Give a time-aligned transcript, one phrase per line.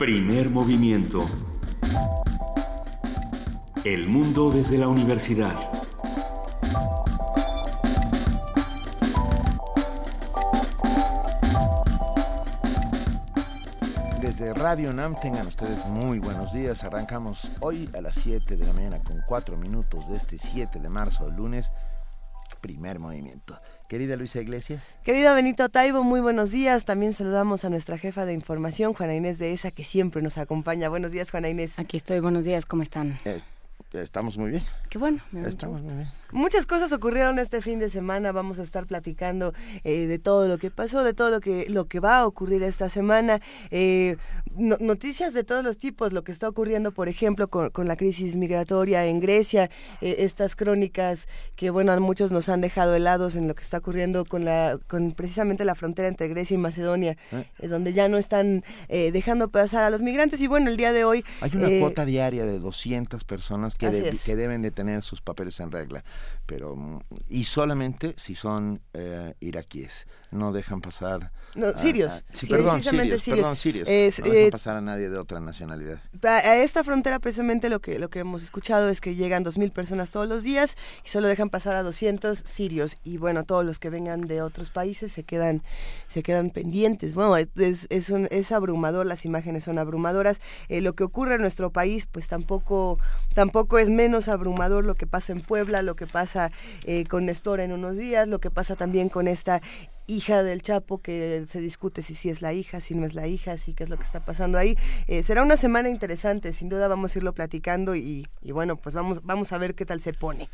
[0.00, 1.26] Primer movimiento.
[3.84, 5.54] El mundo desde la universidad.
[14.22, 16.82] Desde Radio NAM tengan ustedes muy buenos días.
[16.82, 20.88] Arrancamos hoy a las 7 de la mañana con 4 minutos de este 7 de
[20.88, 21.72] marzo, lunes,
[22.62, 23.60] primer movimiento.
[23.90, 24.94] Querida Luisa Iglesias.
[25.02, 26.84] Querido Benito Taibo, muy buenos días.
[26.84, 30.88] También saludamos a nuestra jefa de información, Juana Inés de ESA, que siempre nos acompaña.
[30.88, 31.76] Buenos días, Juana Inés.
[31.76, 33.18] Aquí estoy, buenos días, ¿cómo están?
[33.24, 33.40] Eh,
[33.94, 34.62] estamos muy bien.
[34.90, 35.20] Qué bueno.
[35.44, 36.08] Estamos muy bien.
[36.32, 38.32] Muchas cosas ocurrieron este fin de semana.
[38.32, 39.52] Vamos a estar platicando
[39.84, 42.62] eh, de todo lo que pasó, de todo lo que lo que va a ocurrir
[42.62, 43.40] esta semana.
[43.70, 44.16] Eh,
[44.56, 49.06] noticias de todos los tipos, lo que está ocurriendo, por ejemplo, con, la crisis migratoria
[49.06, 49.70] en Grecia,
[50.00, 53.78] eh, estas crónicas que, bueno, a muchos nos han dejado helados en lo que está
[53.78, 57.16] ocurriendo con la, con precisamente la frontera entre Grecia y Macedonia,
[57.58, 60.40] donde ya no están dejando pasar a los migrantes.
[60.40, 64.36] Y bueno, el día de hoy hay una cuota diaria de 200 personas que, que
[64.36, 66.04] deben de tener sus papeles en regla
[66.46, 72.24] pero mm, y solamente si son eh, iraquíes no dejan pasar no, sirios.
[72.32, 73.88] sí, perdón, sirios, perdón sirios.
[73.88, 76.00] No dejan eh, pasar a nadie de otra nacionalidad.
[76.22, 79.72] a esta frontera precisamente lo que lo que hemos escuchado es que llegan dos mil
[79.72, 82.98] personas todos los días y solo dejan pasar a 200 sirios.
[83.02, 85.62] Y bueno todos los que vengan de otros países se quedan
[86.06, 87.14] se quedan pendientes.
[87.14, 87.48] Bueno es
[87.90, 90.40] es, un, es abrumador las imágenes son abrumadoras.
[90.68, 92.98] Eh, lo que ocurre en nuestro país pues tampoco
[93.34, 96.52] tampoco es menos abrumador lo que pasa en Puebla lo que pasa
[96.84, 99.60] eh, con Néstor en unos días, lo que pasa también con esta
[100.10, 103.26] hija del Chapo, que se discute si sí es la hija, si no es la
[103.26, 104.76] hija, si qué es lo que está pasando ahí.
[105.06, 109.22] Eh, será una semana interesante, sin duda vamos a irlo platicando y, bueno, pues vamos,
[109.24, 110.48] vamos a ver qué tal se pone.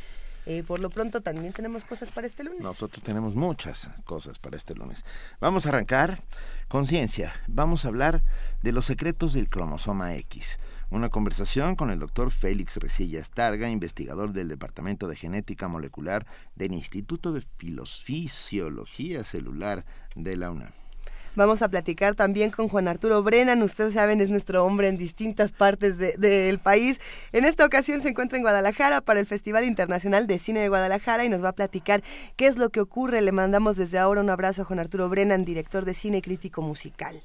[0.49, 2.61] Eh, por lo pronto también tenemos cosas para este lunes.
[2.61, 5.05] Nosotros tenemos muchas cosas para este lunes.
[5.41, 6.21] Vamos a arrancar
[6.69, 7.33] con ciencia.
[7.49, 8.23] Vamos a hablar
[8.63, 10.59] de los secretos del cromosoma X.
[10.89, 16.25] Una conversación con el doctor Félix Resillas Targa, investigador del Departamento de Genética Molecular
[16.55, 20.71] del Instituto de Fisiología Celular de la UNAM.
[21.35, 23.63] Vamos a platicar también con Juan Arturo Brennan.
[23.63, 27.01] Ustedes saben, es nuestro hombre en distintas partes del país.
[27.33, 31.25] En esta ocasión se encuentra en Guadalajara para el Festival Internacional de Cine de Guadalajara
[31.25, 32.03] y nos va a platicar
[32.37, 33.21] qué es lo que ocurre.
[33.21, 36.63] Le mandamos desde ahora un abrazo a Juan Arturo Brennan, director de cine y crítico
[36.63, 37.21] musical.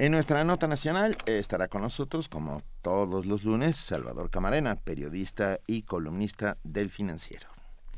[0.00, 5.82] En nuestra nota nacional estará con nosotros, como todos los lunes, Salvador Camarena, periodista y
[5.82, 7.48] columnista del Financiero.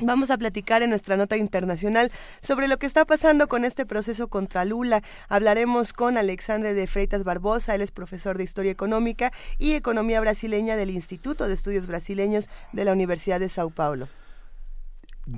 [0.01, 2.11] Vamos a platicar en nuestra nota internacional
[2.41, 5.05] sobre lo que está pasando con este proceso contra Lula.
[5.29, 9.31] Hablaremos con Alexandre de Freitas Barbosa, él es profesor de Historia Económica
[9.61, 14.09] y Economía Brasileña del Instituto de Estudios Brasileños de la Universidad de Sao Paulo.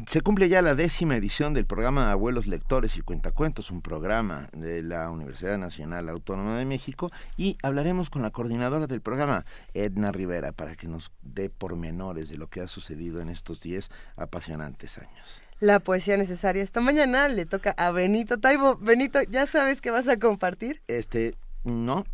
[0.06, 4.82] Se cumple ya la décima edición del programa Abuelos Lectores y Cuentacuentos, un programa de
[4.82, 10.52] la Universidad Nacional Autónoma de México, y hablaremos con la coordinadora del programa, Edna Rivera,
[10.52, 15.42] para que nos dé pormenores de lo que ha sucedido en estos diez apasionantes años.
[15.60, 16.62] La poesía necesaria.
[16.62, 18.76] Esta mañana le toca a Benito Taibo.
[18.76, 20.82] Benito, ¿ya sabes qué vas a compartir?
[20.88, 22.04] Este, no,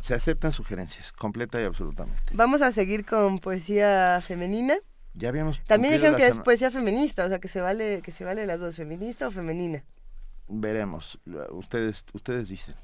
[0.00, 2.32] se aceptan sugerencias, completa y absolutamente.
[2.32, 4.76] Vamos a seguir con poesía femenina.
[5.16, 8.24] Ya habíamos También dijeron que es poesía feminista, o sea, que se vale que se
[8.24, 9.82] vale las dos, feminista o femenina.
[10.48, 11.18] Veremos,
[11.50, 12.74] ustedes ustedes dicen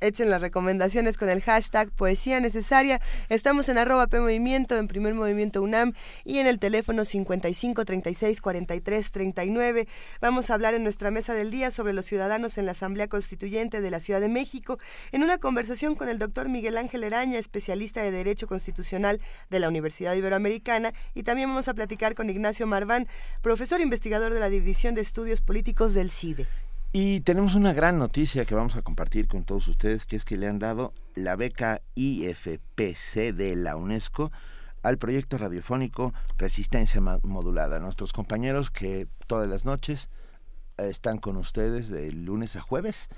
[0.00, 3.00] echen las recomendaciones con el hashtag Poesía Necesaria.
[3.28, 5.92] Estamos en arroba P Movimiento, en Primer Movimiento UNAM
[6.24, 9.88] y en el teléfono 55 36 43 39.
[10.20, 13.80] Vamos a hablar en nuestra mesa del día sobre los ciudadanos en la Asamblea Constituyente
[13.80, 14.78] de la Ciudad de México,
[15.12, 19.68] en una conversación con el doctor Miguel Ángel Eraña, especialista de Derecho Constitucional de la
[19.68, 23.08] Universidad Iberoamericana, y también vamos a platicar con Ignacio Marván,
[23.42, 26.46] profesor investigador de la División de Estudios Políticos del CIDE.
[26.90, 30.38] Y tenemos una gran noticia que vamos a compartir con todos ustedes, que es que
[30.38, 34.32] le han dado la beca IFPC de la UNESCO
[34.82, 37.78] al proyecto radiofónico Resistencia Modulada.
[37.78, 40.08] Nuestros compañeros que todas las noches
[40.78, 43.08] están con ustedes de lunes a jueves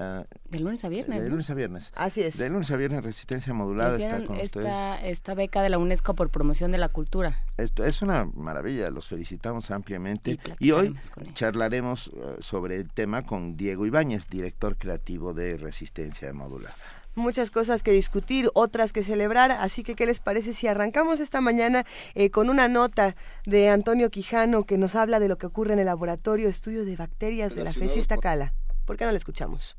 [0.00, 1.20] Ah, de lunes a viernes.
[1.20, 1.92] De lunes a viernes.
[1.96, 2.38] Así es.
[2.38, 5.00] De lunes a viernes, Resistencia Modulada está con esta, ustedes.
[5.02, 7.42] Esta beca de la UNESCO por promoción de la cultura.
[7.56, 10.38] Esto es una maravilla, los felicitamos ampliamente.
[10.60, 10.96] Y, hoy
[11.34, 16.74] charlaremos uh, sobre el tema con Diego Ibáñez, director creativo de Resistencia Modulada
[17.16, 21.40] muchas cosas que discutir, otras que celebrar, así que ¿qué les parece si arrancamos esta
[21.40, 21.84] mañana
[22.14, 25.80] eh, con una nota de Antonio Quijano que nos habla de lo que ocurre en
[25.80, 28.54] el laboratorio estudio de bacterias de la FESI Cala?
[28.84, 29.76] ¿Por qué no la escuchamos?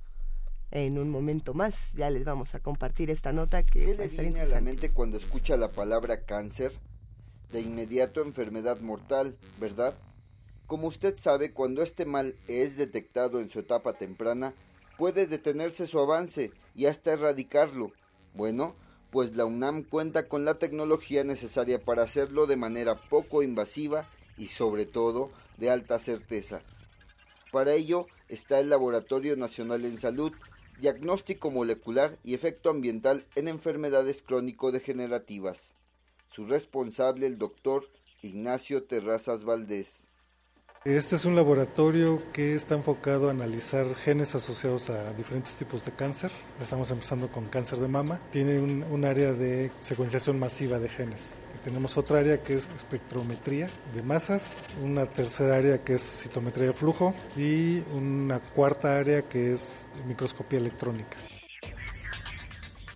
[0.72, 4.42] En un momento más ya les vamos a compartir esta nota que ¿Qué le viene
[4.42, 6.72] a la mente cuando escucha la palabra cáncer?
[7.52, 9.98] De inmediato enfermedad mortal, ¿verdad?
[10.68, 14.54] Como usted sabe, cuando este mal es detectado en su etapa temprana,
[15.00, 17.92] puede detenerse su avance y hasta erradicarlo.
[18.36, 18.76] Bueno,
[19.10, 24.08] pues la UNAM cuenta con la tecnología necesaria para hacerlo de manera poco invasiva
[24.38, 26.62] y sobre todo de alta certeza.
[27.52, 30.34] Para ello está el Laboratorio Nacional en Salud,
[30.80, 35.74] Diagnóstico Molecular y Efecto Ambiental en Enfermedades Crónico-Degenerativas.
[36.30, 37.90] Su responsable, el doctor
[38.22, 40.09] Ignacio Terrazas Valdés.
[40.86, 45.92] Este es un laboratorio que está enfocado a analizar genes asociados a diferentes tipos de
[45.92, 46.32] cáncer.
[46.62, 48.22] Estamos empezando con cáncer de mama.
[48.32, 51.44] Tiene un, área de secuenciación masiva de genes.
[51.66, 56.74] tenemos otra área que es espectrometría de masas, una tercera área que es citometría de
[56.74, 61.18] flujo y una cuarta área que es microscopía electrónica.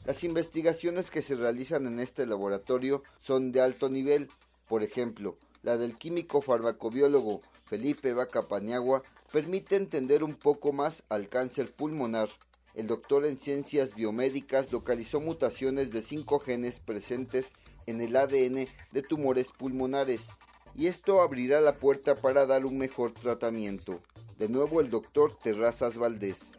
[0.06, 4.30] Las investigaciones que se realizan en este laboratorio son de alto nivel.
[4.70, 9.02] Por ejemplo, la del químico farmacobiólogo Felipe Vaca Paniagua
[9.32, 12.30] permite entender un poco más al cáncer pulmonar.
[12.76, 17.54] El doctor en ciencias biomédicas localizó mutaciones de cinco genes presentes
[17.88, 20.28] en el ADN de tumores pulmonares
[20.76, 24.02] y esto abrirá la puerta para dar un mejor tratamiento.
[24.38, 26.52] De nuevo el doctor Terrazas Valdés.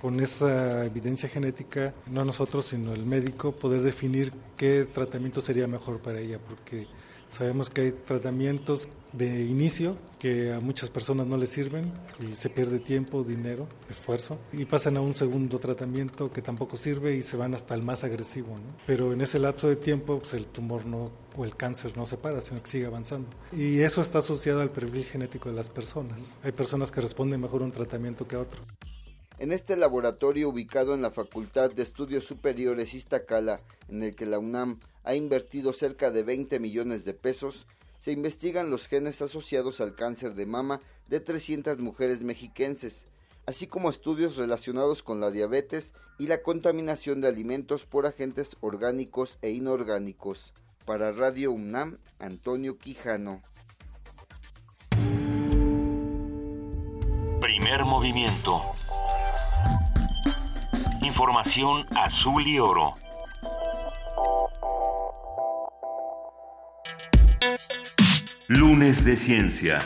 [0.00, 6.00] Con esa evidencia genética, no nosotros, sino el médico, poder definir qué tratamiento sería mejor
[6.00, 6.86] para ella, porque
[7.30, 12.50] Sabemos que hay tratamientos de inicio que a muchas personas no les sirven y se
[12.50, 17.36] pierde tiempo, dinero, esfuerzo y pasan a un segundo tratamiento que tampoco sirve y se
[17.36, 18.54] van hasta el más agresivo.
[18.86, 21.06] Pero en ese lapso de tiempo pues el tumor no
[21.36, 23.28] o el cáncer no se para, sino que sigue avanzando.
[23.52, 26.32] Y eso está asociado al perfil genético de las personas.
[26.42, 28.60] Hay personas que responden mejor a un tratamiento que a otro.
[29.38, 34.38] En este laboratorio ubicado en la Facultad de Estudios Superiores Iztacala, en el que la
[34.38, 37.66] UNAM ha invertido cerca de 20 millones de pesos,
[37.98, 43.04] se investigan los genes asociados al cáncer de mama de 300 mujeres mexiquenses,
[43.46, 49.38] así como estudios relacionados con la diabetes y la contaminación de alimentos por agentes orgánicos
[49.42, 50.52] e inorgánicos.
[50.84, 53.42] Para Radio UNAM, Antonio Quijano.
[57.40, 58.62] Primer movimiento.
[61.02, 62.94] Información azul y oro.
[68.48, 69.80] Lunes de Ciencia.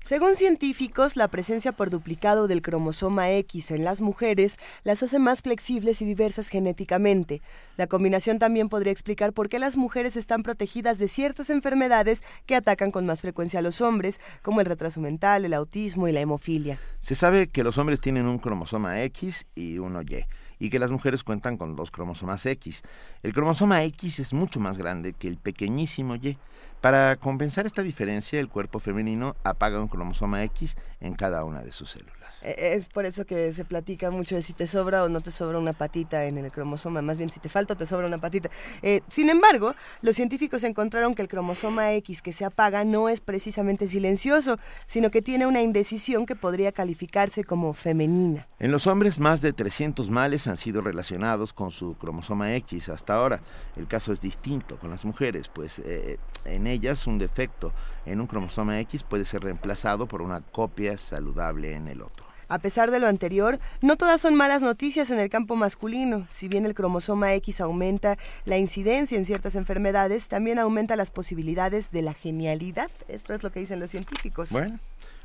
[0.00, 5.42] Según científicos, la presencia por duplicado del cromosoma X en las mujeres las hace más
[5.42, 7.42] flexibles y diversas genéticamente.
[7.76, 12.54] La combinación también podría explicar por qué las mujeres están protegidas de ciertas enfermedades que
[12.54, 16.20] atacan con más frecuencia a los hombres, como el retraso mental, el autismo y la
[16.20, 16.78] hemofilia.
[17.00, 20.24] Se sabe que los hombres tienen un cromosoma X y uno Y
[20.58, 22.82] y que las mujeres cuentan con dos cromosomas X.
[23.22, 26.38] El cromosoma X es mucho más grande que el pequeñísimo Y.
[26.80, 31.72] Para compensar esta diferencia, el cuerpo femenino apaga un cromosoma X en cada una de
[31.72, 32.25] sus células.
[32.46, 35.32] E, es por eso que se platica mucho de si te sobra o no te
[35.32, 38.18] sobra una patita en el cromosoma, más bien si te falta o te sobra una
[38.18, 38.50] patita.
[38.82, 43.20] Eh, sin embargo, los científicos encontraron que el cromosoma X que se apaga no es
[43.20, 48.46] precisamente silencioso, sino que tiene una indecisión que podría calificarse como femenina.
[48.60, 53.14] En los hombres, más de 300 males han sido relacionados con su cromosoma X hasta
[53.14, 53.40] ahora.
[53.76, 57.72] El caso es distinto con las mujeres, pues eh, en ellas un defecto
[58.04, 62.35] en un cromosoma X puede ser reemplazado por una copia saludable en el otro.
[62.48, 66.26] A pesar de lo anterior, no todas son malas noticias en el campo masculino.
[66.30, 71.90] Si bien el cromosoma X aumenta la incidencia en ciertas enfermedades, también aumenta las posibilidades
[71.90, 72.90] de la genialidad.
[73.08, 74.50] Esto es lo que dicen los científicos.
[74.50, 74.78] Bueno.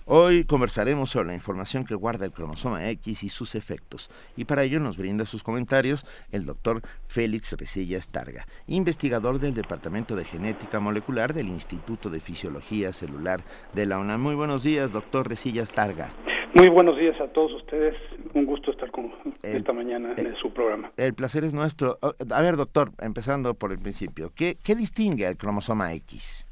[0.06, 4.64] Hoy conversaremos sobre la información que guarda el cromosoma X y sus efectos, y para
[4.64, 10.80] ello nos brinda sus comentarios el doctor Félix Resillas Targa, investigador del Departamento de Genética
[10.80, 13.42] Molecular del Instituto de Fisiología Celular
[13.74, 14.22] de la UNAM.
[14.22, 16.10] Muy buenos días, doctor Resillas Targa.
[16.54, 17.96] Muy buenos días a todos ustedes.
[18.34, 20.92] Un gusto estar con esta mañana en su programa.
[20.98, 21.98] El placer es nuestro.
[22.02, 26.48] A ver, doctor, empezando por el principio, ¿qué, qué distingue al cromosoma X?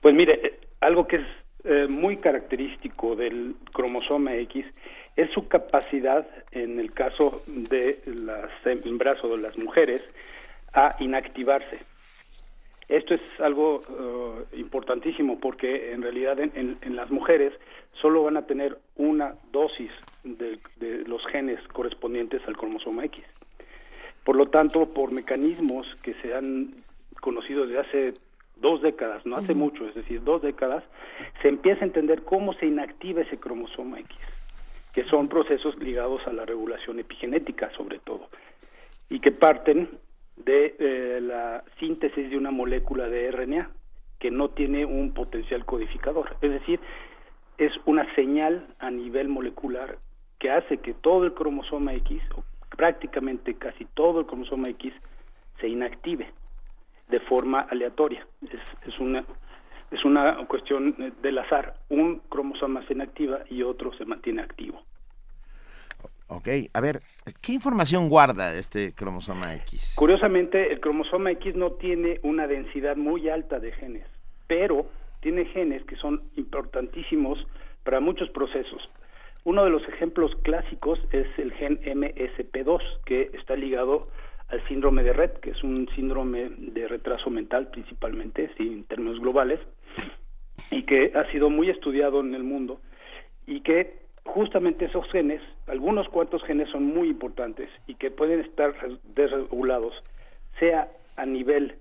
[0.00, 1.26] Pues mire, eh, algo que es
[1.64, 4.64] eh, muy característico del cromosoma X
[5.16, 10.02] es su capacidad, en el caso de las embarazo de las mujeres,
[10.72, 11.80] a inactivarse.
[12.88, 17.52] Esto es algo eh, importantísimo porque en realidad en, las mujeres
[18.00, 19.90] solo van a tener una dosis
[20.24, 20.58] de,
[21.06, 23.24] los genes correspondientes al cromosoma X.
[24.24, 26.74] Por lo tanto, por mecanismos que se han
[27.20, 28.14] conocido desde hace
[28.56, 30.84] dos décadas, no hace mucho, es decir, dos décadas,
[31.42, 34.16] se empieza a entender cómo se inactiva ese cromosoma X,
[34.92, 38.28] que son procesos ligados a la regulación epigenética sobre todo,
[39.08, 39.88] y que parten
[40.36, 43.70] de eh, la síntesis de una molécula de RNA
[44.18, 46.80] que no tiene un potencial codificador, es decir,
[47.58, 49.98] es una señal a nivel molecular
[50.38, 52.44] que hace que todo el cromosoma X, o
[52.76, 54.94] prácticamente casi todo el cromosoma X,
[55.60, 56.32] se inactive
[57.08, 58.26] de forma aleatoria.
[58.42, 59.24] Es, es una
[59.90, 61.74] es una cuestión del azar.
[61.88, 64.82] Un cromosoma se inactiva y otro se mantiene activo.
[66.26, 67.00] Ok, a ver,
[67.40, 69.94] ¿qué información guarda este cromosoma X?
[69.96, 74.06] Curiosamente, el cromosoma X no tiene una densidad muy alta de genes,
[74.46, 77.38] pero tiene genes que son importantísimos
[77.84, 78.88] para muchos procesos.
[79.44, 84.08] Uno de los ejemplos clásicos es el gen MSP2, que está ligado
[84.48, 89.20] al síndrome de Red, que es un síndrome de retraso mental principalmente, sí, en términos
[89.20, 89.60] globales,
[90.70, 92.80] y que ha sido muy estudiado en el mundo
[93.46, 98.74] y que justamente esos genes, algunos cuantos genes son muy importantes y que pueden estar
[99.14, 99.94] desregulados,
[100.58, 101.76] sea a nivel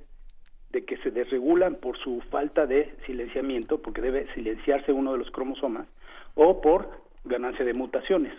[0.72, 5.32] de que se desregulan por su falta de silenciamiento, porque debe silenciarse uno de los
[5.32, 5.88] cromosomas,
[6.36, 6.90] o por
[7.24, 8.34] ganancia de mutaciones,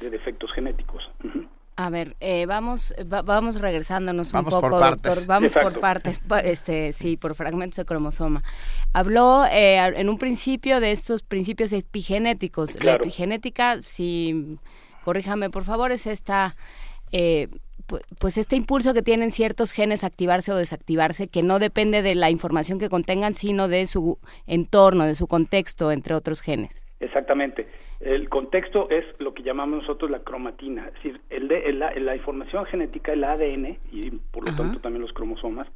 [0.00, 1.10] de defectos genéticos.
[1.78, 5.16] A ver, eh, vamos, vamos regresándonos un poco, doctor.
[5.28, 8.42] Vamos por partes, este, sí, por fragmentos de cromosoma.
[8.92, 12.82] Habló eh, en un principio de estos principios epigenéticos.
[12.82, 14.58] La epigenética, si,
[15.04, 16.56] corríjame por favor, es esta,
[17.12, 17.46] eh,
[18.18, 22.30] pues este impulso que tienen ciertos genes activarse o desactivarse, que no depende de la
[22.30, 26.86] información que contengan, sino de su entorno, de su contexto, entre otros genes.
[27.00, 27.66] Exactamente.
[28.00, 32.64] El contexto es lo que llamamos nosotros la cromatina, es decir, el de, la, información
[32.66, 35.66] genética, el ADN y por lo tanto también los cromosomas,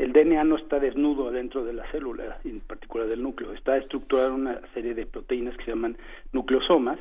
[0.00, 4.28] el DNA no está desnudo dentro de la célula, en particular del núcleo, está estructurado
[4.28, 5.98] en una serie de proteínas que se llaman
[6.32, 6.98] nucleosomas,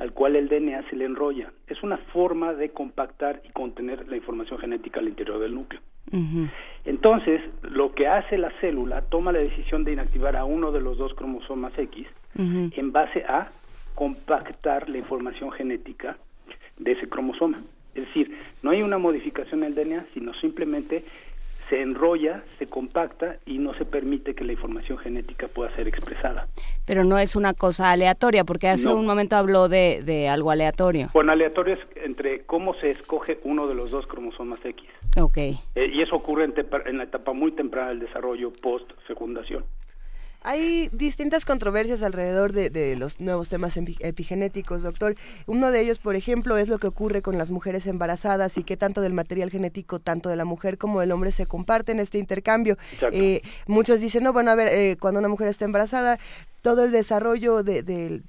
[0.00, 1.52] al cual el DNA se le enrolla.
[1.66, 5.80] Es una forma de compactar y contener la información genética al interior del núcleo.
[6.84, 10.96] Entonces, lo que hace la célula, toma la decisión de inactivar a uno de los
[10.96, 13.50] dos cromosomas X en base a
[13.96, 16.16] compactar la información genética
[16.78, 17.60] de ese cromosoma.
[17.96, 18.30] Es decir,
[18.62, 21.04] no hay una modificación en el DNA, sino simplemente
[21.68, 26.48] se enrolla, se compacta y no se permite que la información genética pueda ser expresada.
[26.86, 31.10] Pero no es una cosa aleatoria, porque hace un momento habló de, algo aleatorio.
[31.12, 34.88] Bueno, aleatorio es entre cómo se escoge uno de los dos cromosomas X.
[35.20, 35.36] Ok.
[35.36, 36.54] Eh, y eso ocurre en,
[36.86, 39.64] en, la etapa muy temprana del desarrollo post-fecundación.
[40.42, 45.16] Hay distintas controversias alrededor de, los nuevos temas epigenéticos, doctor.
[45.46, 48.76] Uno de ellos, por ejemplo, es lo que ocurre con las mujeres embarazadas y qué
[48.76, 52.18] tanto del material genético, tanto de la mujer como del hombre, se comparte en este
[52.18, 52.78] intercambio.
[53.12, 56.18] Eh, muchos dicen, no, bueno, a ver, eh, cuando una mujer está embarazada,
[56.62, 58.22] todo el desarrollo del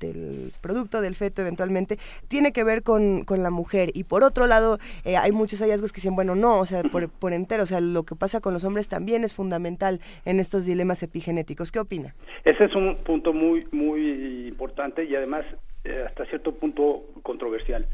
[0.62, 3.92] producto, del feto eventualmente, tiene que ver con, la mujer.
[3.94, 7.10] Y por otro lado, eh, hay muchos hallazgos que dicen, bueno, no, o sea, por,
[7.10, 10.66] por, entero, o sea, lo que pasa con los hombres también es fundamental en estos
[10.66, 11.72] dilemas epigenéticos.
[11.72, 12.16] ¿Qué opina?
[12.44, 15.46] Ese es un punto muy, muy importante y además
[15.86, 17.86] eh, hasta cierto punto controversial.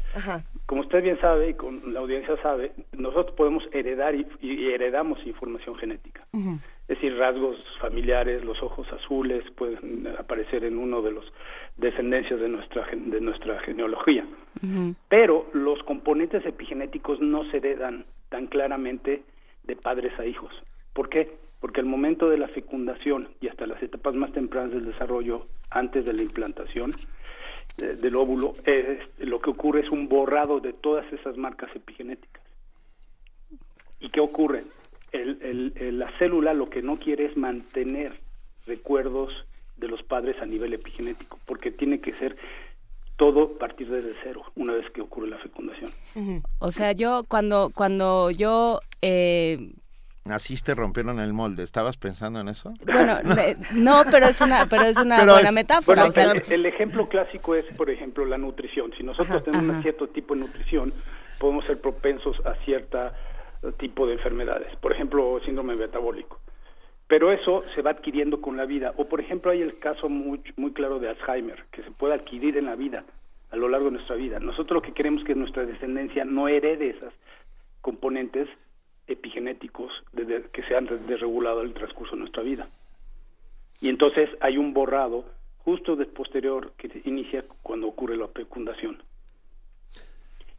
[0.66, 4.26] Como usted bien sabe y con la audiencia sabe, nosotros podemos heredar y,
[4.72, 6.26] heredamos información genética.
[6.88, 11.24] Es decir, rasgos familiares, los ojos azules pueden aparecer en uno de los
[11.76, 14.24] descendencias de nuestra de nuestra genealogía.
[15.08, 19.24] Pero los componentes epigenéticos no se heredan tan claramente
[19.64, 20.52] de padres a hijos.
[20.92, 21.32] ¿Por qué?
[21.60, 26.04] Porque al momento de la fecundación y hasta las etapas más tempranas del desarrollo, antes
[26.04, 26.92] de la implantación
[27.82, 28.54] eh, del óvulo,
[29.18, 32.42] lo que ocurre es un borrado de todas esas marcas epigenéticas.
[33.98, 34.64] ¿Y qué ocurre?
[35.24, 38.12] La célula lo que no quiere es mantener
[38.66, 39.32] recuerdos
[39.76, 42.36] de los padres a nivel epigenético, porque tiene que ser
[43.16, 45.90] todo partir desde cero una vez que ocurre la fecundación.
[46.58, 49.72] O sea, yo cuando cuando yo eh,
[50.26, 51.62] Naciste, rompieron el molde.
[51.62, 52.74] ¿Estabas pensando en eso?
[52.84, 53.18] Bueno,
[53.74, 56.08] no, pero es una, pero es una buena metáfora.
[56.48, 58.92] el, ejemplo clásico es, por ejemplo, la nutrición.
[58.96, 60.92] Si nosotros tenemos un cierto tipo de nutrición,
[61.38, 63.14] podemos ser propensos a cierta
[63.72, 66.40] tipo de enfermedades, por ejemplo, síndrome metabólico.
[67.06, 68.92] Pero eso se va adquiriendo con la vida.
[68.96, 72.56] O, por ejemplo, hay el caso muy, muy claro de Alzheimer, que se puede adquirir
[72.56, 73.04] en la vida,
[73.50, 74.40] a lo largo de nuestra vida.
[74.40, 77.14] Nosotros lo que queremos es que nuestra descendencia no herede esas
[77.80, 78.48] componentes
[79.06, 79.92] epigenéticos
[80.52, 82.68] que se han desregulado el transcurso de nuestra vida.
[83.80, 85.24] Y entonces hay un borrado
[85.58, 89.00] justo de posterior que inicia cuando ocurre la fecundación.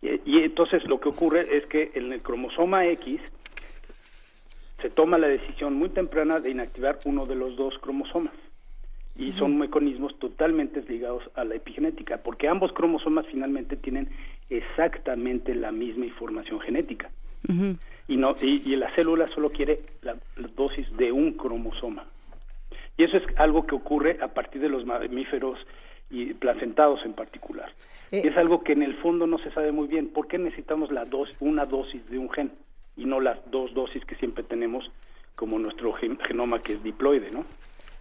[0.02, 3.20] Y, entonces lo que ocurre es que en el cromosoma X
[4.82, 8.34] se toma la decisión muy temprana de inactivar uno de los dos cromosomas.
[9.16, 14.10] Y son mecanismos totalmente ligados a la epigenética, porque ambos cromosomas finalmente tienen
[14.52, 17.10] exactamente la misma información genética.
[18.08, 20.16] y, no, y, la célula solo quiere la,
[20.56, 22.06] dosis de un cromosoma.
[22.98, 25.58] Y eso es algo que ocurre a partir de los mamíferos
[26.12, 27.72] y placentados en particular.
[28.12, 30.10] Eh, es algo que en el fondo no se sabe muy bien.
[30.10, 32.52] ¿Por qué necesitamos la dos, una dosis de un gen
[32.96, 34.92] y no las dos dosis que siempre tenemos
[35.36, 37.46] como nuestro genoma que es diploide, ¿no?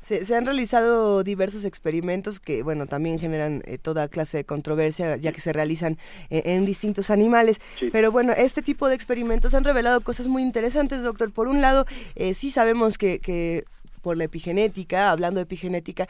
[0.07, 5.33] Se, han realizado diversos experimentos que, bueno, también generan eh, toda clase de controversia, ya
[5.33, 5.99] que se realizan
[6.31, 7.61] eh, en distintos animales.
[7.91, 11.33] Pero bueno, este tipo de experimentos han revelado cosas muy interesantes, doctor.
[11.33, 13.65] Por un lado, eh, sí sabemos que, que
[14.07, 16.07] por la epigenética, hablando de epigenética,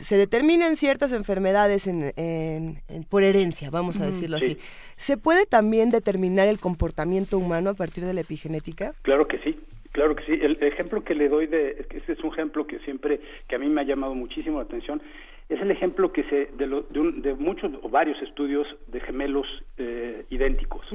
[0.00, 2.80] se determinan ciertas enfermedades en,
[3.10, 4.56] por herencia, vamos a decirlo así.
[4.96, 8.94] ¿Se puede también determinar el comportamiento humano a partir de la epigenética?
[9.02, 9.60] Claro que sí.
[9.92, 10.38] Claro que sí.
[10.40, 13.68] El ejemplo que le doy de, ese es un ejemplo que siempre, que a mí
[13.68, 15.02] me ha llamado muchísimo la atención,
[15.50, 16.82] es el ejemplo que se de,
[17.20, 20.86] de, muchos o varios estudios de gemelos eh, idénticos.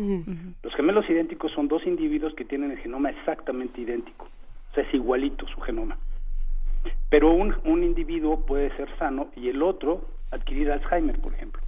[0.64, 4.26] Los gemelos idénticos son dos individuos que tienen el genoma exactamente idéntico,
[4.72, 5.96] o sea, es igualito su genoma.
[7.10, 11.62] Pero un, un individuo puede ser sano y el otro adquirir Alzheimer, por ejemplo.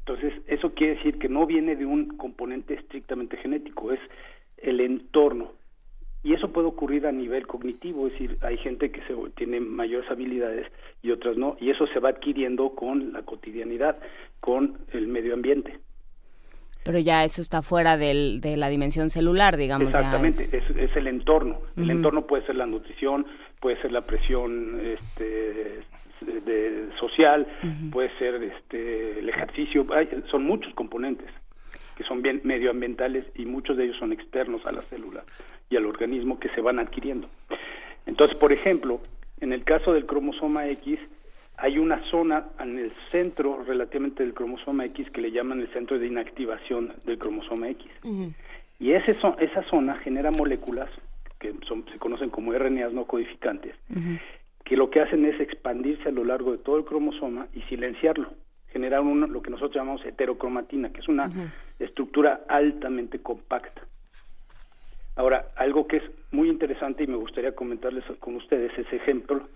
[0.00, 4.00] Entonces, eso quiere decir que no viene de un componente estrictamente genético, es
[4.58, 5.52] el entorno.
[6.22, 10.10] Y eso puede ocurrir a nivel cognitivo, es decir, hay gente que se, tiene mayores
[10.10, 10.70] habilidades
[11.00, 13.96] y otras no, y eso se va adquiriendo con la cotidianidad,
[14.40, 15.78] con el medio ambiente.
[16.84, 19.88] Pero ya eso está fuera del, de la dimensión celular, digamos.
[19.88, 20.96] Exactamente, es...
[20.96, 21.60] el entorno.
[21.76, 23.26] El entorno puede ser la nutrición,
[23.60, 25.82] puede ser la presión este,
[26.20, 27.46] de, social,
[27.92, 29.86] puede ser este, el ejercicio,
[30.30, 31.28] son muchos componentes
[31.96, 35.22] que son bien medioambientales y muchos de ellos son externos a la célula
[35.68, 37.28] y al organismo que se van adquiriendo.
[38.06, 39.00] Entonces, por ejemplo,
[39.40, 40.98] en el caso del cromosoma X,
[41.58, 45.98] hay una zona en el centro relativamente del cromosoma X que le llaman el centro
[45.98, 47.90] de inactivación del cromosoma X.
[48.78, 50.88] Y ese esa zona genera moléculas
[51.40, 51.52] que
[51.92, 53.74] se conocen como RNAs no codificantes,
[54.64, 58.30] que lo que hacen es expandirse a lo largo de todo el cromosoma y silenciarlo,
[58.68, 61.30] generar lo que nosotros llamamos heterocromatina, que es una
[61.78, 63.82] estructura altamente compacta.
[65.16, 69.48] Ahora, algo que es muy interesante y me gustaría comentarles con ustedes ese ejemplo.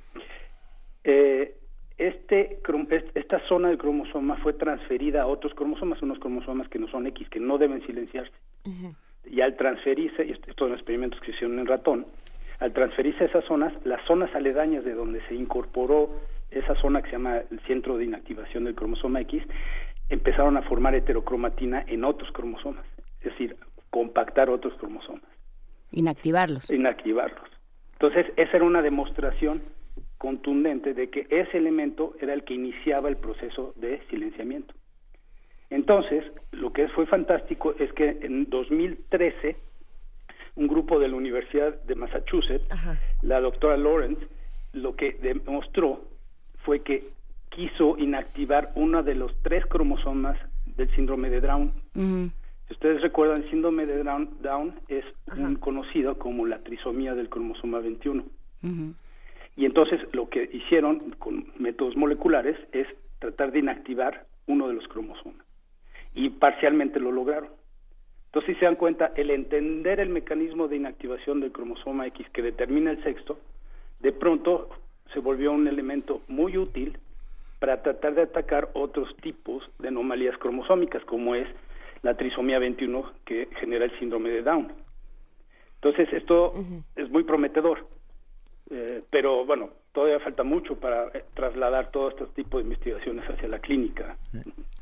[1.04, 1.54] Eh,
[1.96, 2.60] este,
[3.14, 7.28] esta zona del cromosoma fue transferida a otros cromosomas, unos cromosomas que no son X,
[7.28, 8.32] que no deben silenciarse.
[9.26, 12.06] Y al transferirse, y estos son experimentos que se hicieron en ratón,
[12.60, 16.10] al transferirse a esas zonas, las zonas aledañas de donde se incorporó
[16.50, 19.42] esa zona que se llama el centro de inactivación del cromosoma X,
[20.08, 22.84] empezaron a formar heterocromatina en otros cromosomas,
[23.20, 23.56] es decir,
[23.90, 25.24] compactar otros cromosomas.
[25.90, 26.70] Inactivarlos.
[26.70, 27.48] Inactivarlos.
[27.92, 29.62] Entonces, esa era una demostración
[30.18, 34.74] contundente de que ese elemento era el que iniciaba el proceso de silenciamiento.
[35.74, 39.56] Entonces, lo que fue fantástico es que en 2013,
[40.54, 42.64] un grupo de la Universidad de Massachusetts,
[43.22, 44.24] la doctora Lawrence,
[44.72, 46.04] lo que demostró
[46.62, 47.08] fue que
[47.48, 50.38] quiso inactivar uno de los tres cromosomas
[50.76, 51.72] del síndrome de Down.
[52.68, 55.04] Si ustedes recuerdan, el síndrome de Down, es
[55.36, 58.24] un conocido como la trisomía del cromosoma 21.
[59.56, 62.86] Y entonces lo que hicieron con métodos moleculares es
[63.18, 65.43] tratar de inactivar uno de los cromosomas.
[66.14, 67.50] Y parcialmente lo lograron.
[68.26, 72.42] Entonces, si se dan cuenta, el entender el mecanismo de inactivación del cromosoma X que
[72.42, 73.38] determina el sexo,
[74.00, 74.70] de pronto
[75.12, 76.98] se volvió un elemento muy útil
[77.58, 81.48] para tratar de atacar otros tipos de anomalías cromosómicas, como es
[82.02, 84.72] la trisomía 21 que genera el síndrome de Down.
[85.76, 86.54] Entonces, esto
[86.96, 87.86] es muy prometedor,
[88.70, 93.48] eh, pero bueno, todavía falta mucho para eh, trasladar todo este tipo de investigaciones hacia
[93.48, 94.16] la clínica.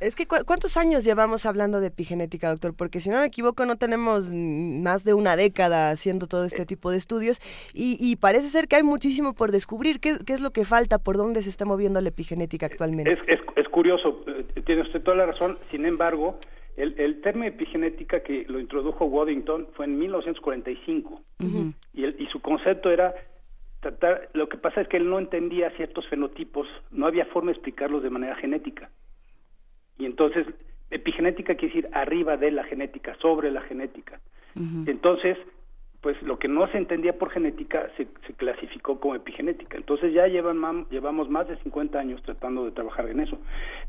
[0.00, 2.74] Es que ¿cuántos años llevamos hablando de epigenética, doctor?
[2.74, 6.90] Porque si no me equivoco no tenemos más de una década haciendo todo este tipo
[6.90, 7.40] de estudios
[7.74, 10.00] y, parece ser que hay muchísimo por descubrir.
[10.00, 10.98] ¿Qué, es lo que falta?
[10.98, 13.12] ¿Por dónde se está moviendo la epigenética actualmente?
[13.12, 15.58] Es, curioso, eh, tiene usted toda la razón.
[15.70, 16.38] Sin embargo,
[16.76, 21.20] el, el término epigenética que lo introdujo Waddington fue en 1945
[21.94, 23.14] y, y su concepto era
[23.82, 27.56] tratar, lo que pasa es que él no entendía ciertos fenotipos, no había forma de
[27.56, 28.90] explicarlos de manera genética.
[29.98, 30.46] Y entonces,
[30.90, 34.20] epigenética quiere decir arriba de la genética, sobre la genética.
[34.86, 35.36] Entonces,
[36.00, 39.76] pues lo que no se entendía por genética se, se clasificó como epigenética.
[39.76, 43.38] Entonces ya llevan, llevamos más de 50 años tratando de trabajar en eso.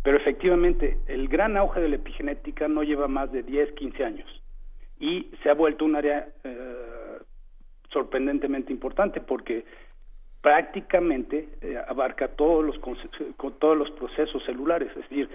[0.03, 4.43] Pero efectivamente, el gran auge de la epigenética no lleva más de 10, 15 años.
[4.99, 7.19] Y se ha vuelto un área eh,
[7.93, 9.65] sorprendentemente importante porque
[10.43, 12.77] prácticamente eh, abarca todos los,
[13.60, 15.29] todos los procesos celulares, es decir,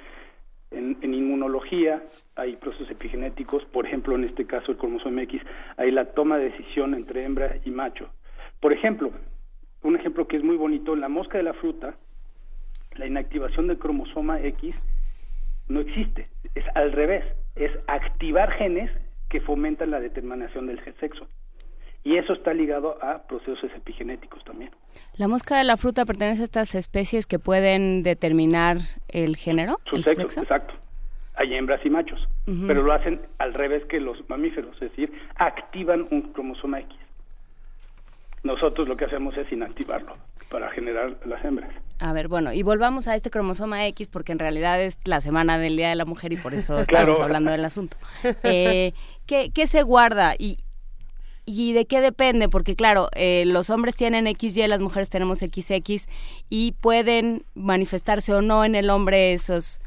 [0.70, 2.02] en, inmunología
[2.36, 5.40] hay procesos epigenéticos, por ejemplo, en este caso el cromosoma X,
[5.78, 8.10] hay la toma de decisión entre hembra y macho.
[8.60, 9.10] Por ejemplo,
[9.82, 11.94] un ejemplo que es muy bonito, en la mosca de la fruta,
[12.96, 14.74] la inactivación del cromosoma X
[15.68, 17.24] no existe, es al revés,
[17.56, 18.90] es activar genes
[19.30, 21.26] que fomentan la determinación del sexo.
[22.04, 24.70] Y eso está ligado a procesos epigenéticos también.
[25.16, 29.80] ¿La mosca de la fruta pertenece a estas especies que pueden determinar el género?
[29.84, 30.74] Su sexo, exacto.
[31.34, 32.26] Hay hembras y machos,
[32.66, 36.96] pero lo hacen al revés que los mamíferos, es decir, activan un cromosoma X.
[38.42, 40.16] Nosotros lo que hacemos es inactivarlo
[40.48, 41.70] para generar las hembras.
[42.00, 45.58] A ver, bueno, y volvamos a este cromosoma X porque en realidad es la semana
[45.58, 47.96] del Día de la Mujer y por eso estamos hablando del asunto.
[48.44, 48.92] Eh,
[49.26, 50.58] ¿qué, se guarda y,
[51.48, 52.48] y de qué depende?
[52.48, 56.06] Porque claro, eh, los hombres tienen XY, las mujeres tenemos XX
[56.50, 59.80] y pueden manifestarse o no en el hombre esos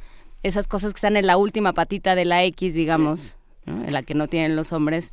[0.44, 4.16] esas cosas que están en la última patita de la X, digamos, en la que
[4.16, 5.12] no tienen los hombres,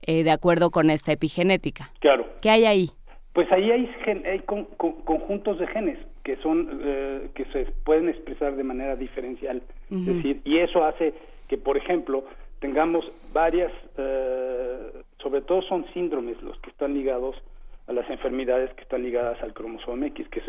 [0.00, 1.90] eh, de acuerdo con esta epigenética.
[2.00, 2.26] Claro.
[2.40, 2.90] ¿Qué hay ahí?
[3.34, 3.90] Pues ahí hay,
[4.24, 10.06] hay conjuntos de genes que son eh, que se pueden expresar de manera diferencial, es
[10.06, 11.14] decir, y eso hace
[11.48, 12.24] que, por ejemplo,
[12.60, 17.36] tengamos varias, eh, sobre todo son síndromes los que están ligados
[17.86, 20.42] a las enfermedades que están ligadas al cromosoma X, que,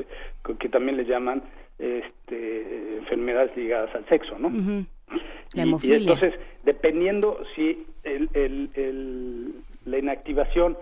[0.58, 1.44] que también le llaman
[1.80, 4.50] este, enfermedades ligadas al sexo, ¿no?
[5.54, 9.54] La y, entonces, dependiendo si el, el,
[9.86, 10.78] la inactivación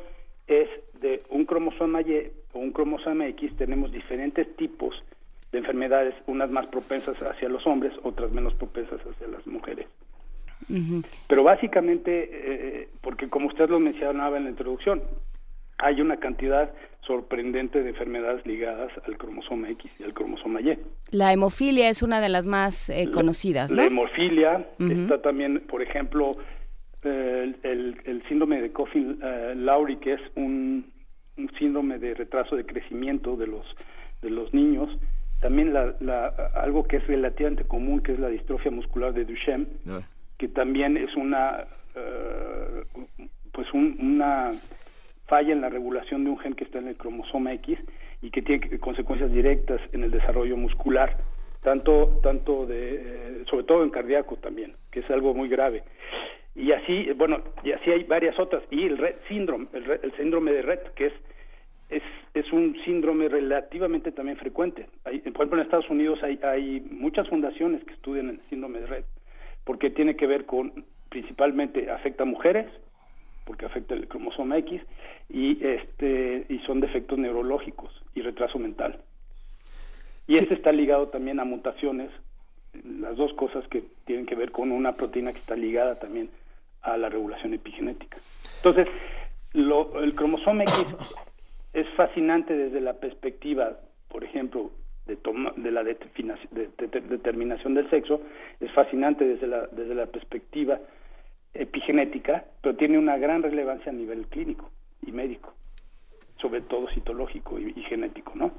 [0.48, 0.70] es
[1.02, 5.02] de un cromosoma Y o un cromosoma X, tenemos diferentes tipos
[5.52, 9.88] de enfermedades, unas más propensas hacia los hombres, otras menos propensas hacia las mujeres.
[11.28, 15.02] Pero básicamente, eh, porque como usted lo mencionaba en la introducción,
[15.80, 20.78] hay una cantidad sorprendente de enfermedades ligadas al cromosoma X y al cromosoma Y.
[21.12, 23.78] La hemofilia es una de las más eh, conocidas, ¿no?
[23.78, 26.34] La hemofilia está también, por ejemplo,
[27.04, 30.92] el, el, síndrome de Coffin-Lowry, que es un,
[31.58, 33.66] síndrome de retraso de crecimiento de los
[34.22, 34.90] de los niños.
[35.40, 39.68] También la, la, algo que es relativamente común, que es la distrofia muscular de Duchenne,
[39.88, 40.02] ah.
[40.40, 42.84] Que también es una eh,
[43.52, 44.52] pues una
[45.28, 47.78] falla en la regulación de un gen que está en el cromosoma X
[48.22, 51.18] y que tiene consecuencias directas en el desarrollo muscular,
[51.62, 55.84] tanto tanto de eh, sobre todo en cardíaco también, que es algo muy grave.
[56.56, 60.62] Y así, bueno, y así hay varias otras y el Red síndrome, el, síndrome de
[60.62, 61.14] Red, que es
[61.90, 62.04] es,
[62.36, 64.88] es un síndrome relativamente también frecuente.
[65.06, 68.86] Hay, por ejemplo, en Estados Unidos hay, hay muchas fundaciones que estudian el síndrome de
[68.86, 69.06] Red,
[69.70, 72.66] porque tiene que ver con, principalmente afecta a mujeres,
[73.46, 74.82] porque afecta el cromosoma X
[75.30, 79.00] y este y son defectos neurológicos y retraso mental.
[80.26, 82.10] Y este está ligado también a mutaciones,
[82.84, 86.32] las dos cosas que tienen que ver con una proteína que está ligada también
[86.82, 88.18] a la regulación epigenética.
[88.56, 88.88] Entonces,
[89.54, 91.16] lo, el cromosoma X
[91.74, 93.78] es fascinante desde la perspectiva,
[94.08, 94.72] por ejemplo,
[95.10, 95.18] de,
[95.58, 98.22] de la determinación del sexo,
[98.60, 100.80] es fascinante desde la, desde la perspectiva
[101.54, 104.70] epigenética, pero tiene una gran relevancia a nivel clínico
[105.06, 105.54] y médico,
[106.40, 108.52] sobre todo citológico y, genético, ¿no?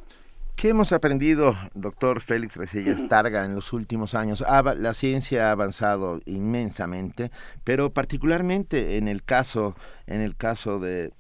[0.56, 4.44] ¿Qué hemos aprendido, doctor Félix Resillas Targa, en los últimos años?
[4.76, 7.30] la ciencia ha avanzado inmensamente,
[7.64, 9.74] pero particularmente en el caso,
[10.06, 11.12] en el caso de,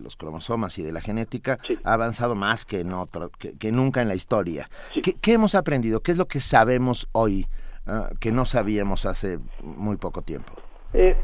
[0.00, 4.08] los cromosomas y de la genética, ha avanzado más que, en otro, que, nunca en
[4.08, 4.68] la historia.
[5.02, 6.00] ¿Qué, hemos aprendido?
[6.00, 7.46] ¿Qué es lo que sabemos hoy
[7.86, 10.52] ah, que no sabíamos hace muy poco tiempo?
[10.94, 11.16] Eh,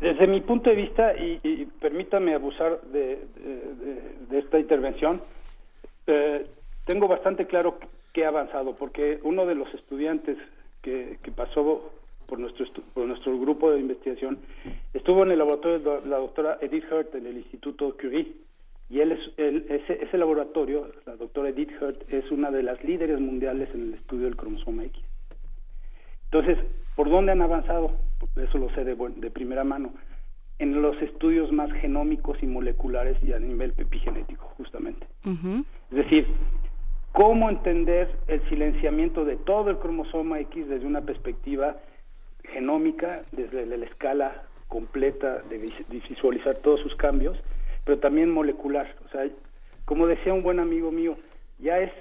[0.00, 3.24] desde mi punto de vista, y, permítame abusar de,
[4.32, 5.22] esta intervención,
[6.06, 6.46] eh,
[6.86, 7.78] tengo bastante claro
[8.12, 10.36] que ha avanzado, porque uno de los estudiantes
[10.82, 11.92] que, pasó
[12.32, 12.64] por nuestro,
[12.94, 14.38] por nuestro grupo de investigación
[14.94, 18.32] estuvo en el laboratorio de la doctora Edith Hurt en el Instituto Curie.
[18.88, 23.20] Y él es, ese, ese laboratorio, la doctora Edith Hurt, es una de las líderes
[23.20, 25.04] mundiales en el estudio del cromosoma X.
[26.30, 26.56] Entonces,
[26.96, 27.98] ¿por dónde han avanzado?
[28.36, 29.92] eso lo sé de, de primera mano,
[30.58, 35.06] en los estudios más genómicos y moleculares y a nivel epigenético, justamente.
[35.26, 36.26] Es decir,
[37.12, 41.76] cómo entender el silenciamiento de todo el cromosoma X desde una perspectiva
[42.44, 45.58] genómica, desde la escala completa de
[45.90, 47.38] visualizar todos sus cambios,
[47.84, 48.94] pero también molecular.
[49.04, 49.28] O sea,
[49.84, 51.16] como decía un buen amigo mío,
[51.58, 51.92] ya es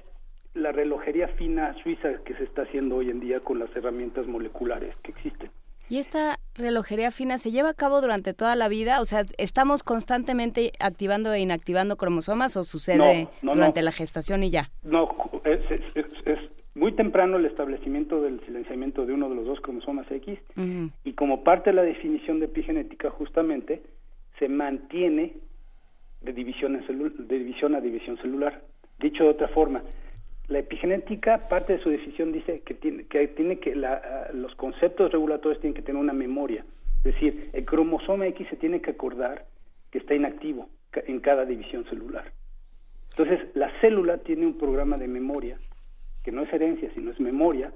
[0.54, 4.96] la relojería fina suiza que se está haciendo hoy en día con las herramientas moleculares
[5.04, 5.50] que existen.
[5.90, 9.02] ¿Y esta relojería fina se lleva a cabo durante toda la vida?
[9.02, 14.72] O sea, ¿estamos constantemente activando e inactivando cromosomas o sucede durante la gestación y ya?
[14.84, 15.10] No,
[15.44, 15.60] es,
[16.74, 20.40] muy temprano el establecimiento del silenciamiento de uno de los dos cromosomas X
[21.04, 23.82] y como parte de la definición de epigenética justamente
[24.40, 25.34] se mantiene
[26.22, 28.62] de división, de división a división celular.
[29.00, 29.82] Dicho de otra forma,
[30.48, 33.76] la epigenética, parte de su decisión dice que tiene que, tiene que
[34.34, 36.66] los conceptos regulatorios tienen que tener una memoria.
[37.04, 39.46] Es decir, el cromosoma X se tiene que acordar
[39.92, 42.32] que está inactivo en cada división celular.
[43.12, 45.58] Entonces, la célula tiene un programa de memoria,
[46.24, 47.72] que no es herencia, sino es memoria,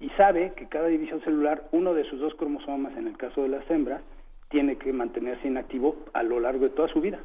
[0.00, 3.48] y sabe que cada división celular, uno de sus dos cromosomas, en el caso de
[3.48, 4.02] las hembras,
[4.48, 7.20] tiene que mantenerse inactivo a lo largo de toda su vida.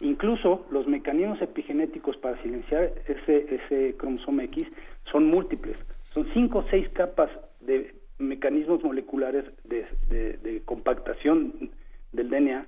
[0.00, 4.66] Incluso los mecanismos epigenéticos para silenciar ese, ese cromosoma X
[5.12, 5.76] son múltiples.
[6.14, 7.30] Son cinco o seis capas
[7.60, 11.70] de mecanismos moleculares de, de, compactación
[12.12, 12.66] del DNA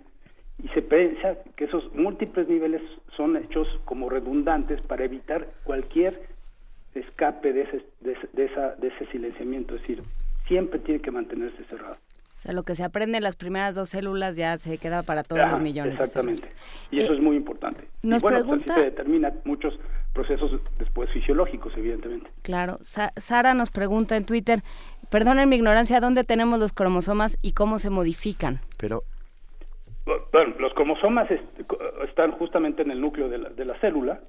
[0.63, 2.83] y se piensa que esos múltiples niveles
[3.17, 6.21] son hechos como redundantes para evitar cualquier
[6.95, 10.03] escape de ese, de, esa, de ese silenciamiento, es decir,
[10.47, 11.97] siempre tiene que mantenerse cerrado.
[12.37, 15.23] O sea, lo que se aprende en las primeras dos células ya se queda para
[15.23, 15.95] todos los millones.
[15.95, 16.49] Exactamente.
[16.91, 17.87] y eso eh, es muy importante.
[18.03, 18.75] Nos y bueno, pues, pregunta...
[18.75, 19.79] se determina muchos
[20.13, 22.31] procesos después fisiológicos, evidentemente.
[22.43, 22.79] Claro.
[22.83, 24.61] Sara nos pregunta en Twitter,
[25.09, 28.59] perdonen mi ignorancia, ¿dónde tenemos los cromosomas y cómo se modifican?
[28.77, 29.05] Pero...
[30.33, 31.29] Bueno, los cromosomas
[32.09, 34.21] están justamente en el núcleo de la, de la célula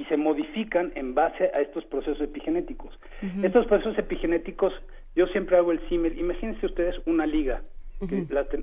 [0.00, 2.98] y se modifican en base a estos procesos epigenéticos.
[3.42, 4.72] Estos procesos epigenéticos,
[5.14, 7.62] yo siempre hago el símil, imagínense ustedes una liga,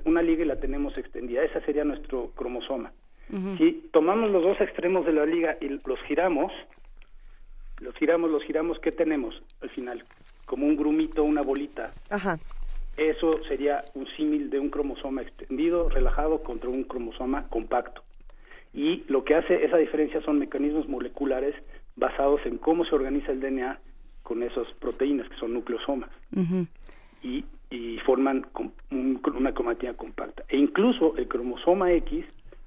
[0.04, 2.90] una liga y la tenemos extendida, esa sería nuestro cromosoma.
[3.56, 6.50] Si tomamos los dos extremos de la liga y los giramos,
[7.78, 10.02] los giramos, los giramos, ¿qué tenemos al final?
[10.44, 11.92] Como un grumito, una bolita.
[12.96, 18.02] Eso sería un símil de un cromosoma extendido, relajado, contra un cromosoma compacto
[18.78, 21.56] y lo que hace esa diferencia son mecanismos moleculares
[21.96, 23.80] basados en cómo se organiza el DNA
[24.22, 26.10] con esas proteínas que son nucleosomas
[27.20, 28.46] y, y, forman
[28.92, 30.44] una cromatina compacta.
[30.48, 32.24] E incluso el cromosoma X,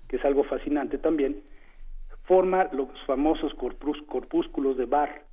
[0.10, 1.44] que es algo fascinante también,
[2.26, 5.24] forma los famosos corpúsculos de Barr,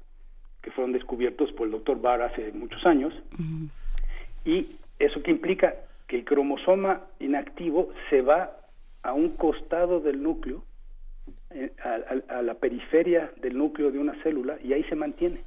[0.62, 3.12] que fueron descubiertos por el doctor Barr hace muchos años.
[4.44, 5.74] Y eso que implica
[6.06, 8.52] que el cromosoma inactivo se va
[9.02, 10.62] a un costado del núcleo,
[11.50, 15.40] a, la periferia del núcleo de una célula y ahí se mantiene.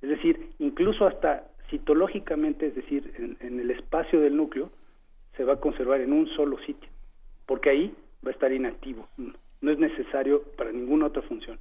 [0.00, 4.70] Es decir, incluso hasta citológicamente, es decir, en, el espacio del núcleo,
[5.36, 6.88] se va a conservar en un solo sitio,
[7.46, 9.08] porque ahí va a estar inactivo.
[9.16, 11.58] No es necesario para ninguna otra función.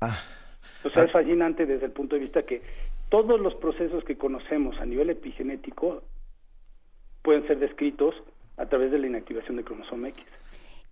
[0.00, 0.18] Ah.
[0.84, 2.62] O sea, es fascinante desde el punto de vista que
[3.08, 6.02] todos los procesos que conocemos a nivel epigenético
[7.22, 8.14] pueden ser descritos
[8.56, 10.24] a través de la inactivación del cromosoma X.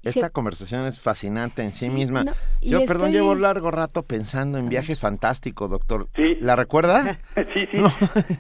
[0.09, 2.25] Esta conversación es fascinante en sí, misma.
[2.63, 6.09] Yo, perdón, llevo largo rato pensando en Viaje Fantástico, doctor.
[6.41, 7.19] ¿La recuerda?
[7.55, 7.79] sí, sí.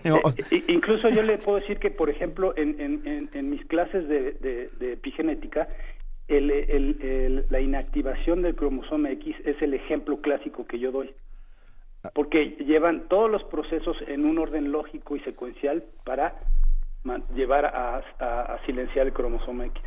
[0.04, 4.32] Eh, incluso yo le puedo decir que, por ejemplo, en, en, mis clases de,
[4.78, 5.68] de, epigenética,
[6.28, 11.14] el, el, la inactivación del cromosoma X es el ejemplo clásico que yo doy.
[12.02, 12.10] Ah.
[12.14, 16.34] Porque llevan todos los procesos en un orden lógico y secuencial para
[17.34, 19.82] llevar a, silenciar el cromosoma X.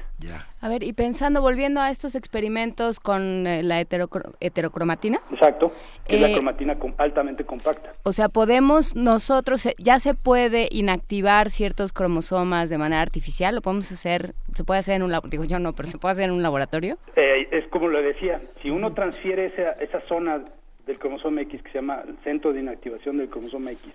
[0.61, 5.21] A ver, y pensando, volviendo a estos experimentos con eh, la heterocromatina.
[5.31, 5.71] Exacto,
[6.05, 7.93] que es la eh, cromatina altamente compacta.
[8.03, 13.61] O sea, podemos nosotros, eh, ya se puede inactivar ciertos cromosomas de manera artificial, lo
[13.61, 16.25] podemos hacer, se puede hacer en un laboratorio, digo yo no, pero se puede hacer
[16.25, 16.97] en un laboratorio.
[17.15, 20.43] es como lo decía, si uno transfiere esa, esa zona
[20.85, 23.93] del cromosoma X que se llama centro de inactivación del cromosoma X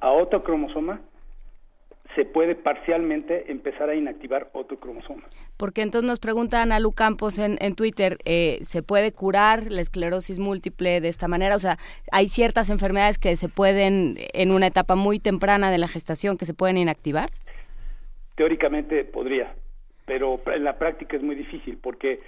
[0.00, 1.00] a otro cromosoma,
[2.16, 5.22] se puede parcialmente empezar a inactivar otro cromosoma.
[5.58, 9.82] Porque entonces nos pregunta Ana Lu Campos en, en Twitter, eh, ¿se puede curar la
[9.82, 11.54] esclerosis múltiple de esta manera?
[11.54, 11.76] O sea,
[12.10, 16.46] hay ciertas enfermedades que se pueden, en una etapa muy temprana de la gestación, que
[16.46, 17.30] se pueden inactivar.
[18.34, 19.54] Teóricamente podría,
[20.06, 22.20] pero en la práctica es muy difícil porque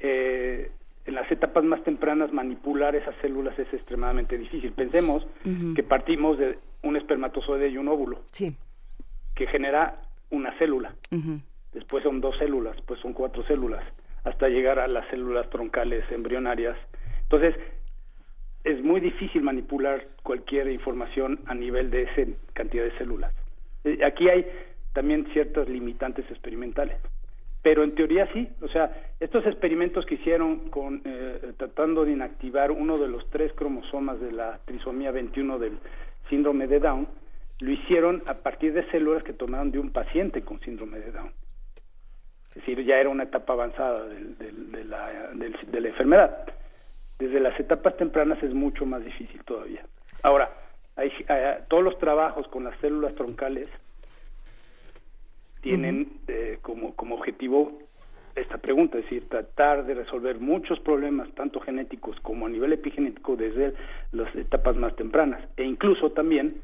[0.00, 0.70] eh,
[1.06, 4.72] en las etapas más tempranas manipular esas células es extremadamente difícil.
[4.72, 5.24] Pensemos
[5.76, 8.22] que partimos de un espermatozoide y un óvulo.
[8.32, 8.56] Sí
[9.36, 10.94] que genera una célula.
[11.72, 13.84] Después son dos células, pues son cuatro células,
[14.24, 16.76] hasta llegar a las células troncales embrionarias.
[17.22, 17.54] Entonces,
[18.64, 23.32] es muy difícil manipular cualquier información a nivel de esa cantidad de células.
[23.84, 24.46] Eh, aquí hay
[24.92, 26.96] también ciertas limitantes experimentales.
[27.62, 32.70] Pero en teoría sí, o sea, estos experimentos que hicieron con eh, tratando de inactivar
[32.70, 35.78] uno de los tres cromosomas de la trisomía 21 del
[36.30, 37.08] síndrome de Down,
[37.60, 41.32] lo hicieron a partir de células que tomaron de un paciente con síndrome de Down.
[42.50, 46.46] Es decir, ya era una etapa avanzada de, la, de, la, enfermedad.
[47.18, 49.84] Desde las etapas tempranas es mucho más difícil todavía.
[50.22, 50.50] Ahora,
[50.96, 53.68] hay, eh, todos los trabajos con las células troncales
[55.60, 57.78] tienen eh, como, como objetivo
[58.34, 63.34] esta pregunta, es decir, tratar de resolver muchos problemas, tanto genéticos como a nivel epigenético,
[63.34, 63.74] desde
[64.12, 66.60] las etapas más tempranas, e incluso también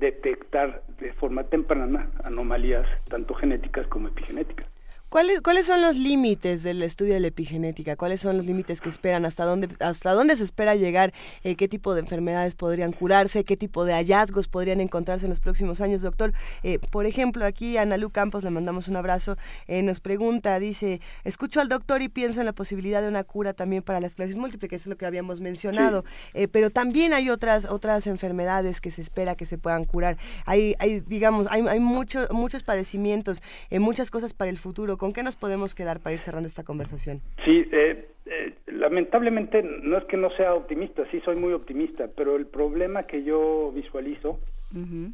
[0.00, 4.66] detectar de forma temprana anomalías tanto genéticas como epigenéticas.
[5.10, 7.96] ¿Cuáles, ¿Cuáles son los límites del estudio de la epigenética?
[7.96, 9.24] ¿Cuáles son los límites que esperan?
[9.24, 11.12] ¿Hasta dónde, hasta dónde se espera llegar?
[11.42, 13.42] Eh, ¿Qué tipo de enfermedades podrían curarse?
[13.42, 16.32] ¿Qué tipo de hallazgos podrían encontrarse en los próximos años, doctor?
[16.62, 19.36] Eh, por ejemplo, aquí a Analu Campos le mandamos un abrazo.
[19.66, 23.52] Eh, nos pregunta, dice, escucho al doctor y pienso en la posibilidad de una cura
[23.52, 26.04] también para la esclerosis múltiple, que es lo que habíamos mencionado.
[26.52, 30.18] pero también hay otras otras enfermedades que se espera que se puedan curar.
[30.46, 33.42] Hay, hay digamos, hay, hay mucho, muchos padecimientos,
[33.72, 37.22] muchas cosas para el futuro ¿Con qué nos podemos quedar para ir cerrando esta conversación?
[37.42, 42.36] Sí, eh, eh, lamentablemente no es que no sea optimista, sí soy muy optimista, pero
[42.36, 44.40] el problema que yo visualizo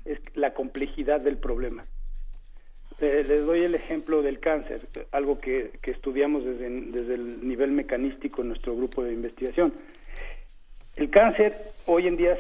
[0.05, 1.85] es la complejidad del problema.
[3.01, 8.43] Eh, les doy el ejemplo del cáncer, algo que, estudiamos desde, desde, el nivel mecanístico
[8.43, 9.73] en nuestro grupo de investigación.
[10.97, 11.53] El cáncer
[11.87, 12.37] hoy en día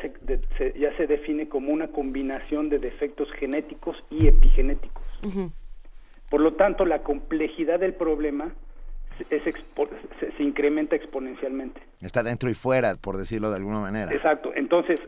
[0.75, 5.05] ya se define como una combinación de defectos genéticos y epigenéticos.
[6.31, 8.53] Por lo tanto, la complejidad del problema
[9.29, 11.81] se, incrementa exponencialmente.
[12.01, 14.13] Está dentro y fuera, por decirlo de alguna manera.
[14.13, 14.53] Exacto.
[14.55, 15.01] Entonces,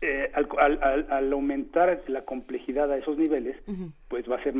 [0.00, 3.56] eh, al, aumentar la complejidad a esos niveles,
[4.08, 4.54] pues va a ser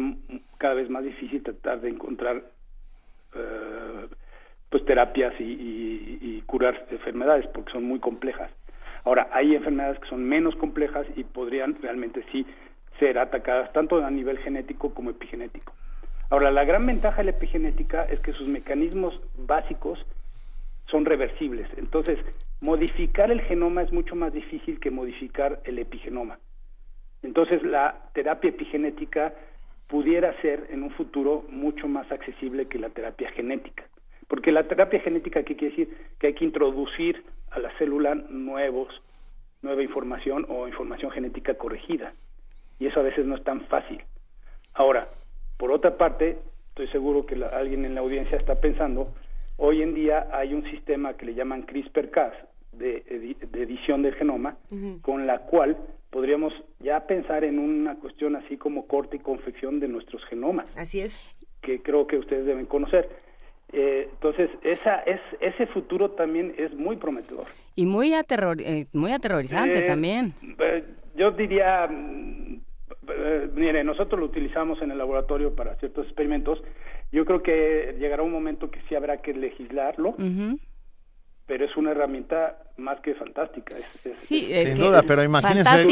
[0.59, 2.43] cada vez más difícil tratar de encontrar
[3.35, 4.07] eh,
[4.71, 8.51] pues terapias y, y, curar enfermedades, porque son muy complejas.
[9.05, 12.47] Ahora, hay enfermedades que son menos complejas y podrían realmente sí
[12.99, 15.73] ser atacadas tanto a nivel genético como epigenético.
[16.29, 20.05] Ahora, la gran ventaja de la epigenética es que sus mecanismos básicos
[20.91, 21.69] son reversibles.
[21.77, 22.19] Entonces,
[22.61, 26.39] modificar el genoma es mucho más difícil que modificar el epigenoma.
[27.23, 29.35] Entonces, la terapia epigenética
[29.87, 33.85] pudiera ser en un futuro mucho más accesible que la terapia genética.
[34.27, 35.97] Porque la terapia genética, ¿qué quiere decir?
[36.19, 39.01] Que hay que introducir a la célula nuevos,
[39.63, 42.13] nueva información o información genética corregida.
[42.81, 44.03] Y eso a veces no es tan fácil.
[44.75, 45.09] Ahora,
[45.57, 46.39] por otra parte,
[46.69, 49.15] estoy seguro que alguien en la audiencia está pensando,
[49.57, 52.33] hoy en día hay un sistema que le llaman CRISPR-Cas
[52.73, 54.57] de, edición del genoma,
[55.03, 55.79] con la cual
[56.11, 60.71] podríamos ya pensar en una cuestión así como corte y confección de nuestros genomas.
[60.77, 61.21] Así es.
[61.63, 63.09] Que creo que ustedes deben conocer.
[63.73, 67.47] Eh, entonces, esa, es, ese futuro también es muy prometedor.
[67.75, 70.35] Y muy, aterror, eh, muy aterrorizante eh, también.
[71.17, 71.89] yo diría
[73.09, 76.63] eh, mire, nosotros lo utilizamos en el laboratorio para ciertos experimentos.
[77.13, 80.17] Yo creo que llegará un momento que sí habrá que legislarlo,
[81.47, 83.77] pero es una herramienta más que fantástica.
[84.17, 85.87] sí, sin duda, pero imagínese,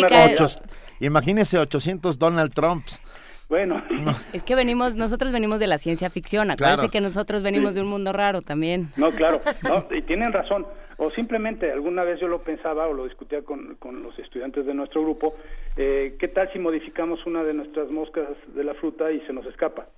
[1.00, 3.00] imagínese 800 Donald Trumps.
[3.48, 3.82] Bueno,
[4.32, 7.88] es que venimos, nosotros venimos de la ciencia ficción, acuérdense que nosotros venimos de un
[7.88, 8.88] mundo raro también.
[8.96, 9.40] No, claro,
[9.90, 10.66] y tienen razón.
[10.96, 14.74] O simplemente, alguna vez yo lo pensaba o lo discutía con, con los estudiantes de
[14.74, 15.34] nuestro grupo,
[15.76, 19.44] eh, ¿qué tal si modificamos una de nuestras moscas de la fruta y se nos
[19.46, 19.88] escapa?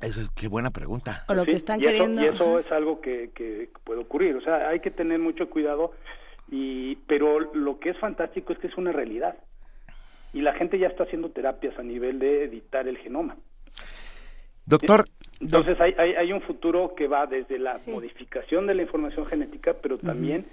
[0.00, 1.24] Eso es qué buena pregunta.
[1.28, 2.22] O lo que están queriendo.
[2.22, 4.36] y eso es algo que, que puede ocurrir.
[4.36, 5.92] O sea, hay que tener mucho cuidado.
[6.50, 9.36] Y, pero lo que es fantástico es que es una realidad.
[10.32, 13.36] Y la gente ya está haciendo terapias a nivel de editar el genoma.
[14.66, 15.06] Doctor,
[15.40, 19.96] entonces hay, hay, un futuro que va desde la modificación de la información genética, pero
[19.96, 20.44] también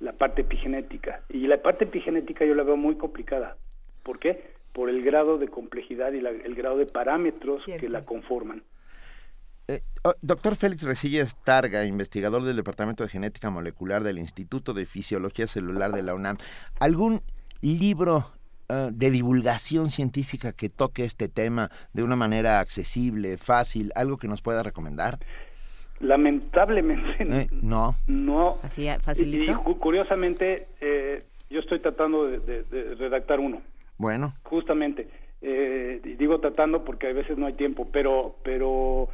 [0.00, 1.22] la parte epigenética.
[1.28, 3.56] Y la parte epigenética yo la veo muy complicada.
[4.02, 4.52] ¿Por qué?
[4.72, 8.62] Por el grado de complejidad y el grado de parámetros que la conforman.
[9.68, 14.86] Eh, oh, doctor Félix Resillas Targa, investigador del Departamento de Genética Molecular del Instituto de
[14.86, 16.36] Fisiología Celular de la UNAM,
[16.80, 17.22] ¿algún
[17.60, 18.32] libro
[18.72, 24.28] eh, de divulgación científica que toque este tema de una manera accesible, fácil, algo que
[24.28, 25.18] nos pueda recomendar?
[26.00, 27.94] Lamentablemente eh, no.
[28.06, 28.56] No.
[28.62, 29.62] Así facilito.
[29.66, 33.60] Y, curiosamente eh, yo estoy tratando de, redactar uno.
[33.98, 34.32] Bueno.
[34.44, 35.06] Justamente.
[36.18, 39.10] digo tratando porque a veces no hay tiempo, pero pero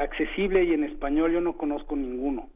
[0.00, 2.48] accesible y en español yo no conozco ninguno.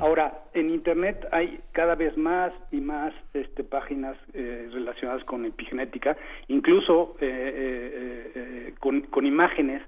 [0.00, 6.16] Ahora, en Internet hay cada vez más y más este, páginas eh, relacionadas con epigenética,
[6.48, 9.82] incluso eh, eh, con, imágenes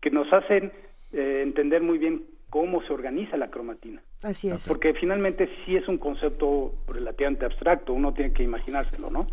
[0.00, 0.72] que nos hacen
[1.12, 4.02] entender muy bien cómo se organiza la cromatina.
[4.22, 4.68] Así es.
[4.68, 9.26] Porque finalmente sí es un concepto relativamente abstracto, uno tiene que imaginárselo, ¿no?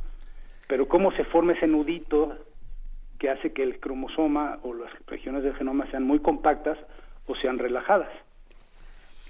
[0.67, 2.37] Pero cómo se forma ese nudito
[3.19, 6.77] que hace que el cromosoma o las regiones del genoma sean muy compactas
[7.27, 8.09] o sean relajadas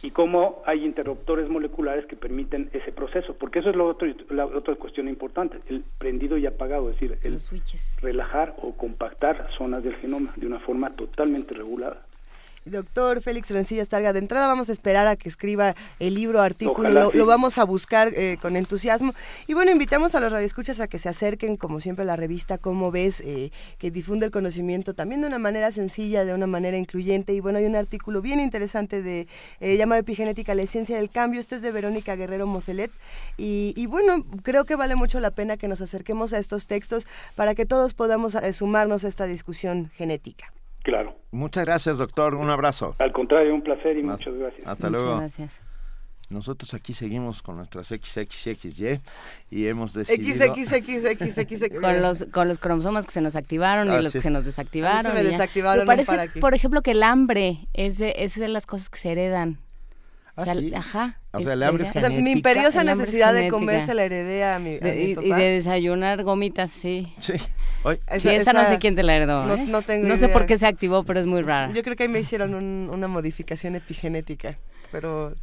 [0.04, 4.46] y cómo hay interruptores moleculares que permiten ese proceso, porque eso es lo otro, la
[4.46, 7.40] otra cuestión importante, el prendido y apagado, es decir, el
[8.02, 12.02] relajar o compactar zonas del genoma de una forma totalmente regulada.
[12.66, 17.12] Doctor Félix Rencilla Targa, de entrada vamos a esperar a que escriba el libro, artículo,
[17.12, 19.14] lo, vamos a buscar eh, con entusiasmo.
[19.48, 22.58] Y bueno, invitamos a los radioescuchas a que se acerquen, como siempre, a la revista
[22.58, 26.78] Cómo Ves, eh, que difunde el conocimiento también de una manera sencilla, de una manera
[26.78, 27.34] incluyente.
[27.34, 29.28] Y bueno, hay un artículo bien interesante de
[29.60, 31.40] eh, llamado Epigenética, la ciencia del cambio.
[31.40, 32.92] Esto es de Verónica Guerrero Mocelet.
[33.38, 37.06] Y, y, bueno, creo que vale mucho la pena que nos acerquemos a estos textos
[37.36, 40.54] para que todos podamos sumarnos a esta discusión genética.
[40.84, 41.16] Claro.
[41.32, 42.36] Muchas gracias, doctor.
[42.36, 42.96] Un abrazo.
[43.00, 44.68] Al contrario, un placer y muchas gracias.
[44.68, 45.18] Hasta luego.
[45.18, 45.60] gracias.
[46.30, 49.00] Nosotros aquí seguimos con nuestras XXXY
[49.52, 50.54] y hemos decidido...
[50.56, 51.80] XXXXX.
[51.82, 55.12] con, los, con los cromosomas que se nos activaron y los que se nos desactivaron.
[55.12, 55.86] Se me desactivaron.
[55.86, 59.12] Me parece, por ejemplo, que el hambre es de, es de las cosas que se
[59.12, 59.60] heredan.
[60.36, 60.74] Ah, sí.
[60.74, 61.20] Ajá.
[61.32, 64.44] O sea, el hambre es o sea, mi imperiosa necesidad de comer se la heredé
[64.44, 65.28] a mi, a mi papá.
[65.28, 67.14] Y de desayunar gomitas, sí.
[67.20, 67.34] Sí.
[68.20, 69.46] sí, esa, no sé quién te la heredó.
[69.46, 69.66] No, ¿eh?
[69.68, 71.72] no, tengo no sé por qué se activó, pero es muy rara.
[71.74, 72.54] Yo creo que ahí me hicieron
[72.90, 74.58] una modificación epigenética.
[74.92, 75.34] Pero,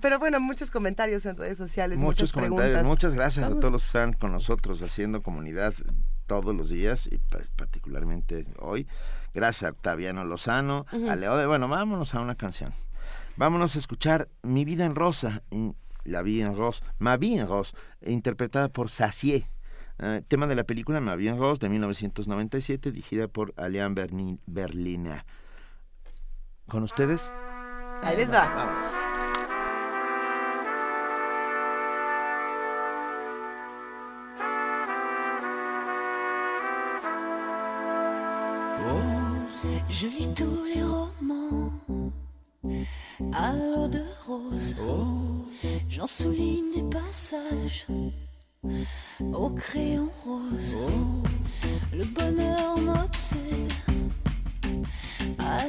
[0.00, 1.98] pero bueno, muchos comentarios en redes sociales.
[1.98, 2.82] Muchos comentarios.
[2.82, 5.74] Muchas gracias a todos los que están con nosotros haciendo comunidad
[6.26, 7.18] todos los días y
[7.56, 8.86] particularmente hoy.
[9.34, 11.46] Gracias a Octaviano Lozano, a Leo.
[11.46, 12.72] Bueno, vámonos a una canción.
[13.36, 15.42] Vámonos a escuchar Mi vida en rosa,
[16.04, 19.44] La vida en rosa, Ma vie en rosa, interpretada por Sacier.
[19.98, 23.94] Eh, tema de la película Ma vie en rosa de 1997, dirigida por Alain
[24.46, 25.26] Berlina.
[26.66, 27.30] ¿Con ustedes?
[28.02, 28.48] Ahí les va.
[28.54, 28.88] Vámonos.
[38.88, 41.72] Oh, je lis tous les romans
[43.32, 44.74] à l'eau de rose.
[45.88, 47.86] J'en souligne des passages
[49.20, 50.76] au crayon rose.
[51.92, 53.72] Le bonheur m'obsède
[55.38, 55.66] à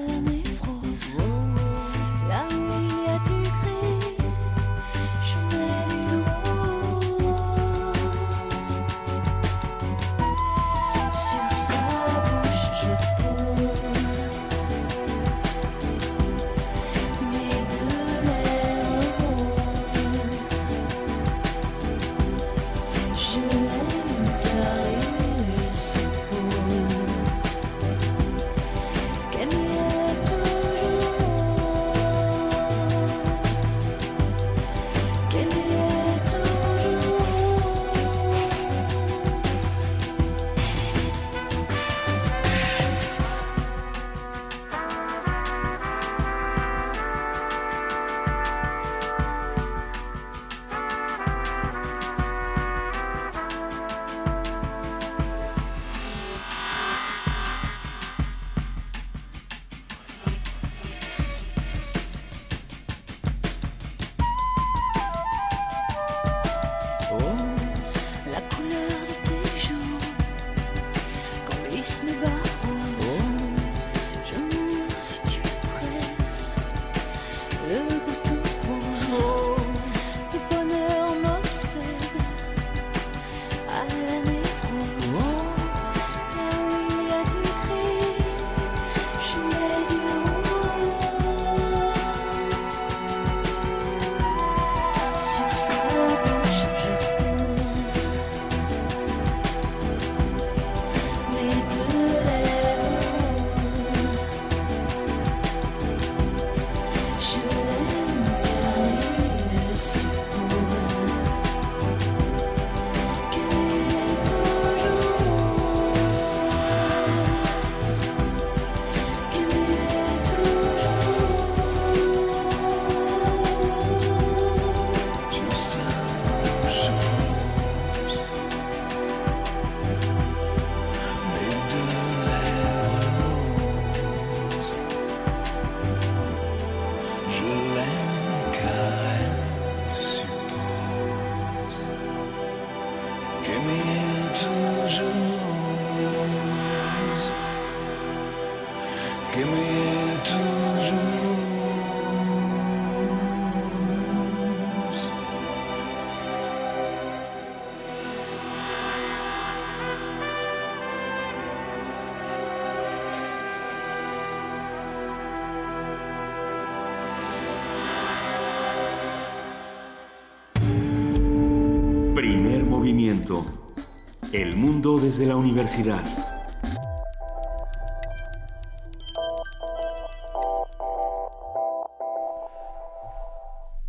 [175.07, 176.03] desde la universidad.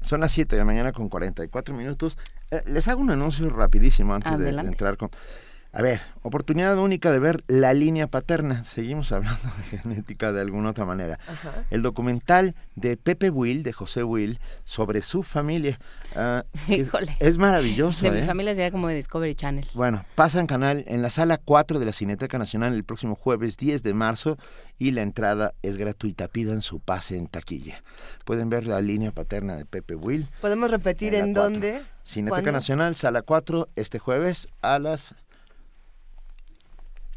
[0.01, 2.17] Son las 7 de la mañana con 44 minutos.
[2.53, 5.11] Eh, les hago un anuncio rapidísimo antes de, de, entrar con...
[5.71, 8.65] A ver, oportunidad única de ver la línea paterna.
[8.65, 9.39] Seguimos hablando
[9.71, 11.19] de genética de alguna otra manera.
[11.29, 11.65] Ajá.
[11.71, 15.79] El documental de Pepe Will, de José Will, sobre su familia.
[16.17, 17.17] ah, es, Híjole.
[17.21, 18.25] es maravilloso, De mi ¿eh?
[18.25, 19.67] familia sería como de Discovery Channel.
[19.75, 23.59] Bueno, pasa en canal en la sala 4 de la Cineteca Nacional el próximo jueves
[23.59, 24.39] 10 de marzo
[24.79, 26.29] y la entrada es gratuita.
[26.29, 27.83] Pidan su pase en taquilla.
[28.25, 30.29] Pueden ver la línea paterna de Pepe Will.
[30.41, 31.83] ¿Podemos repetir En dónde?
[32.05, 32.53] Cineteca ¿Cuándo?
[32.53, 35.15] Nacional, sala 4, este jueves a las,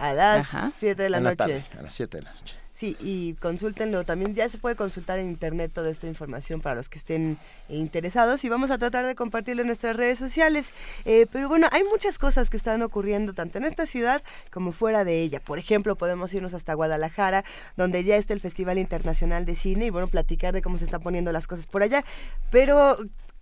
[0.02, 0.72] A las Ajá.
[0.80, 1.36] 7 de la en noche.
[1.38, 2.56] tarde, a las 7 de la noche.
[2.74, 4.34] Sí, y consúltenlo también.
[4.34, 7.38] Ya se puede consultar en internet toda esta información para los que estén
[7.70, 10.74] interesados y vamos a tratar de compartirlo en nuestras redes sociales.
[11.06, 15.04] Eh, pero bueno, hay muchas cosas que están ocurriendo tanto en esta ciudad como fuera
[15.04, 15.40] de ella.
[15.40, 17.46] Por ejemplo, podemos irnos hasta Guadalajara,
[17.78, 21.02] donde ya está el Festival Internacional de Cine y bueno, platicar de cómo se están
[21.02, 22.04] poniendo las cosas por allá.
[22.50, 22.98] Pero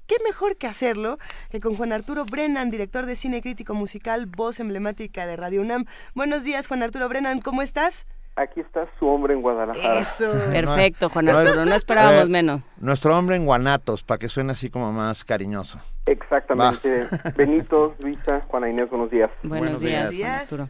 [0.10, 1.20] qué mejor que hacerlo
[1.52, 5.86] que con Juan Arturo Brennan, director de cine crítico musical, voz emblemática de Radio UNAM.
[6.16, 8.08] Buenos días, Juan Arturo Brennan, ¿cómo estás?
[8.36, 10.00] Aquí está su hombre en Guadalajara.
[10.02, 10.32] Eso.
[10.52, 11.64] Perfecto, Juan Arturo.
[11.66, 12.62] No esperábamos Eh, menos.
[12.80, 15.80] Nuestro hombre en Guanatos, para que suene así como más cariñoso.
[16.08, 17.08] Exactamente.
[17.38, 19.30] Benito, Luisa, Juana Inés, buenos días.
[19.44, 20.28] Buenos, buenos días, días.
[20.30, 20.70] Juan Arturo.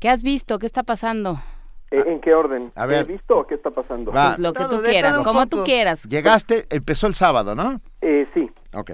[0.00, 0.58] ¿Qué has visto?
[0.58, 1.40] ¿Qué está pasando?
[1.92, 2.72] Eh, ¿En qué orden?
[2.74, 3.08] A ver.
[3.08, 4.10] ¿He visto o qué está pasando?
[4.12, 4.30] Va.
[4.30, 6.02] Pues lo que todo, tú quieras, como tú quieras.
[6.04, 7.80] Llegaste, empezó el sábado, ¿no?
[8.00, 8.92] Eh, sí, Ok.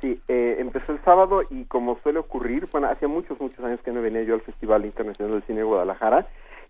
[0.00, 0.20] sí.
[0.28, 4.02] Eh, empezó el sábado y como suele ocurrir, bueno, hacía muchos, muchos años que no
[4.02, 6.26] venía yo al Festival Internacional del Cine de Guadalajara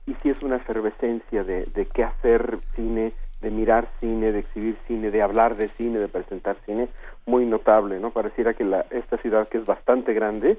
[0.06, 4.76] y sí es una efervescencia de, de qué hacer cine, de mirar cine, de exhibir
[4.86, 6.88] cine, de hablar de cine, de presentar cine,
[7.26, 8.10] muy notable, ¿no?
[8.10, 10.58] Pareciera que la, esta ciudad que es bastante grande,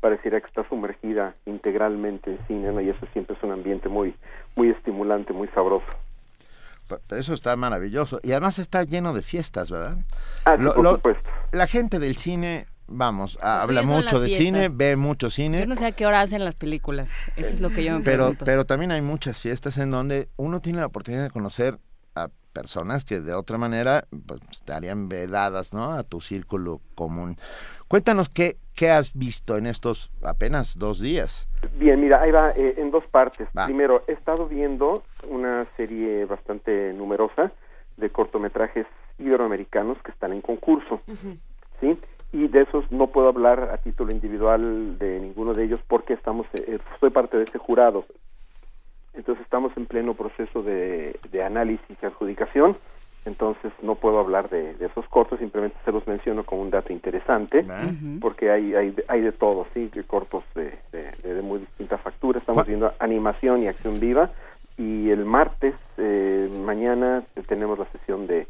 [0.00, 2.80] pareciera que está sumergida integralmente en cine, ¿no?
[2.80, 4.14] Y eso siempre es un ambiente muy,
[4.56, 5.86] muy estimulante, muy sabroso.
[7.10, 8.20] Eso está maravilloso.
[8.22, 9.98] Y además está lleno de fiestas, ¿verdad?
[10.44, 11.30] Ah, sí, Lo- por lo- supuesto.
[11.52, 14.44] La gente del cine, vamos, Pues habla mucho de fiestas.
[14.46, 15.60] cine, ve mucho cine.
[15.60, 17.08] Yo no sé a qué hora hacen las películas.
[17.36, 18.44] Eso es lo que yo me pero, pregunto.
[18.44, 21.78] pero también hay muchas fiestas en donde uno tiene la oportunidad de conocer a
[22.58, 25.92] personas que de otra manera pues, estarían vedadas ¿no?
[25.92, 27.36] a tu círculo común.
[27.86, 31.48] Cuéntanos qué, qué has visto en estos apenas dos días.
[31.78, 33.46] Bien, mira, ahí va eh, en dos partes.
[33.56, 33.66] Va.
[33.66, 37.52] Primero, he estado viendo una serie bastante numerosa
[37.96, 38.86] de cortometrajes
[39.20, 41.00] iberoamericanos que están en concurso,
[41.80, 41.96] ¿sí?
[42.32, 46.46] Y de esos no puedo hablar a título individual de ninguno de ellos porque estamos,
[46.54, 48.04] eh, soy parte de ese jurado.
[49.14, 52.76] Entonces estamos en pleno proceso de, de análisis y adjudicación,
[53.24, 56.92] entonces no puedo hablar de, de esos cortos, simplemente se los menciono como un dato
[56.92, 57.64] interesante
[58.20, 61.58] porque hay, hay, de- hay de todo, sí, de cortos de, de, de- de muy
[61.58, 62.38] distinta factura.
[62.38, 64.30] Estamos viendo animación y acción viva
[64.78, 68.46] y el martes, eh, mañana, eh, tenemos la sesión de,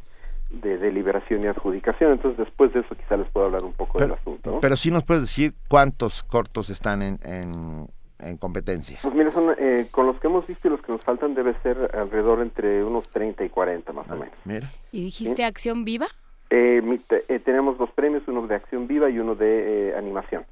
[0.50, 2.12] de deliberación y adjudicación.
[2.12, 4.50] Entonces, después de eso, quizá les puedo hablar un poco del asunto.
[4.52, 4.60] ¿no?
[4.60, 7.88] pero sí nos puedes decir cuántos cortos están en, en,
[8.18, 8.98] en competencia.
[9.02, 11.54] Pues mira, son, eh, con los que hemos visto y los que nos faltan debe
[11.62, 14.34] ser alrededor entre unos 30 y 40 más o Ah, menos.
[14.44, 14.70] mira.
[14.92, 16.08] ¿Y dijiste acción viva?
[16.50, 20.44] Eh, mi- eh, tenemos dos premios, uno de acción viva y uno de eh, animación.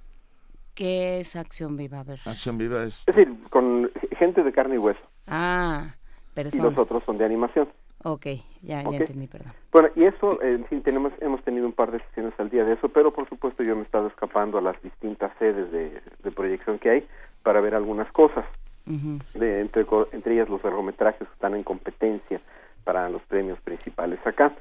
[0.74, 2.00] ¿Qué es acción viva?
[2.00, 2.20] A ver.
[2.26, 3.02] Acción Viva es...
[3.08, 5.94] Es decir, con gente de carne y hueso Ah,
[6.34, 7.66] pero y los otros son de animación.
[8.08, 8.26] Ok,
[8.62, 9.52] ya, ya entendí, perdón.
[9.72, 12.74] Bueno, y eso, en fin, tenemos, hemos tenido un par de sesiones al día de
[12.74, 16.30] eso, pero por supuesto yo me he estado escapando a las distintas sedes de, de
[16.30, 17.08] proyección que hay
[17.42, 18.44] para ver algunas cosas,
[18.86, 19.18] Ujú.
[19.34, 22.40] de, entre, entre ellas los largometrajes que están en competencia
[22.84, 24.52] para los premios principales acá.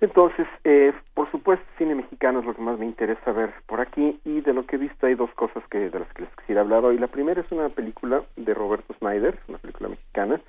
[0.00, 4.20] Entonces, eh, por supuesto, cine mexicano es lo que más me interesa ver por aquí
[4.24, 6.60] y de lo que he visto hay dos cosas que de las que les quisiera
[6.60, 6.98] hablar hoy.
[6.98, 10.40] La primera es una película de Roberto Snyder, una película mexicana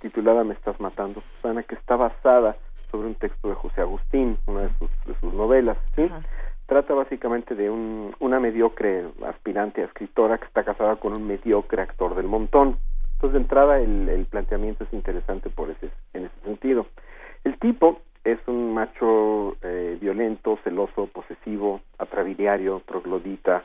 [0.00, 2.56] titulada Me estás matando, Susana, que está basada
[2.90, 6.08] sobre un texto de José Agustín, una de sus, de sus novelas, ¿sí?
[6.66, 11.82] Trata básicamente de un, una mediocre aspirante a escritora que está casada con un mediocre
[11.82, 12.78] actor del montón.
[13.14, 16.86] Entonces, de entrada, el, el planteamiento es interesante por ese, en ese sentido.
[17.44, 23.64] El tipo es un macho eh, violento, celoso, posesivo, atrabiliario, troglodita,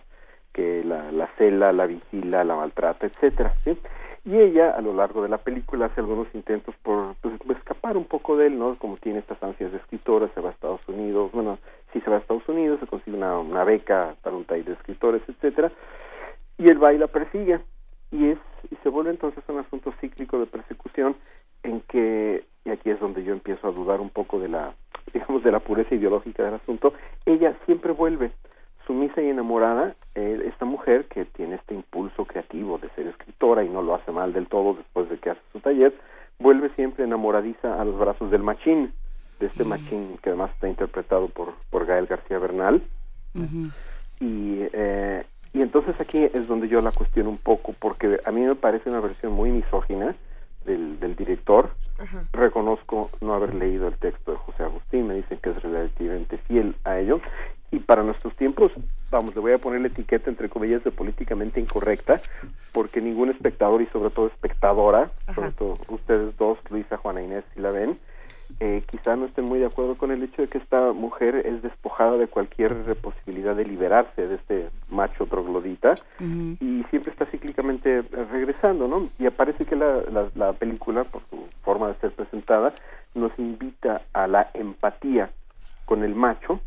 [0.53, 3.77] que la, la cela, la vigila, la maltrata, etcétera, ¿sí?
[4.25, 8.05] Y ella, a lo largo de la película, hace algunos intentos por pues, escapar un
[8.05, 8.77] poco de él, ¿no?
[8.77, 11.59] Como tiene estas ansias de escritora, se va a Estados Unidos, bueno,
[11.91, 15.21] sí se va a Estados Unidos, se consigue una, beca para un taller de escritores,
[15.27, 15.73] etcétera,
[16.57, 17.59] y él va y la persigue,
[18.11, 18.39] y es
[18.71, 21.17] y se vuelve entonces un asunto cíclico de persecución
[21.63, 24.73] en que, y aquí es donde yo empiezo a dudar un poco de la,
[25.13, 26.93] digamos, de la pureza ideológica del asunto,
[27.25, 28.31] ella siempre vuelve
[28.85, 33.69] sumisa y enamorada, eh, esta mujer que tiene este impulso creativo de ser escritora y
[33.69, 35.93] no lo hace mal del todo después de que hace su taller,
[36.39, 38.93] vuelve siempre enamoradiza a los brazos del machín,
[39.39, 42.81] de este machín que además está interpretado por, por Gael García Bernal.
[44.19, 48.41] Y, eh, y entonces aquí es donde yo la cuestiono un poco, porque a mí
[48.41, 50.15] me parece una versión muy misógina
[50.65, 51.71] del, del director.
[52.33, 56.75] Reconozco no haber leído el texto de José Agustín, me dicen que es relativamente fiel
[56.83, 57.21] a ello.
[57.73, 58.71] Y para nuestros tiempos,
[59.09, 62.21] vamos, le voy a poner la etiqueta entre comillas de políticamente incorrecta,
[62.71, 67.61] porque ningún espectador y sobre todo espectadora, sobre todo ustedes dos, Luisa, Juana Inés, si
[67.61, 67.97] la ven,
[68.59, 71.63] eh, quizá no estén muy de acuerdo con el hecho de que esta mujer es
[71.63, 78.87] despojada de cualquier posibilidad de liberarse de este macho troglodita y siempre está cíclicamente regresando,
[78.87, 79.09] ¿no?
[79.17, 82.71] Y aparece que la, la, la película, por su forma de ser presentada,
[83.15, 85.31] nos invita a la empatía
[85.85, 86.59] con el macho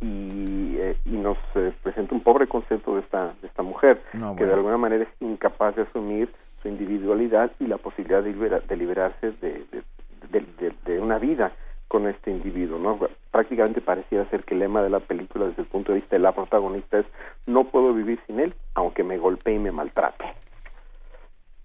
[0.00, 4.36] y, eh, y nos eh, presenta un pobre concepto de esta, de esta mujer, No,
[4.36, 6.30] que de alguna manera es incapaz de asumir
[6.62, 9.82] su individualidad y la posibilidad de, libera- de liberarse de, de,
[10.30, 11.52] de- de- de una vida
[11.88, 12.98] con este individuo, ¿no?
[13.30, 16.20] Prácticamente pareciera ser que el lema de la película desde el punto de vista de
[16.20, 17.06] la protagonista es
[17.46, 20.24] no puedo vivir sin él, aunque me golpee y me maltrate.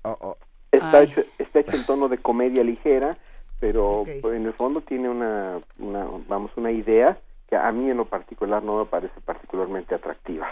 [0.04, 0.38] Oh, oh.
[0.72, 1.06] Está Ay.
[1.06, 3.18] hecho, está hecho en tono de comedia ligera,
[3.60, 7.18] pero pues, en el fondo tiene una, una, vamos, una idea
[7.54, 10.48] que a mí en lo particular no me parece particularmente atractiva.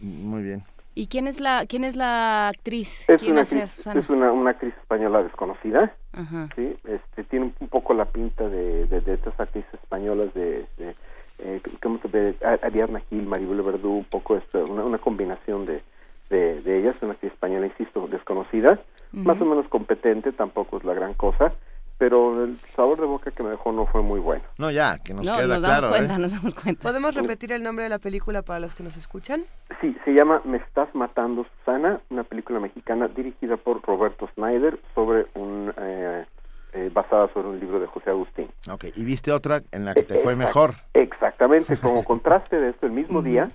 [0.00, 0.62] Muy bien.
[0.94, 3.08] ¿Y quién es la quién es la actriz?
[3.08, 4.00] Es, ¿Quién una hace a actriz, Susana?
[4.00, 5.94] es una, una actriz española desconocida.
[6.54, 6.76] ¿sí?
[6.84, 10.94] este, tiene un poco la pinta de, de, de estas actrices españolas de, de
[11.38, 12.34] eh, ¿cómo se ve?
[12.44, 15.82] A- Ariadna Gil, Maribel Verdú, un poco esto, una, una combinación de,
[16.28, 18.78] de, de ellas, una actriz española, insisto, desconocida,
[19.12, 21.54] más o menos competente, tampoco es la gran cosa,
[22.02, 24.42] pero el sabor de boca que me dejó no fue muy bueno.
[24.58, 25.88] No, ya, que nos no, queda nos damos claro.
[25.90, 26.18] cuenta, ¿eh?
[26.18, 26.82] nos damos cuenta.
[26.82, 29.44] ¿Podemos repetir el nombre de la película para los que nos escuchan?
[29.80, 35.26] Sí, se llama Me estás matando, Susana, una película mexicana dirigida por Roberto Snyder sobre
[35.34, 36.26] un eh,
[36.72, 38.48] eh, basada sobre un libro de José Agustín.
[38.68, 40.74] Ok, y viste otra en la que te fue mejor.
[40.94, 43.48] Exactamente, como contraste de esto, el mismo día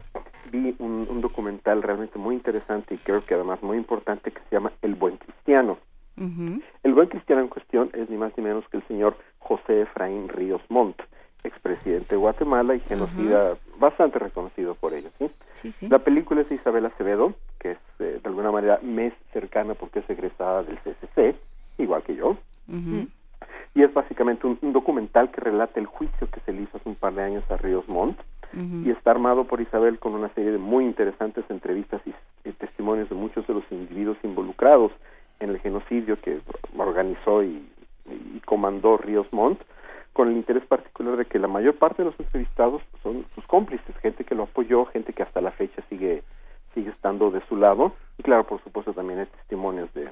[0.53, 4.55] vi un, un documental realmente muy interesante y creo que además muy importante que se
[4.55, 5.79] llama El Buen Cristiano.
[6.17, 6.61] Ujú.
[6.83, 10.27] El buen cristiano en cuestión es ni más ni menos que el señor José Efraín
[10.29, 10.99] Ríos Montt,
[11.43, 15.09] expresidente de Guatemala y genocida bastante reconocido por ello.
[15.17, 15.29] ¿sí?
[15.53, 15.87] Sí, sí.
[15.87, 19.99] La película es de Isabel Acevedo, que es eh, de alguna manera mes cercana porque
[19.99, 21.35] es egresada del CCC,
[21.77, 22.37] igual que yo,
[22.67, 23.07] Ujú.
[23.75, 26.89] y es básicamente un, un documental que relata el juicio que se le hizo hace
[26.89, 28.19] un par de años a Ríos Montt
[28.83, 32.13] y está armado por Isabel con una serie de muy interesantes entrevistas y,
[32.47, 34.91] y testimonios de muchos de los individuos involucrados
[35.39, 36.39] en el genocidio que
[36.77, 37.67] organizó y,
[38.35, 39.59] y comandó Ríos Montt,
[40.13, 43.95] con el interés particular de que la mayor parte de los entrevistados son sus cómplices,
[43.97, 46.23] gente que lo apoyó, gente que hasta la fecha sigue
[46.73, 50.09] sigue estando de su lado y claro, por supuesto también hay testimonios de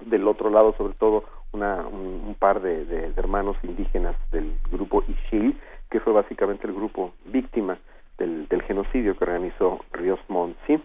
[0.00, 5.02] del otro lado, sobre todo una, un, par de, de- de hermanos indígenas del grupo
[5.06, 5.56] Ixil,
[5.88, 7.78] que fue básicamente el grupo víctima
[8.18, 10.56] del, del genocidio que organizó Ríos Montt.
[10.66, 10.82] ¿sí?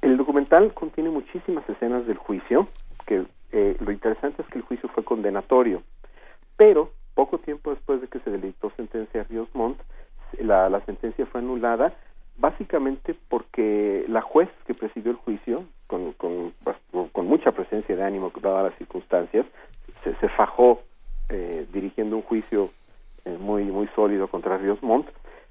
[0.00, 2.68] El documental contiene muchísimas escenas del juicio,
[3.02, 5.82] que eh, lo interesante es que el juicio fue condenatorio,
[6.56, 9.78] pero poco tiempo después de que se dictó sentencia a Ríos Montt,
[10.38, 11.94] la, la sentencia fue anulada
[12.38, 18.70] básicamente porque la juez que presidió el juicio, con, con, mucha presencia de ánimo dadas
[18.70, 19.46] las circunstancias,
[20.02, 20.82] se, se fajó
[21.28, 22.70] eh, dirigiendo un juicio
[23.24, 25.06] eh, muy muy sólido contra Ríos Montt,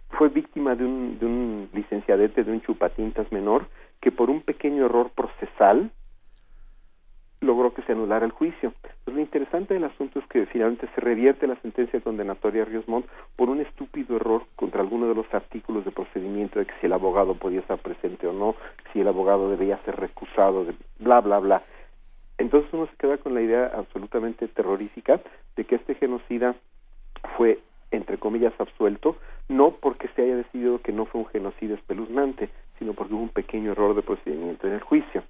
[0.09, 3.67] fue víctima de un, de un licenciadete, de un chupatintas menor,
[4.01, 5.91] que por un pequeño error procesal
[7.41, 8.73] logró que se anulara el juicio.
[9.03, 12.87] Pues lo interesante del asunto es que finalmente se revierte la sentencia condenatoria a Ríos
[12.87, 16.85] Montt por un estúpido error contra alguno de los artículos de procedimiento de que si
[16.85, 18.55] el abogado podía estar presente o no,
[18.93, 21.63] si el abogado debía ser recusado, de bla, bla, bla.
[22.37, 25.19] Entonces uno se queda con la idea absolutamente terrorífica
[25.55, 26.55] de que este genocida
[27.37, 27.59] fue,
[27.91, 29.17] entre comillas, absuelto,
[29.49, 33.29] no porque se haya decidido que no fue un genocidio espeluznante, sino porque hubo un
[33.29, 35.23] pequeño error de procedimiento en el juicio.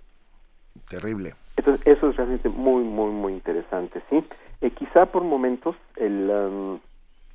[0.89, 1.33] Terrible.
[1.61, 4.23] Entonces, eso es realmente muy, muy, muy interesante, ¿sí?
[4.61, 6.79] Eh, quizá por momentos el, um,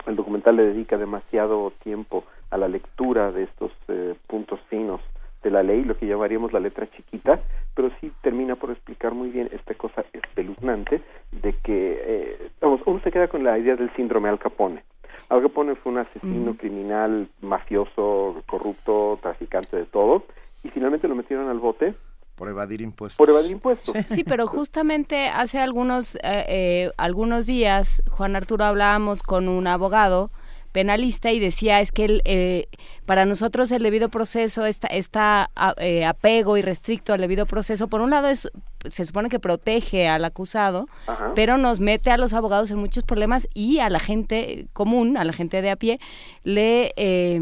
[0.04, 5.00] el documental le dedica demasiado tiempo a la lectura de estos eh, puntos finos
[5.44, 7.38] de la ley, lo que llamaríamos la letra chiquita,
[7.76, 12.98] pero sí termina por explicar muy bien esta cosa espeluznante de que, eh, vamos, uno
[13.04, 14.82] se queda con la idea del síndrome Al Capone.
[15.28, 20.24] Al Capone fue un asesino, criminal, mafioso, corrupto, traficante de todo,
[20.64, 21.94] y finalmente lo metieron al bote
[22.36, 23.16] Por evadir impuestos.
[23.16, 23.96] por evadir impuestos.
[24.06, 30.30] Sí, pero justamente hace algunos, eh, eh, algunos días, Juan Arturo, hablábamos con un abogado
[30.76, 32.68] penalista y decía es que el, eh,
[33.06, 38.02] para nosotros el debido proceso está, está eh, apego y restricto al debido proceso por
[38.02, 38.46] un lado es
[38.90, 40.86] se supone que protege al acusado
[41.34, 45.24] pero nos mete a los abogados en muchos problemas y a la gente común a
[45.24, 45.98] la gente de a pie
[46.44, 47.40] le eh,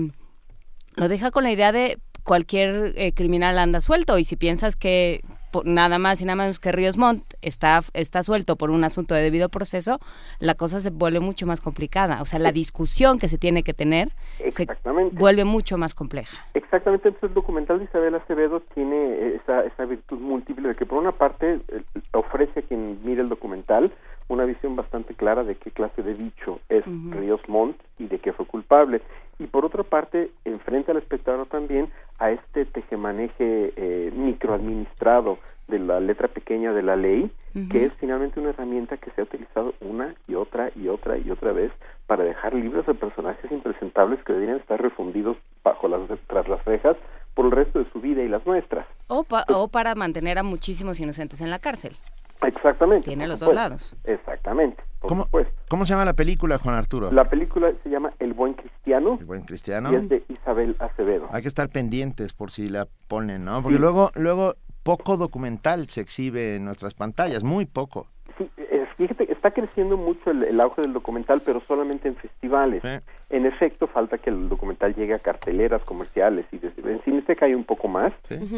[0.94, 5.22] lo deja con la idea de cualquier criminal anda suelto y si piensas que
[5.64, 9.22] nada más y nada menos que Ríos Montt está, está suelto por un asunto de
[9.22, 10.00] debido proceso,
[10.40, 12.20] la cosa se vuelve mucho más complicada.
[12.22, 14.08] O sea, la discusión que se tiene que tener
[14.50, 14.66] se
[15.12, 16.44] vuelve mucho más compleja.
[16.54, 20.98] Exactamente, entonces el documental de Isabel Acevedo tiene esa, esa virtud múltiple de que por
[20.98, 23.92] una parte eh, ofrece a quien mire el documental
[24.28, 28.32] una visión bastante clara de qué clase de bicho es Ríos Montt y de qué
[28.32, 29.02] fue culpable.
[29.38, 35.98] Y por otra parte, enfrenta al espectador también a este tejemaneje eh, microadministrado de la
[35.98, 37.30] letra pequeña de la ley,
[37.70, 41.30] que es finalmente una herramienta que se ha utilizado una y otra y otra y
[41.30, 41.72] otra vez
[42.06, 46.96] para dejar libres a personajes impresentables que deberían estar refundidos bajo las tras las rejas
[47.34, 48.86] por el resto de su vida y las nuestras.
[49.08, 51.96] O, o para mantener a muchísimos inocentes en la cárcel.
[52.42, 53.06] Exactamente.
[53.06, 53.96] Tiene los dos lados.
[54.04, 54.82] Exactamente.
[55.00, 55.28] ¿Cómo,
[55.68, 57.12] ¿Cómo se llama la película, Juan Arturo?
[57.12, 59.16] La película se llama El Buen Cristiano.
[59.20, 59.92] El Buen Cristiano.
[59.92, 61.28] Y es de Isabel Acevedo.
[61.30, 63.62] Hay que estar pendientes por si la ponen, ¿no?
[63.62, 68.06] Porque luego, luego poco documental se exhibe en nuestras pantallas, muy poco.
[68.38, 68.50] Sí,
[68.96, 72.82] fíjate, está creciendo mucho el, auge del documental, pero solamente en festivales.
[73.30, 77.34] En efecto, falta que el documental llegue a carteleras comerciales y desde, en cine se
[77.36, 78.12] cae un poco más,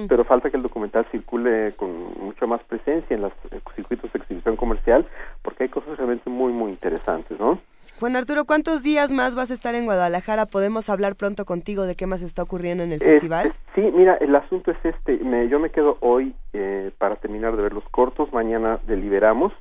[0.09, 3.33] pero falta que el documental circule con mucha más presencia en los
[3.75, 5.07] circuitos de exhibición comercial,
[5.43, 7.59] porque hay cosas realmente muy, muy interesantes, ¿no?
[8.01, 10.47] Juan Arturo, ¿cuántos días más vas a estar en Guadalajara?
[10.47, 13.55] ¿Podemos hablar pronto contigo de qué más está ocurriendo en el festival?
[13.75, 15.17] Sí, mira, el asunto es este.
[15.19, 18.33] Me, yo me quedo hoy eh, para terminar de ver los cortos.
[18.33, 19.53] Mañana deliberamos.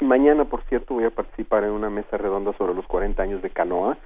[0.00, 3.50] Mañana, por cierto, voy a participar en una mesa redonda sobre los 40 años de
[3.50, 3.96] Canoa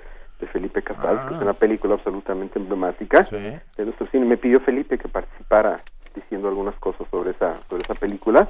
[0.41, 1.45] de Felipe Casals, que es ah.
[1.45, 4.25] una película absolutamente emblemática de nuestro cine.
[4.25, 5.81] Me pidió Felipe que participara
[6.15, 8.49] diciendo algunas cosas sobre esa sobre esa película.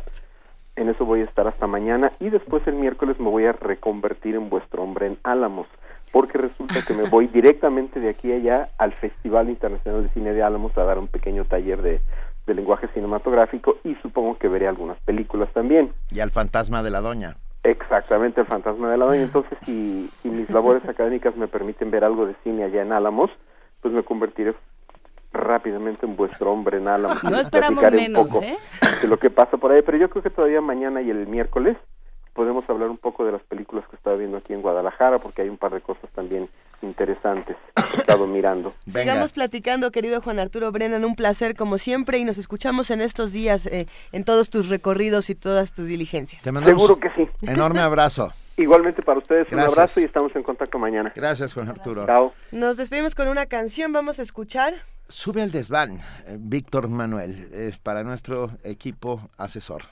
[0.76, 4.36] En eso voy a estar hasta mañana y después el miércoles me voy a reconvertir
[4.36, 5.66] en vuestro hombre en Álamos,
[6.12, 10.42] porque resulta que me voy directamente de aquí allá al Festival Internacional de Cine de
[10.42, 12.00] Álamos a dar un pequeño taller de
[12.48, 15.92] de lenguaje cinematográfico y supongo que veré algunas películas también.
[16.10, 17.36] Y al fantasma de la doña.
[17.62, 19.22] Exactamente, el fantasma de la doña.
[19.22, 23.30] Entonces, si, si mis labores académicas me permiten ver algo de cine allá en Álamos,
[23.82, 24.54] pues me convertiré
[25.32, 27.22] rápidamente en vuestro hombre en Álamos.
[27.22, 28.56] No esperamos menos, ¿eh?
[29.02, 31.76] De lo que pasa por ahí, pero yo creo que todavía mañana y el miércoles
[32.32, 35.48] podemos hablar un poco de las películas que estaba viendo aquí en Guadalajara, porque hay
[35.48, 36.48] un par de cosas también
[36.82, 38.74] interesantes que he estado mirando.
[38.86, 43.32] Sigamos platicando, querido Juan Arturo Brennan, un placer como siempre y nos escuchamos en estos
[43.32, 46.42] días eh, en todos tus recorridos y todas tus diligencias.
[46.42, 47.28] Seguro que sí.
[47.42, 48.32] Enorme abrazo.
[48.56, 51.12] Igualmente para ustedes, un abrazo y estamos en contacto mañana.
[51.14, 52.06] Gracias, Juan Arturo.
[52.06, 52.34] Chao.
[52.50, 54.74] Nos despedimos con una canción, vamos a escuchar.
[55.08, 59.84] Sube al desván, eh, Víctor Manuel, es para nuestro equipo asesor.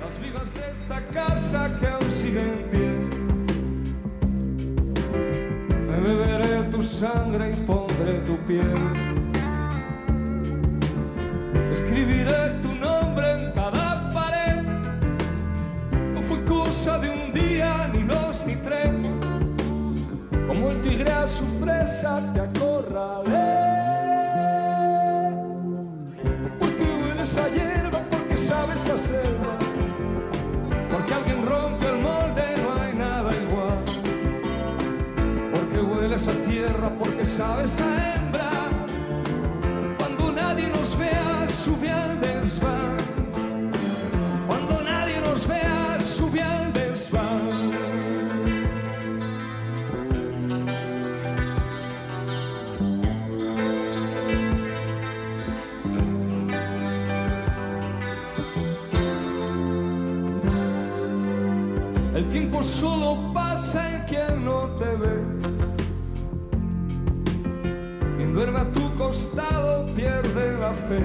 [0.00, 3.15] Las vigas de esta casa que aún siguen en pie.
[5.88, 8.78] Me beberé tu sangre y pondré tu piel.
[11.72, 14.62] Escribiré tu nombre en cada pared.
[16.14, 19.00] No fue cosa de un día, ni dos, ni tres.
[20.46, 23.66] Como el tigre a su presa te acorralé.
[26.58, 29.66] Porque hueles a hierba, porque sabes hacerlo
[30.96, 32.55] porque alguien rompe el molde,
[36.16, 38.50] Hueles a tierra, porque sabes a hembra.
[39.98, 42.96] Cuando nadie nos vea, sube al desván.
[44.46, 47.72] Cuando nadie nos vea, sube al desván.
[62.14, 64.45] El tiempo solo pasa en quien
[68.36, 71.02] Duerme a tu costado pierde la fe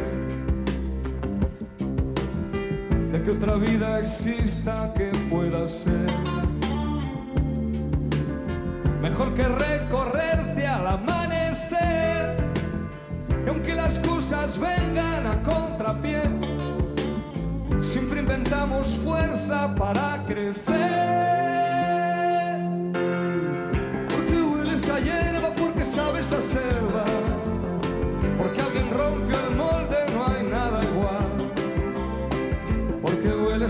[3.09, 6.11] de que otra vida exista que pueda ser.
[9.01, 12.35] Mejor que recorrerte al amanecer,
[13.45, 16.23] y aunque las cosas vengan a contrapié
[17.79, 20.75] Siempre inventamos fuerza para crecer.
[24.09, 26.41] Porque hueles a hierba, porque sabes a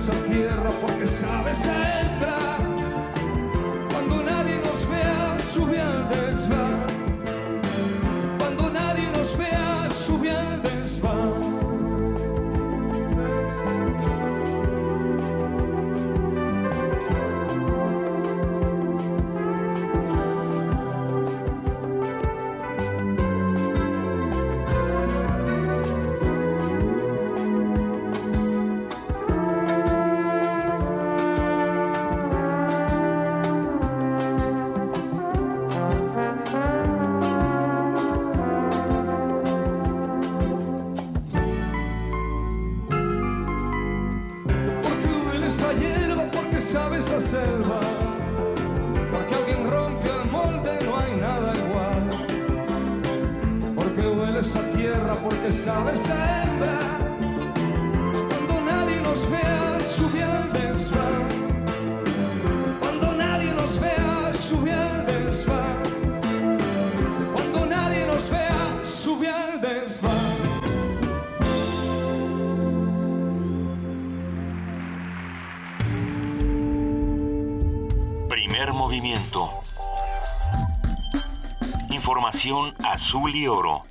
[0.09, 2.57] tierra porque sabes a entrar.
[3.91, 6.80] Cuando nadie nos vea, sube al desván.
[55.81, 56.99] Sabe sembrar.
[58.29, 61.27] Cuando nadie nos vea, sube al desván.
[62.79, 65.83] Cuando nadie nos vea, sube al desván.
[67.33, 70.11] Cuando nadie nos vea, sube al desván.
[78.29, 79.51] Primer movimiento.
[81.89, 83.90] Información azul y oro.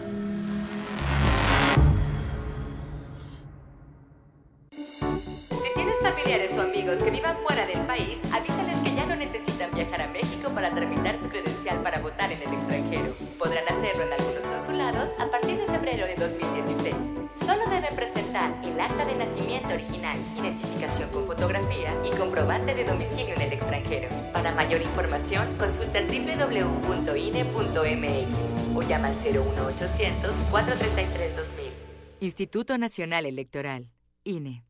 [32.41, 33.91] Instituto Nacional Electoral.
[34.23, 34.63] INE.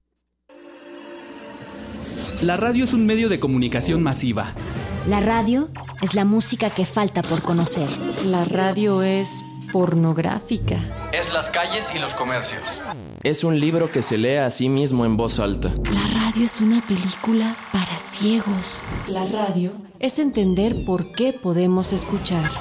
[2.42, 4.54] La radio es un medio de comunicación masiva.
[5.08, 5.70] La radio
[6.02, 7.88] es la música que falta por conocer.
[8.26, 9.42] La radio es
[9.72, 11.10] pornográfica.
[11.14, 12.62] Es las calles y los comercios.
[13.24, 15.70] Es un libro que se lee a sí mismo en voz alta.
[15.70, 18.84] La radio es una película para ciegos.
[19.08, 22.52] La radio es entender por qué podemos escuchar.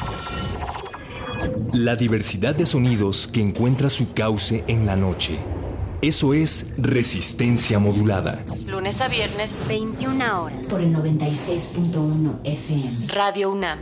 [1.73, 5.39] La diversidad de sonidos que encuentra su cauce en la noche.
[6.03, 8.45] Eso es resistencia modulada.
[8.67, 10.69] Lunes a viernes, 21 horas.
[10.69, 13.07] Por el 96.1 FM.
[13.07, 13.79] Radio UNAM.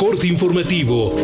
[0.00, 1.14] Corte informativo.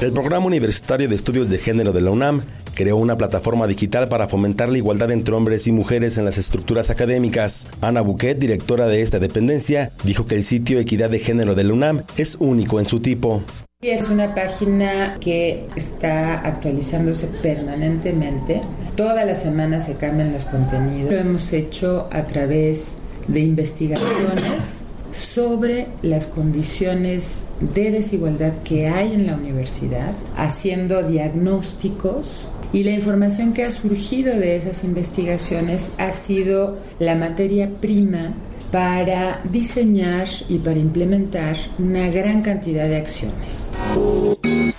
[0.00, 2.40] El Programa Universitario de Estudios de Género de la UNAM
[2.72, 6.88] creó una plataforma digital para fomentar la igualdad entre hombres y mujeres en las estructuras
[6.88, 7.68] académicas.
[7.82, 11.74] Ana Buquet, directora de esta dependencia, dijo que el sitio Equidad de Género de la
[11.74, 13.42] UNAM es único en su tipo.
[13.82, 18.62] Es una página que está actualizándose permanentemente.
[18.96, 21.12] Todas las semanas se cambian los contenidos.
[21.12, 22.96] Lo hemos hecho a través
[23.28, 24.79] de investigaciones
[25.12, 27.44] sobre las condiciones
[27.74, 34.36] de desigualdad que hay en la universidad, haciendo diagnósticos y la información que ha surgido
[34.36, 38.34] de esas investigaciones ha sido la materia prima
[38.70, 43.70] para diseñar y para implementar una gran cantidad de acciones.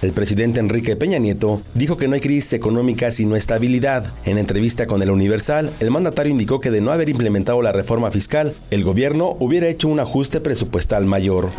[0.02, 4.12] El presidente Enrique Peña Nieto dijo que no hay crisis económica sino estabilidad.
[4.26, 8.10] En entrevista con el Universal, el mandatario indicó que de no haber implementado la reforma
[8.10, 11.50] fiscal, el gobierno hubiera hecho un ajuste presupuestal mayor.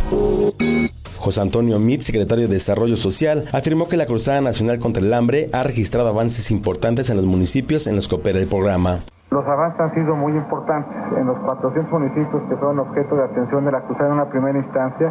[1.18, 5.48] José Antonio Mit, secretario de Desarrollo Social, afirmó que la Cruzada Nacional contra el Hambre
[5.52, 9.04] ha registrado avances importantes en los municipios en los que opera el programa.
[9.32, 10.94] Los avances han sido muy importantes.
[11.16, 14.58] En los 400 municipios que fueron objeto de atención de la Cruzada en una primera
[14.58, 15.10] instancia,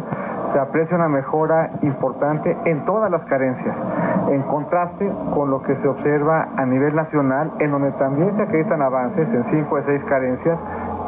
[0.52, 3.74] se aprecia una mejora importante en todas las carencias,
[4.30, 8.80] en contraste con lo que se observa a nivel nacional, en donde también se acreditan
[8.80, 10.58] avances en 5 de 6 carencias.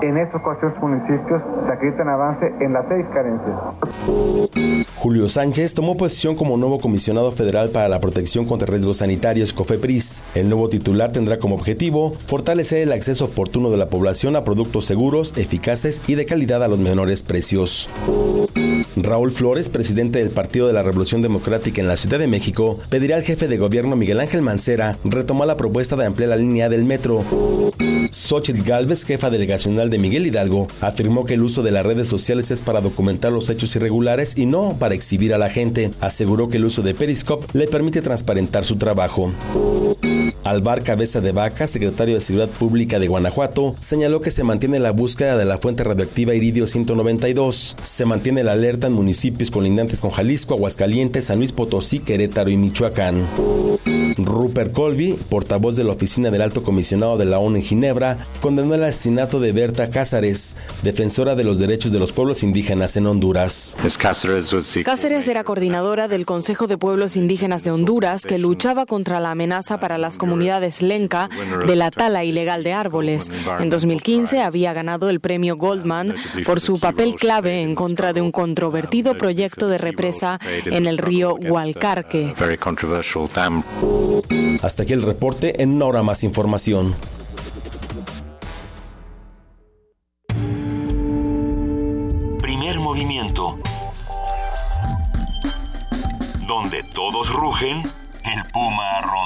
[0.03, 3.57] En estos 400 municipios se acreditan avances en las 6 carencias.
[4.97, 10.23] Julio Sánchez tomó posición como nuevo comisionado federal para la protección contra riesgos sanitarios COFEPRIS.
[10.35, 14.87] El nuevo titular tendrá como objetivo fortalecer el acceso oportuno de la población a productos
[14.87, 17.89] seguros, eficaces y de calidad a los menores precios.
[18.97, 23.17] Raúl Flores, presidente del Partido de la Revolución Democrática en la Ciudad de México, pedirá
[23.17, 26.85] al jefe de gobierno Miguel Ángel Mancera retomar la propuesta de ampliar la línea del
[26.85, 27.25] metro.
[28.11, 32.51] Xochitl Galvez, jefa delegacional de Miguel Hidalgo, afirmó que el uso de las redes sociales
[32.51, 35.91] es para documentar los hechos irregulares y no para exhibir a la gente.
[36.01, 39.33] Aseguró que el uso de Periscope le permite transparentar su trabajo.
[40.45, 44.91] Alvar Cabeza de Vaca, secretario de Seguridad Pública de Guanajuato, señaló que se mantiene la
[44.91, 47.77] búsqueda de la fuente radioactiva iridio 192.
[47.81, 52.59] Se mantiene la alerta en municipios colindantes con Jalisco, Aguascalientes, San Luis Potosí, Querétaro y
[52.59, 53.27] Michoacán.
[54.17, 58.75] Rupert Colby, portavoz de la oficina del Alto Comisionado de la ONU en Ginebra, condenó
[58.75, 63.75] el asesinato de Berta Cázares, defensora de los derechos de los pueblos indígenas en Honduras.
[64.85, 69.81] Cáceres era coordinadora del Consejo de Pueblos Indígenas de Honduras que luchaba contra la amenaza
[69.81, 70.34] para las comunidades
[70.83, 71.29] lenca
[71.67, 73.31] de la tala ilegal de árboles.
[73.59, 76.15] En 2015 había ganado el premio Goldman
[76.45, 81.35] por su papel clave en contra de un controvertido proyecto de represa en el río
[81.35, 82.35] Hualcarque.
[84.63, 86.95] Hasta aquí el reporte, en una hora más información.
[92.41, 93.59] Primer movimiento.
[96.47, 97.83] Donde todos rugen,
[98.25, 99.24] el puma ronronea.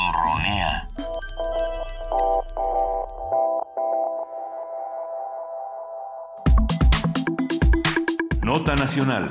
[8.59, 9.31] Nota Nacional.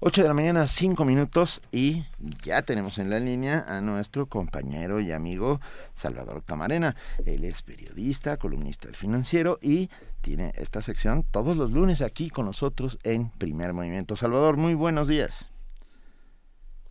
[0.00, 2.04] 8 de la mañana, 5 minutos y
[2.44, 5.58] ya tenemos en la línea a nuestro compañero y amigo
[5.94, 6.96] Salvador Camarena.
[7.24, 9.88] Él es periodista, columnista del financiero y
[10.20, 14.16] tiene esta sección todos los lunes aquí con nosotros en Primer Movimiento.
[14.16, 15.48] Salvador, muy buenos días.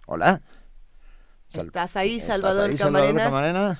[0.07, 0.41] Hola.
[1.53, 3.79] ¿Estás ahí, Salvador, Camarena?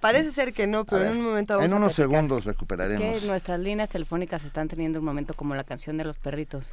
[0.00, 3.02] Parece ser que no, pero en un momento vamos En unos segundos recuperaremos.
[3.02, 6.64] Es que nuestras líneas telefónicas están teniendo un momento como la canción de los perritos.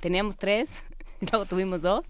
[0.00, 0.82] Teníamos tres,
[1.30, 2.04] luego tuvimos dos,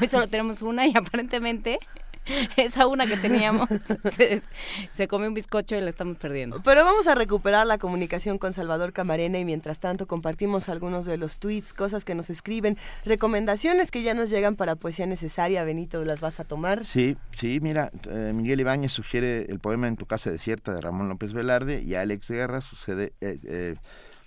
[0.00, 1.78] hoy solo tenemos una y aparentemente
[2.56, 3.68] esa una que teníamos
[4.92, 6.62] se, comió un bizcocho y la estamos perdiendo.
[6.62, 11.16] Pero vamos a recuperar la comunicación con Salvador Camarena y mientras tanto compartimos algunos de
[11.16, 15.64] los tweets, cosas que nos escriben, recomendaciones que ya nos llegan para poesía necesaria.
[15.64, 16.84] Benito, ¿las vas a tomar?
[16.84, 21.08] Sí, sí, mira, eh, Miguel Ibáñez sugiere el poema En tu casa desierta de Ramón
[21.08, 23.12] López Velarde y Alex Guerra sucede...
[23.20, 23.76] Eh, eh,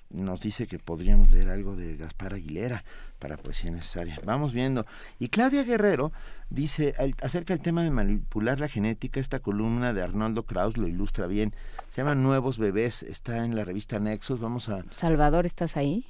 [0.09, 2.83] nos dice que podríamos leer algo de Gaspar Aguilera
[3.19, 4.15] para poesía necesaria.
[4.25, 4.85] Vamos viendo.
[5.19, 6.11] Y Claudia Guerrero
[6.49, 11.27] dice acerca del tema de manipular la genética, esta columna de Arnoldo Kraus lo ilustra
[11.27, 11.53] bien.
[11.93, 14.39] Se llama Nuevos Bebés, está en la revista Nexos.
[14.39, 14.83] Vamos a...
[14.89, 16.05] Salvador, ¿estás ahí?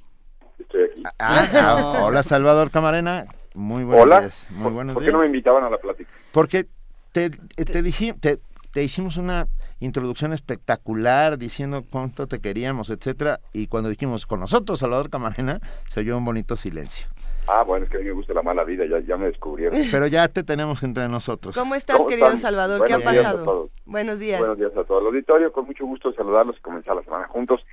[0.58, 1.02] Estoy aquí.
[1.18, 3.24] Ah, ah, hola Salvador Camarena.
[3.54, 4.20] Muy buenos hola.
[4.20, 4.46] días.
[4.50, 6.10] Muy buenos ¿Por qué no me invitaban a la plática?
[6.32, 6.66] Porque
[7.12, 8.38] te, te, dije, te,
[8.72, 9.48] te hicimos una
[9.80, 16.00] introducción espectacular diciendo cuánto te queríamos, etcétera, y cuando dijimos con nosotros Salvador Camarena, se
[16.00, 17.06] oyó un bonito silencio.
[17.46, 19.78] Ah, bueno, es que a mí me gusta la mala vida, ya, ya me descubrieron.
[19.90, 21.56] Pero ya te tenemos entre nosotros.
[21.56, 22.86] ¿Cómo estás, querido Salvador?
[22.86, 23.70] ¿Qué ha pasado?
[23.84, 24.38] Buenos días.
[24.40, 27.64] Buenos días a todo el auditorio, con mucho gusto saludarlos y comenzar la semana juntos.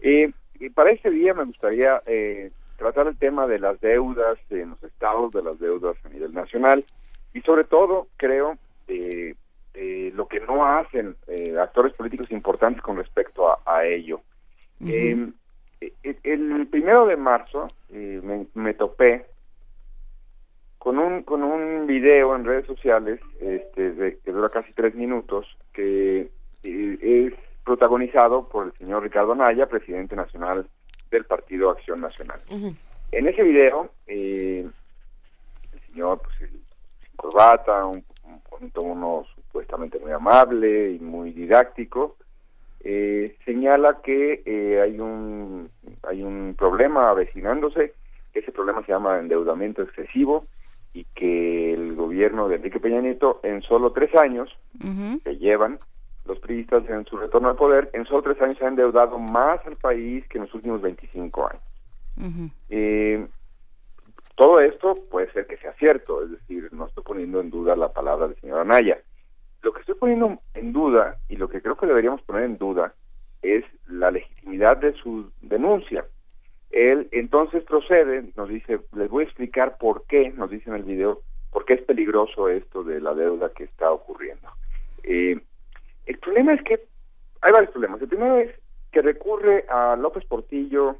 [0.00, 4.70] Eh, y para este día me gustaría eh, tratar el tema de las deudas en
[4.70, 6.84] los estados, de las deudas a nivel nacional,
[7.32, 9.34] y sobre todo, creo, eh,
[9.74, 14.20] eh, lo que no hacen eh, actores políticos importantes con respecto a, ello.
[14.80, 15.32] Em,
[15.80, 18.20] e, e, el primero de marzo eh,
[18.54, 19.26] me, topé
[20.78, 25.46] con un con un video en redes sociales este de, que dura casi tres minutos
[25.72, 26.28] que
[26.62, 27.32] es
[27.64, 30.66] protagonizado por el señor Ricardo Anaya, presidente nacional
[31.10, 32.40] del Partido Acción Nacional.
[33.12, 34.72] En ese video, el
[35.86, 38.04] señor, pues, sin corbata, un,
[38.60, 42.16] un, tono supuestamente muy amable y muy didáctico,
[42.80, 45.68] eh, señala que eh, hay un
[46.08, 47.92] hay un problema avecinándose,
[48.32, 50.46] ese problema se llama endeudamiento excesivo
[50.94, 54.48] y que el gobierno de Enrique Peña Nieto en solo tres años
[55.22, 55.78] que llevan
[56.24, 59.64] los priistas en su retorno al poder, en solo tres años se ha endeudado más
[59.66, 61.62] al país que en los últimos 25 años.
[62.70, 63.26] eh,
[64.34, 67.92] todo esto puede ser que sea cierto, es decir, no estoy poniendo en duda la
[67.92, 68.98] palabra del señor Anaya,
[69.62, 72.94] lo que estoy poniendo en duda y lo que creo que deberíamos poner en duda
[73.42, 76.04] es la legitimidad de su denuncia.
[76.70, 80.84] Él entonces procede, nos dice, les voy a explicar por qué, nos dice en el
[80.84, 84.48] video, por qué es peligroso esto de la deuda que está ocurriendo.
[85.02, 85.38] Eh,
[86.06, 86.80] el problema es que
[87.42, 88.00] hay varios problemas.
[88.00, 88.54] El primero es
[88.90, 90.96] que recurre a López Portillo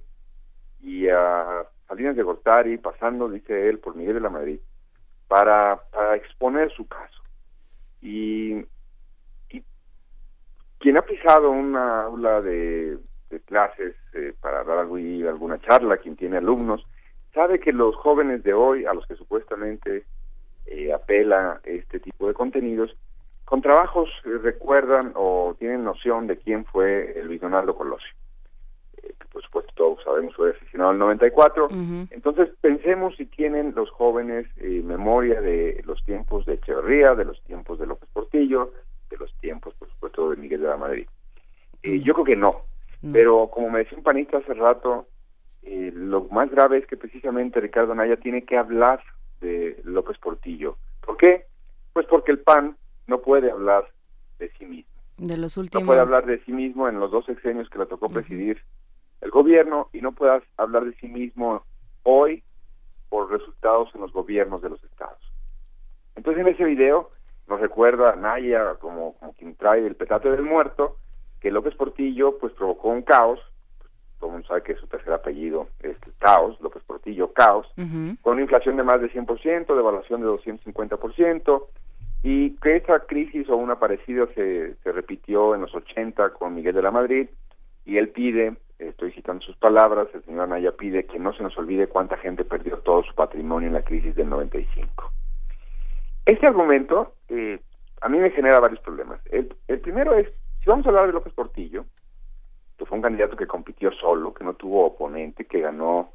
[0.80, 4.58] y a Salinas de Gortari, pasando, dice él, por Miguel de la Madrid,
[5.28, 7.21] para, para exponer su caso.
[8.02, 8.66] Y,
[10.78, 12.98] quien ha pisado una aula de,
[13.46, 16.84] clases eh, para dar alguna charla, quien tiene alumnos,
[17.32, 20.04] sabe que los jóvenes de hoy, a los que supuestamente
[20.66, 22.94] eh, apela este tipo de contenidos,
[23.44, 28.12] con trabajos eh, recuerdan o tienen noción de quién fue Luis Donaldo Colosio.
[29.02, 31.68] Eh, que por supuesto todos sabemos fue asesinado en el 94.
[32.10, 37.42] Entonces pensemos si tienen los jóvenes eh, memoria de los tiempos de Echeverría, de los
[37.42, 38.72] tiempos de López Portillo,
[39.10, 41.06] de los tiempos, por supuesto, de Miguel de la Madrid.
[41.82, 42.62] yo creo que no.
[43.12, 45.08] Pero como me decía un panista hace rato,
[45.64, 49.02] lo más grave es que precisamente Ricardo Naya tiene que hablar
[49.40, 50.76] de López Portillo.
[51.04, 51.46] ¿Por qué?
[51.92, 52.76] Pues porque el PAN
[53.06, 53.84] no puede hablar
[54.38, 54.90] de sí mismo.
[55.18, 55.82] De los últimos...
[55.82, 58.62] No puede hablar de sí mismo en los dos sexenios que le tocó presidir
[59.22, 61.64] el gobierno y no puede hablar de sí mismo
[62.02, 62.42] hoy
[63.08, 65.18] por resultados en los gobiernos de los estados.
[66.14, 67.10] Entonces en ese video
[67.48, 70.96] nos recuerda a Naya como, como quien trae el petate del muerto,
[71.40, 73.40] que López Portillo pues provocó un caos
[74.22, 78.42] todo el mundo sabe que su tercer apellido es Caos, López Portillo, Caos, con una
[78.42, 81.64] inflación de más de 100%, devaluación de 250%,
[82.22, 86.76] y que esa crisis o una parecida se, se repitió en los 80 con Miguel
[86.76, 87.30] de la Madrid,
[87.84, 88.54] y él pide,
[88.88, 92.44] estoy citando sus palabras, el señor Anaya pide que no se nos olvide cuánta gente
[92.44, 95.10] perdió todo su patrimonio en la crisis del 95.
[96.26, 97.60] Este argumento eh,
[98.00, 99.20] a mí me genera varios problemas.
[99.30, 100.28] El, el primero es,
[100.62, 101.84] si vamos a hablar de López Portillo,
[102.86, 106.10] fue un candidato que compitió solo, que no tuvo oponente, que ganó,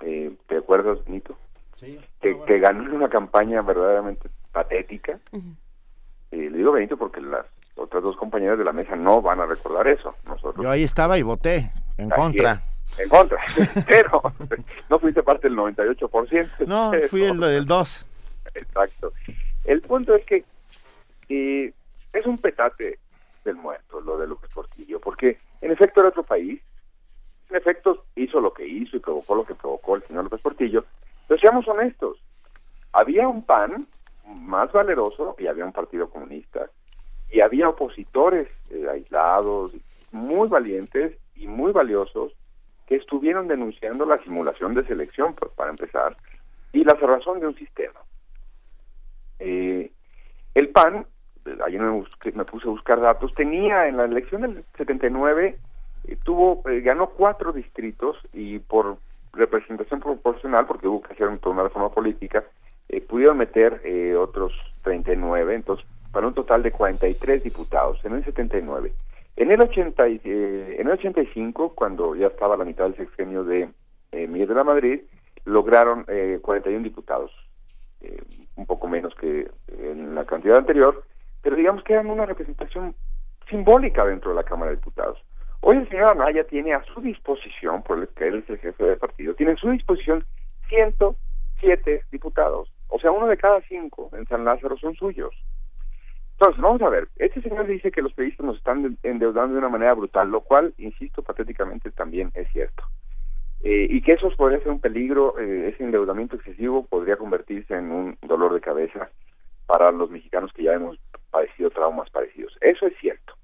[0.00, 1.36] eh, ¿te acuerdas, Nito?
[1.76, 1.98] Sí.
[2.20, 5.18] Que, ganó en una campaña verdaderamente patética.
[5.32, 7.46] eh, le digo Benito porque las
[7.76, 10.14] otras dos compañeras de la mesa no van a recordar eso.
[10.26, 10.62] Nosotros.
[10.62, 12.62] Yo ahí estaba y voté en contra.
[12.98, 13.38] en contra,
[13.86, 14.22] pero
[14.88, 16.66] no fuiste parte del 98%.
[16.66, 18.06] No, fui el del 2.
[18.54, 19.12] Exacto.
[19.64, 20.44] El punto es que
[21.28, 21.72] eh,
[22.12, 22.98] es un petate
[23.44, 26.60] del muerto lo de López Portillo, porque en efecto era otro país,
[27.50, 30.84] en efecto hizo lo que hizo y provocó lo que provocó el señor López Portillo,
[31.26, 32.18] pero seamos honestos,
[32.92, 33.86] había un PAN
[34.26, 36.70] más valeroso y había un partido comunista
[37.30, 39.72] y había opositores eh, aislados,
[40.12, 42.32] muy valientes y muy valiosos
[42.86, 46.16] que estuvieron denunciando la simulación de selección, pues, para empezar,
[46.72, 48.00] y la cerrazón de un sistema.
[49.38, 49.90] Eh,
[50.54, 51.06] el PAN
[51.64, 55.58] ayer me, me puse a buscar datos, tenía en la elección del 79,
[56.04, 58.98] eh, tuvo, eh, ganó cuatro distritos y por
[59.32, 62.44] representación proporcional, porque hubo que hacer una reforma política,
[62.88, 63.82] eh, pudieron meter
[64.16, 68.92] otros 39, entonces para un total de 43 diputados en el 79.
[69.40, 73.68] En el, 80, en el 85, cuando ya estaba la mitad del sexenio de
[74.10, 75.02] Miguel de la Madrid,
[75.44, 76.04] lograron
[76.42, 77.30] 41 diputados,
[78.56, 81.04] un poco menos que en la cantidad anterior,
[81.40, 82.96] pero digamos que eran una representación
[83.48, 85.22] simbólica dentro de la Cámara de Diputados.
[85.60, 88.84] Hoy el señor Anaya tiene a su disposición, por el que él es el jefe
[88.84, 90.24] del partido, tiene a su disposición
[90.68, 95.32] 107 diputados, o sea, uno de cada cinco en San Lázaro son suyos.
[96.40, 99.68] Entonces, vamos a ver, este señor dice que los periodistas nos están endeudando de una
[99.68, 102.84] manera brutal, lo cual, insisto, patéticamente también es cierto.
[103.64, 107.90] Eh, y que eso podría ser un peligro, eh, ese endeudamiento excesivo podría convertirse en
[107.90, 109.10] un dolor de cabeza
[109.66, 110.96] para los mexicanos que ya hemos
[111.32, 112.56] padecido traumas parecidos.
[112.60, 113.34] Eso es cierto.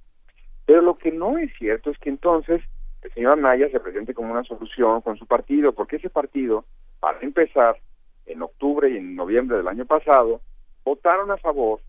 [0.65, 2.63] Pero lo que no es cierto es que entonces
[3.03, 6.65] el señor Anaya se presente como una solución con su partido, porque ese partido,
[7.01, 7.77] para empezar,
[8.27, 10.41] en octubre y en noviembre del año pasado,
[10.85, 11.81] votaron a favor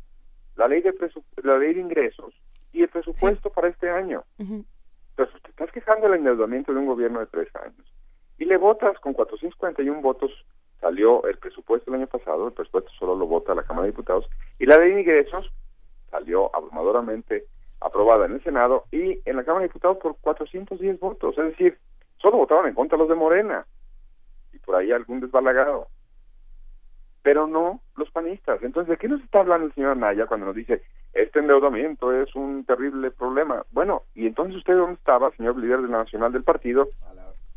[0.56, 0.94] la ley de
[1.44, 2.34] la ley de ingresos
[2.72, 4.24] y el presupuesto para este año.
[4.38, 7.86] Entonces, te estás quejando del endeudamiento de un gobierno de tres años
[8.38, 10.32] y le votas con 441 votos
[10.82, 14.30] salió el presupuesto el año pasado, el presupuesto solo lo vota la Cámara de Diputados,
[14.60, 15.52] y la ley de ingresos
[16.12, 17.46] salió abrumadoramente
[17.80, 21.78] aprobada en el Senado y en la Cámara de Diputados por 410 votos, es decir,
[22.18, 23.66] solo votaron en contra los de Morena
[24.54, 25.88] y por ahí algún desbalagado,
[27.26, 28.62] pero no los panistas.
[28.62, 32.36] Entonces, ¿de qué nos está hablando el señor Naya cuando nos dice este endeudamiento es
[32.36, 33.64] un terrible problema?
[33.72, 36.88] Bueno, ¿y entonces usted dónde estaba, señor líder de la nacional del partido?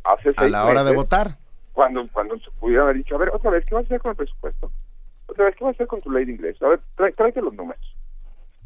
[0.05, 1.37] Hace a la hora de votar
[1.75, 4.13] cuando, cuando se pudieron haber dicho, a ver, otra vez, ¿qué vas a hacer con
[4.13, 4.73] el presupuesto?
[5.27, 6.63] Otra vez, ¿qué vas a hacer con tu ley de ingresos?
[6.63, 6.81] A ver,
[7.15, 7.95] tráete los números.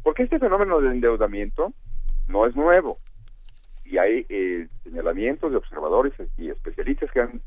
[0.03, 1.73] Porque este fenómeno de endeudamiento
[2.29, 2.97] no es nuevo.
[3.83, 7.41] Y hay eh, señalamientos de observadores y especialistas que han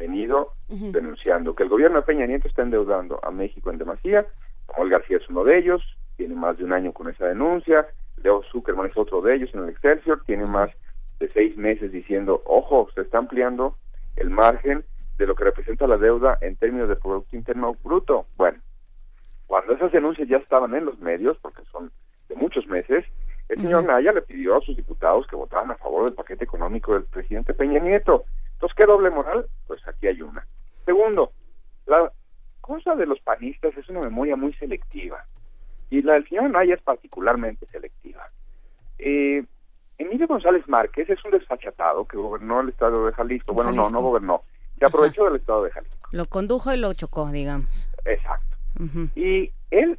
[0.00, 4.26] venido denunciando que el gobierno de Peña Nieto está endeudando a México en demasía.
[4.66, 5.82] Samuel García es uno de ellos,
[6.16, 7.86] tiene más de un año con esa denuncia.
[8.22, 10.70] Leo Zuckerman es otro de ellos en el Excelsior, tiene más
[11.18, 13.76] de seis meses diciendo, ojo, se está ampliando
[14.16, 14.84] el margen
[15.18, 18.26] de lo que representa la deuda en términos de Producto Interno Bruto.
[18.36, 18.58] Bueno,
[19.46, 21.90] cuando esas denuncias ya estaban en los medios, porque son
[22.28, 23.04] de muchos meses,
[23.50, 26.94] el señor Naya le pidió a sus diputados que votaran a favor del paquete económico
[26.94, 28.24] del presidente Peña Nieto.
[28.60, 29.46] Entonces, ¿qué doble moral?
[29.66, 30.46] Pues aquí hay una.
[30.84, 31.32] Segundo,
[31.86, 32.12] la
[32.60, 35.24] cosa de los panistas es una memoria muy selectiva.
[35.88, 38.28] Y la del señor Naya es particularmente selectiva.
[38.98, 39.42] Eh,
[39.96, 43.54] Emilio González Márquez es un desfachatado que gobernó el estado de Jalisco.
[43.54, 44.42] Bueno, no, no gobernó.
[44.78, 46.08] Se aprovechó del estado de Jalisco.
[46.12, 47.88] Lo condujo y lo chocó, digamos.
[48.04, 48.58] Exacto.
[49.14, 49.98] Y él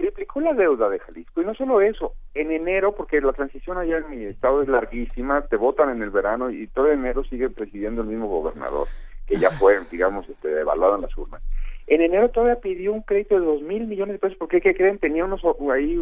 [0.00, 1.42] triplicó la deuda de Jalisco.
[1.42, 5.42] Y no solo eso, en enero, porque la transición allá en mi estado es larguísima,
[5.42, 8.88] te votan en el verano y todo enero sigue presidiendo el mismo gobernador,
[9.26, 11.42] que ya fue, digamos, este, evaluado en las urnas.
[11.86, 14.98] En enero todavía pidió un crédito de dos mil millones de pesos, porque ¿qué creen?
[14.98, 16.00] Tenía unos ahí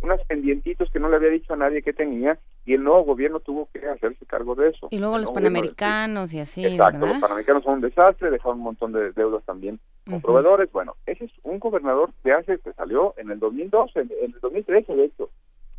[0.00, 3.40] unas pendientitos que no le había dicho a nadie que tenía y el nuevo gobierno
[3.40, 4.88] tuvo que hacerse cargo de eso.
[4.90, 8.92] Y luego los panamericanos y así, Exacto, los panamericanos son un desastre, dejaron un montón
[8.92, 10.70] de deudas también con proveedores.
[10.72, 14.94] Bueno, ese es un gobernador que hace que salió en el 2012, en, el 2013
[14.94, 15.30] de hecho,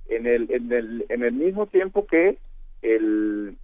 [0.07, 2.37] en el, en el, en el mismo tiempo que
[2.81, 3.55] el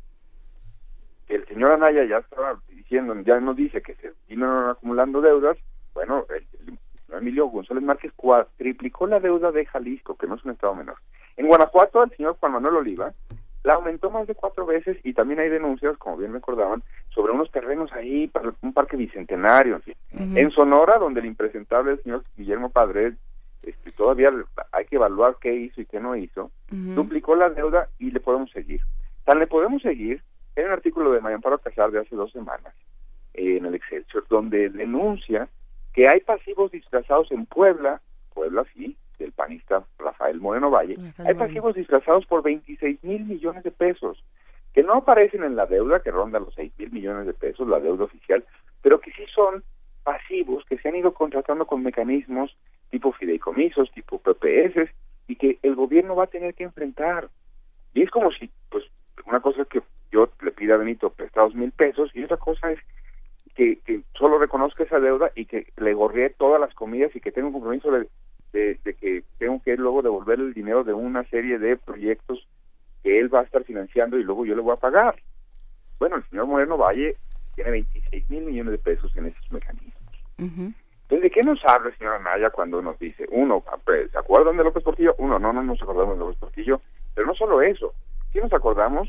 [1.27, 5.57] el señor Anaya ya estaba diciendo, ya nos dice que se vino acumulando deudas,
[5.94, 6.77] bueno, el,
[7.11, 8.11] Emilio González Márquez
[8.57, 10.98] triplicó la deuda de Jalisco, que no es un estado menor.
[11.38, 13.14] En Guanajuato, el señor Juan Manuel Oliva
[13.64, 17.52] la aumentó más de cuatro veces y también hay denuncias, como bien recordaban, sobre unos
[17.52, 19.76] terrenos ahí para un parque bicentenario.
[19.76, 19.95] En, fin.
[20.38, 23.15] en Sonora, donde el impresentable señor Guillermo Padre
[23.65, 24.32] este, todavía
[24.72, 28.52] hay que evaluar qué hizo y qué no hizo, duplicó la deuda y le podemos
[28.52, 28.82] seguir.
[29.23, 30.22] Tan le podemos seguir,
[30.56, 32.73] en un artículo de Mayamparo Casar de hace dos semanas,
[33.34, 35.49] eh, en el Excelsior, donde denuncia
[35.96, 38.02] que hay pasivos disfrazados en Puebla,
[38.34, 43.72] Puebla sí, del panista Rafael Moreno Valle, hay pasivos disfrazados por 26 mil millones de
[43.72, 44.22] pesos,
[44.74, 47.80] que no aparecen en la deuda, que ronda los 6 mil millones de pesos, la
[47.80, 48.44] deuda oficial,
[48.82, 49.64] pero que sí son
[50.04, 52.56] pasivos que se han ido contratando con mecanismos
[52.92, 54.90] tipo fideicomisos, tipo PPS,
[55.28, 57.30] y que el gobierno va a tener que enfrentar.
[57.94, 58.84] Y es como si, pues,
[59.26, 59.82] una cosa es que
[60.12, 62.80] yo le pida a Benito prestados mil pesos y otra cosa es
[63.56, 63.80] que,
[64.26, 67.53] solo reconozca esa deuda y que le gorree todas las comidas y que tenga un
[67.53, 68.07] compromiso de,
[68.52, 72.47] que tengo que luego devolver el dinero de una serie de proyectos
[73.03, 75.15] que él va a estar financiando y luego yo le voy a pagar.
[75.99, 77.18] Bueno, el señor Moreno Valle
[77.53, 79.93] tiene 26 mil millones de pesos en esos mecanismos.
[80.39, 84.18] Entonces, ¿de qué nos habla el señor Anaya cuando nos dice, uno, ah, pues, ¿se
[84.18, 85.14] acuerdan de López Portillo?
[85.19, 86.81] Uno, no, no nos acordamos de López Portillo,
[87.14, 87.93] pero no solo eso,
[88.34, 89.07] sí nos acordamos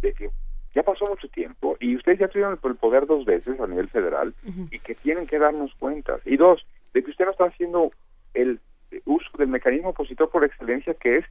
[0.00, 0.30] de que
[0.74, 4.34] ya pasó mucho tiempo y ustedes ya tuvieron el poder dos veces a nivel federal
[4.70, 6.20] y que tienen que darnos cuentas.
[6.24, 7.92] Y dos, de que usted no está haciendo
[8.34, 8.60] el
[9.04, 11.24] uso del mecanismo opositor por excelencia que es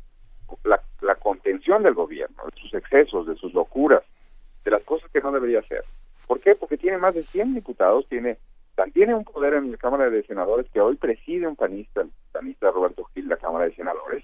[0.64, 0.82] la,
[1.16, 4.04] contención del gobierno, de sus excesos, de sus locuras,
[4.64, 5.84] de las cosas que no debería hacer.
[6.28, 6.54] ¿Por qué?
[6.56, 8.38] Porque tiene más de 100 diputados, tiene
[8.94, 12.72] tiene un poder en la Cámara de Senadores que hoy preside un panista, el panista
[12.72, 14.24] Roberto Gil, la Cámara de Senadores,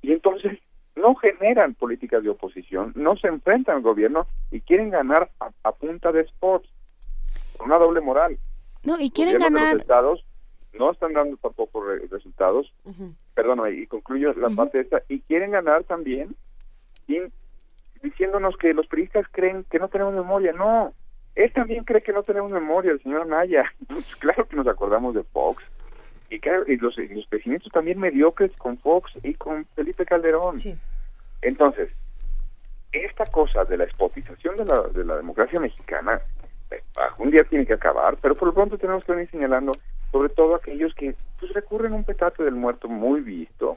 [0.00, 0.58] y entonces
[1.00, 6.12] no generan políticas de oposición, no se enfrentan al gobierno y quieren ganar a, punta
[6.12, 6.68] de spots,
[7.56, 8.38] con una doble moral.
[8.82, 9.74] No, y quieren ganar...
[9.74, 10.24] Los estados
[10.72, 12.72] no están dando tampoco resultados,
[13.34, 16.36] perdón, y concluyo la parte esta, y quieren ganar también
[18.02, 20.92] diciéndonos que los periodistas creen que no tenemos memoria, no,
[21.34, 25.14] él también cree que no tenemos memoria, el señor Naya, pues claro que nos acordamos
[25.14, 25.62] de Fox,
[26.30, 30.56] y, claro, y los, los crecimientos también mediocres con Fox y con Felipe Calderón.
[31.42, 31.90] Entonces,
[32.92, 36.20] esta cosa de la espotización de la, de la democracia mexicana,
[36.70, 36.82] eh,
[37.18, 39.72] un día tiene que acabar, pero por lo pronto tenemos que venir señalando
[40.12, 43.76] sobre todo aquellos que pues recurren a un petate del muerto muy visto,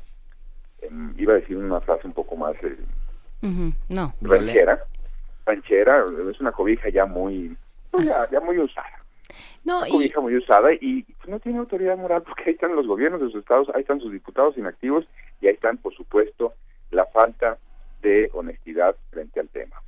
[1.18, 2.78] iba a decir una frase un poco más eh,
[3.90, 4.80] no, ranchera,
[5.46, 7.56] ranchera, es una cobija ya muy,
[7.92, 9.03] pues, ya muy usada
[9.64, 13.28] no, cobija muy usada y no tiene autoridad moral porque ahí están los gobiernos de
[13.28, 15.06] sus estados, ahí están sus diputados inactivos
[15.42, 16.52] y ahí están, por supuesto,
[16.92, 17.58] la falta
[18.02, 19.82] de honestidad frente al tema.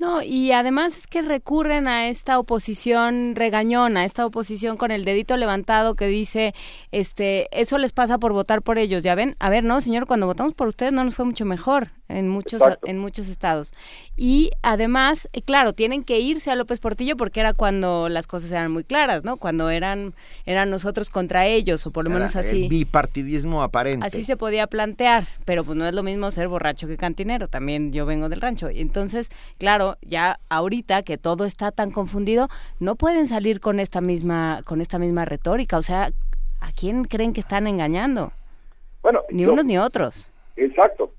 [0.00, 5.36] No, y además es que recurren a esta oposición regañona, esta oposición con el dedito
[5.36, 6.54] levantado que dice,
[6.90, 10.24] este, eso les pasa por votar por ellos, ya ven, a ver, no, señor, cuando
[10.24, 13.72] votamos por ustedes no nos fue mucho mejor en muchos en muchos estados.
[14.16, 18.50] Y además, eh, claro, tienen que irse a López Portillo porque era cuando las cosas
[18.50, 19.36] eran muy claras, ¿no?
[19.36, 20.14] Cuando eran
[20.44, 22.64] eran nosotros contra ellos o por lo menos así.
[22.64, 24.06] El bipartidismo aparente.
[24.06, 27.92] Así se podía plantear, pero pues no es lo mismo ser borracho que cantinero, también
[27.92, 28.68] yo vengo del rancho.
[28.68, 29.28] Entonces,
[29.58, 32.48] claro, ya ahorita que todo está tan confundido,
[32.78, 36.10] no pueden salir con esta misma con esta misma retórica, o sea,
[36.60, 38.32] ¿a quién creen que están engañando?
[39.02, 40.30] Bueno, ni unos ni otros.
[40.56, 41.12] Exacto,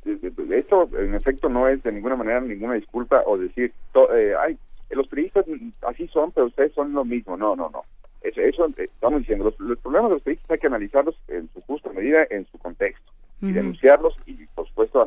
[0.51, 3.73] esto en efecto no es de ninguna manera ninguna disculpa o decir,
[4.13, 4.57] eh, ay,
[4.91, 5.45] los periodistas
[5.87, 7.37] así son, pero ustedes son lo mismo.
[7.37, 7.83] No, no, no.
[8.21, 11.61] Eso, eso eh, estamos diciendo, los, problemas de los periodistas hay que analizarlos en su
[11.61, 13.11] justa medida, en su contexto,
[13.41, 15.05] y denunciarlos y, por supuesto,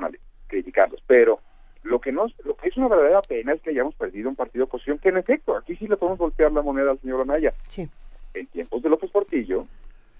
[0.48, 1.02] criticarlos.
[1.06, 1.38] Pero
[1.85, 4.65] lo que, nos, lo que es una verdadera pena es que hayamos perdido un partido
[4.65, 7.52] de oposición que, en efecto, aquí sí le podemos voltear la moneda al señor Anaya.
[7.69, 7.89] Sí.
[8.32, 9.66] En tiempos de López Portillo,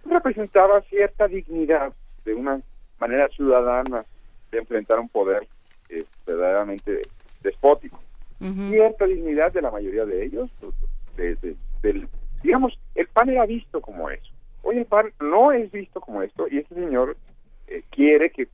[0.05, 1.93] representaba cierta dignidad
[2.25, 2.61] de una
[3.01, 4.05] manera ciudadana
[4.53, 5.49] de enfrentar un poder
[5.89, 7.03] eh, verdaderamente
[7.43, 7.99] despótico.
[8.39, 10.51] Cierta dignidad de la mayoría de ellos,
[11.17, 12.09] del,
[12.43, 14.31] digamos, el PAN era visto como eso.
[14.63, 17.17] Hoy el PAN no es visto como esto y este señor
[17.69, 18.49] eh, quiere que,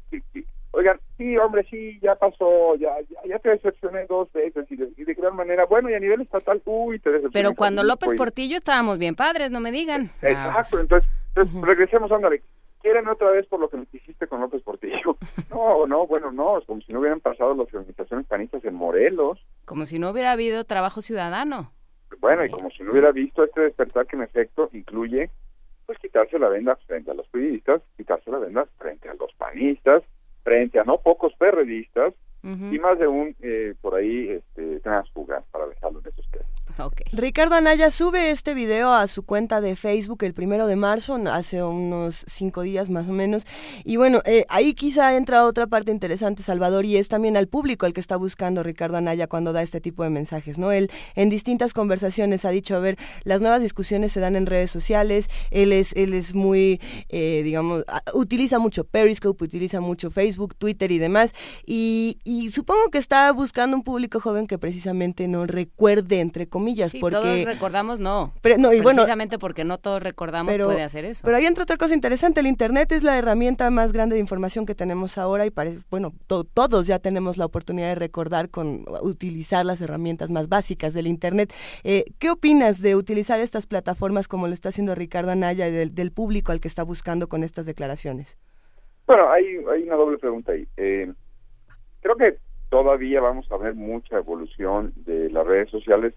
[0.72, 2.94] oigan, sí, hombre, sí, ya pasó, ya,
[3.26, 6.98] ya, te decepcioné dos veces y de, gran manera, bueno, y a nivel estatal, uy,
[6.98, 7.32] te decepcioné.
[7.32, 10.10] Pero cuando López Portillo estábamos bien padres, no me digan.
[10.22, 11.10] Exacto, entonces,
[11.62, 12.42] regresemos, ándale,
[12.80, 15.16] quieren otra vez por lo que me hiciste con López Portillo.
[15.50, 19.44] No, no, bueno, no, es como si no hubieran pasado las organizaciones panistas en Morelos.
[19.64, 21.72] Como si no hubiera habido trabajo ciudadano.
[22.20, 25.30] Bueno, y como si no hubiera visto este despertar que en efecto incluye
[25.86, 30.04] pues quitarse la venda frente a los periodistas, quitarse la venda frente a los panistas,
[30.42, 31.34] frente a no pocos
[32.42, 36.60] y más de un eh, por ahí este, transfuga, para dejarlo en esos términos.
[37.12, 41.62] Ricardo Anaya sube este video a su cuenta de Facebook el primero de marzo, hace
[41.62, 43.46] unos cinco días más o menos.
[43.84, 47.86] Y bueno, eh, ahí quizá entra otra parte interesante, Salvador, y es también al público
[47.86, 50.72] el que está buscando Ricardo Anaya cuando da este tipo de mensajes, ¿no?
[50.72, 54.70] Él en distintas conversaciones ha dicho, a ver, las nuevas discusiones se dan en redes
[54.70, 57.84] sociales, él es, él es muy, eh, digamos,
[58.14, 61.34] utiliza mucho Periscope, utiliza mucho Facebook, Twitter y demás,
[61.66, 66.94] y, y supongo que está buscando un público joven que precisamente no recuerde, entre comillas,
[67.00, 68.32] porque todos recordamos no.
[68.40, 71.22] Pero, no y Precisamente porque no todos recordamos puede hacer eso.
[71.24, 74.64] Pero ahí entra otra cosa interesante, el internet es la herramienta más grande de información
[74.64, 79.66] que tenemos ahora y parece, bueno, todos ya tenemos la oportunidad de recordar con utilizar
[79.66, 81.52] las herramientas más básicas del internet.
[81.82, 86.12] Eh, ¿Qué opinas de utilizar estas plataformas como lo está haciendo Ricardo Anaya y del,
[86.12, 88.38] público al que está buscando con estas declaraciones?
[89.08, 90.68] Bueno, hay, hay una doble pregunta ahí.
[90.76, 91.12] Eh,
[92.00, 92.36] creo que
[92.70, 96.14] todavía vamos a ver mucha evolución de las redes sociales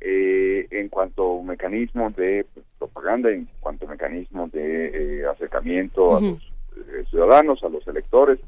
[0.00, 2.44] eh, en cuanto a mecanismo de
[2.78, 6.42] propaganda, en cuanto a mecanismo de eh, acercamiento a los
[6.76, 8.38] eh, ciudadanos, a los electores,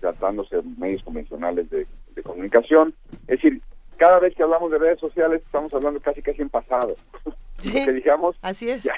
[0.00, 1.86] tratándose de medios convencionales de,
[2.22, 2.92] comunicación.
[3.22, 3.62] Es decir,
[3.96, 6.94] cada vez que hablamos de redes sociales estamos hablando casi casi en pasado.
[7.62, 8.82] que digamos así es.
[8.82, 8.92] Ya,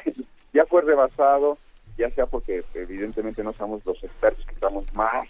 [0.53, 1.59] ya, fue rebasado,
[1.97, 5.29] ya sea porque evidentemente no somos los expertos que estamos más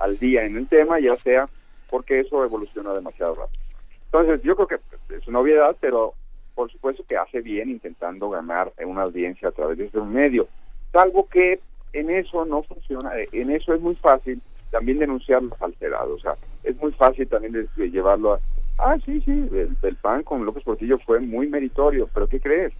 [0.00, 1.48] al día en el tema, ya sea
[1.90, 3.62] porque eso evoluciona demasiado rápido.
[4.06, 6.14] Entonces, yo creo que es una obviedad, pero
[6.54, 10.48] por supuesto que hace bien intentando ganar una audiencia a través de ese medio.
[10.92, 11.60] Salvo que
[11.92, 16.18] en eso no funciona, eh, en eso es muy fácil también denunciar los alterados, o
[16.18, 16.34] sea,
[16.64, 18.40] es muy fácil también de, llevarlo a,
[18.78, 22.74] ah, sí, sí, el, PAN con López Portillo fue muy meritorio, pero ¿qué crees?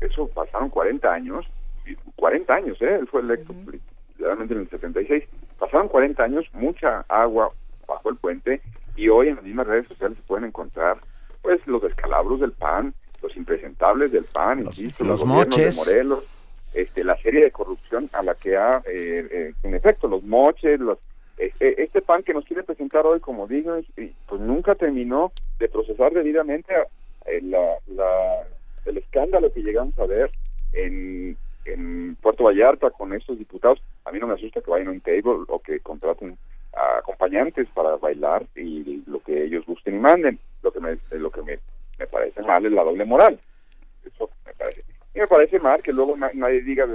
[0.00, 1.46] Eso pasaron 40 años,
[2.16, 2.96] 40 años, ¿eh?
[3.00, 3.54] Él fue electo
[4.18, 5.24] realmente en el 76,
[5.60, 7.52] pasaron 40 años, mucha agua
[7.86, 8.60] bajo el puente,
[8.96, 10.98] y hoy en las mismas redes sociales se pueden encontrar
[11.42, 12.92] pues los descalabros del PAN,
[13.22, 15.76] los impresentables del PAN, los, insisto, los, moches.
[15.76, 16.24] de Morelos,
[16.74, 20.80] este, la serie de corrupción a la que ha, eh, eh, en efecto, los moches,
[20.80, 20.98] los,
[21.36, 23.78] este, este PAN que nos quiere presentar hoy, como digo,
[24.26, 26.74] pues nunca terminó de procesar debidamente
[27.26, 28.46] eh, la, la,
[28.86, 30.30] el escándalo que llegamos a ver
[30.72, 33.80] en, en Puerto Vallarta con estos diputados.
[34.04, 36.36] A mí no me asusta que vayan a un table o que contraten
[36.98, 40.38] acompañantes para bailar y lo que ellos gusten y manden.
[40.62, 41.58] Lo que me, lo que me,
[41.98, 43.38] me parece mal es la doble moral.
[44.04, 44.84] Eso me parece.
[45.14, 46.86] Y me parece mal que luego nadie diga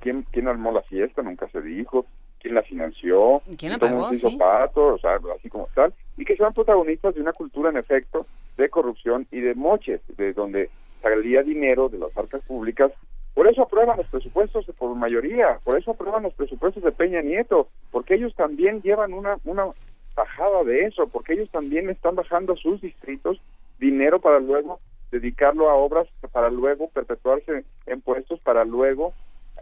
[0.00, 2.04] quién, quién armó la fiesta, nunca se dijo,
[2.38, 7.14] quién la financió, quién la pagó, o sea, así como tal, y que sean protagonistas
[7.14, 8.26] de una cultura en efecto
[8.58, 10.68] de corrupción y de moches, de donde
[11.00, 12.92] salía dinero de las arcas públicas
[13.34, 17.68] por eso aprueban los presupuestos por mayoría, por eso aprueban los presupuestos de Peña Nieto,
[17.90, 19.68] porque ellos también llevan una, una
[20.14, 23.40] bajada de eso, porque ellos también están bajando sus distritos
[23.78, 24.80] dinero para luego
[25.10, 29.12] dedicarlo a obras, para luego perpetuarse en puestos, para luego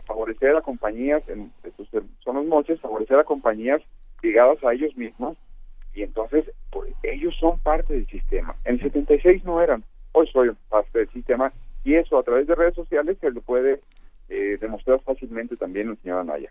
[0.04, 1.52] favorecer a compañías, en,
[2.24, 3.80] son los moches, favorecer a compañías
[4.22, 5.36] ligadas a ellos mismos,
[5.94, 8.56] y entonces pues, ellos son parte del sistema.
[8.64, 11.52] En el 76 no eran, hoy soy parte del sistema
[11.84, 13.80] y eso a través de redes sociales se lo puede
[14.28, 16.50] eh, demostrar fácilmente también el señor Anaya.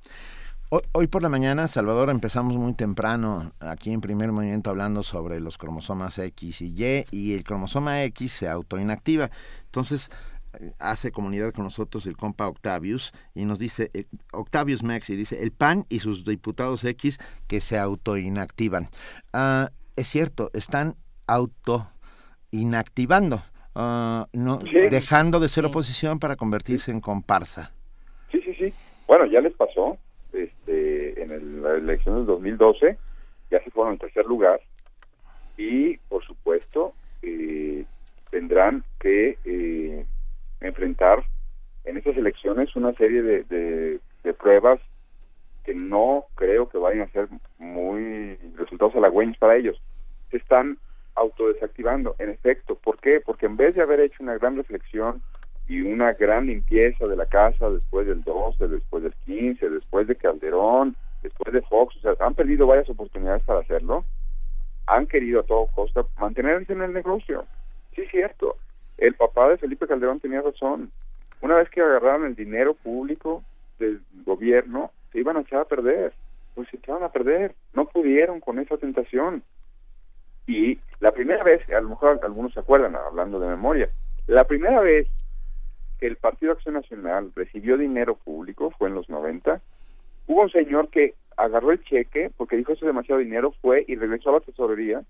[0.91, 5.57] Hoy, por la mañana, Salvador, empezamos muy temprano aquí en primer movimiento hablando sobre los
[5.57, 9.31] cromosomas X y Y y el cromosoma X se autoinactiva.
[9.65, 10.11] Entonces,
[10.53, 15.41] eh, hace comunidad con nosotros el compa Octavius y nos dice, eh, Octavius Maxi dice,
[15.41, 18.89] el PAN y sus diputados X que se autoinactivan.
[19.33, 23.41] Ah, es cierto, están autoinactivando.
[23.75, 27.73] Ah, no, dejando de ser oposición para convertirse en comparsa.
[28.31, 28.73] Sí, sí, sí.
[29.07, 29.97] Bueno, ya les pasó
[30.33, 32.97] este, en la elección del 2012,
[33.51, 34.59] ya se fueron en tercer lugar
[35.57, 37.85] y, por supuesto, eh,
[38.29, 40.05] tendrán que eh,
[40.61, 41.23] enfrentar
[41.85, 43.99] en estas elecciones una serie de, de,
[44.33, 44.79] pruebas
[45.65, 47.27] que no creo que vayan a ser
[47.57, 49.81] muy resultados halagüeños para ellos,
[50.29, 50.77] se están
[51.19, 52.15] autodesactivando.
[52.19, 53.21] En efecto, ¿por qué?
[53.21, 55.21] Porque en vez de haber hecho una gran reflexión
[55.67, 60.15] y una gran limpieza de la casa después del 12, después del 15, después de
[60.15, 64.05] Calderón, después de Fox, o sea, han perdido varias oportunidades para hacerlo,
[64.87, 67.45] han querido a todo costa mantenerse en el negocio.
[67.95, 68.57] Sí, cierto.
[68.97, 70.91] El papá de Felipe Calderón tenía razón.
[71.41, 73.43] Una vez que agarraron el dinero público
[73.77, 76.13] del gobierno, se iban a echar a perder.
[76.55, 77.53] Pues se echaron a perder.
[77.73, 79.43] No pudieron con esa tentación.
[80.49, 83.87] Y la primera vez, a lo mejor algunos se acuerdan, hablando de memoria,
[84.25, 85.07] la primera vez
[85.99, 89.61] que el Partido Acción Nacional recibió dinero público fue en los 90.
[90.25, 93.95] Hubo un señor que agarró el cheque porque dijo eso es demasiado dinero, fue y
[93.95, 95.03] regresó a la tesorería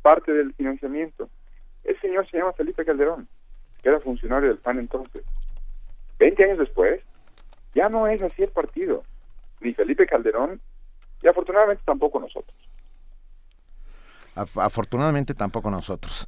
[0.00, 1.28] parte del financiamiento.
[1.84, 3.28] El señor se llama Felipe Calderón,
[3.82, 5.22] que era funcionario del PAN entonces.
[6.18, 7.02] Veinte años después,
[7.74, 9.02] ya no es así el partido,
[9.60, 10.62] ni Felipe Calderón,
[11.22, 12.67] y afortunadamente tampoco nosotros.
[14.56, 16.26] Afortunadamente tampoco nosotros.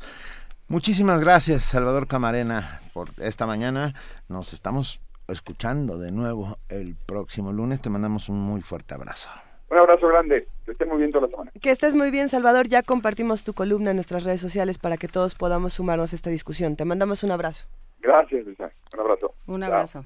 [0.68, 3.94] Muchísimas gracias, Salvador Camarena, por esta mañana.
[4.28, 7.80] Nos estamos escuchando de nuevo el próximo lunes.
[7.80, 9.28] Te mandamos un muy fuerte abrazo.
[9.70, 10.48] Un abrazo grande.
[10.64, 11.50] Que estés muy bien toda la semana.
[11.60, 12.68] Que estés muy bien, Salvador.
[12.68, 16.30] Ya compartimos tu columna en nuestras redes sociales para que todos podamos sumarnos a esta
[16.30, 16.76] discusión.
[16.76, 17.66] Te mandamos un abrazo.
[18.00, 18.70] Gracias, Luisa.
[18.92, 19.34] Un abrazo.
[19.46, 20.04] Un abrazo.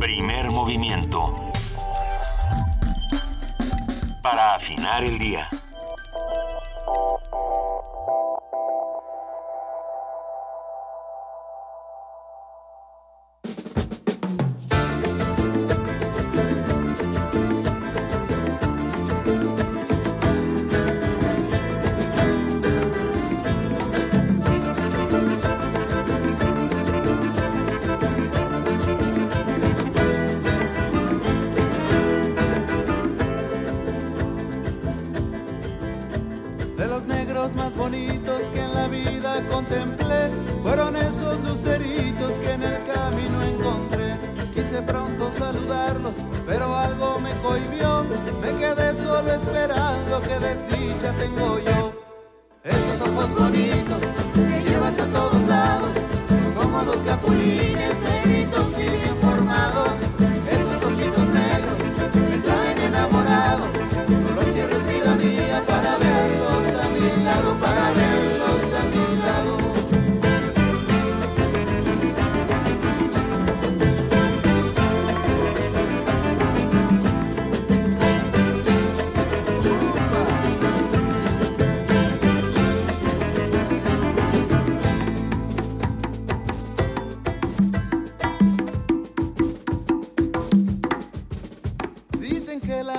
[0.00, 1.41] Primer movimiento.
[4.22, 5.48] Para afinar el día.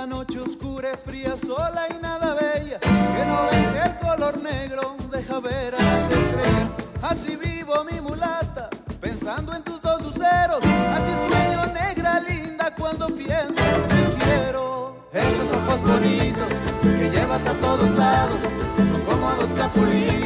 [0.06, 4.96] Noche oscura es fría, sola y nada bella, que no ven que el color negro
[5.10, 6.70] deja ver a las estrellas.
[7.02, 8.68] Así vivo mi mulata,
[9.00, 14.96] pensando en tus dos luceros, así sueño negra linda cuando pienso que te quiero.
[15.12, 16.52] Esos ojos bonitos
[16.82, 18.40] que llevas a todos lados,
[18.90, 20.23] son como dos capulines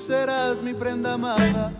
[0.00, 1.72] serás mi prenda amada.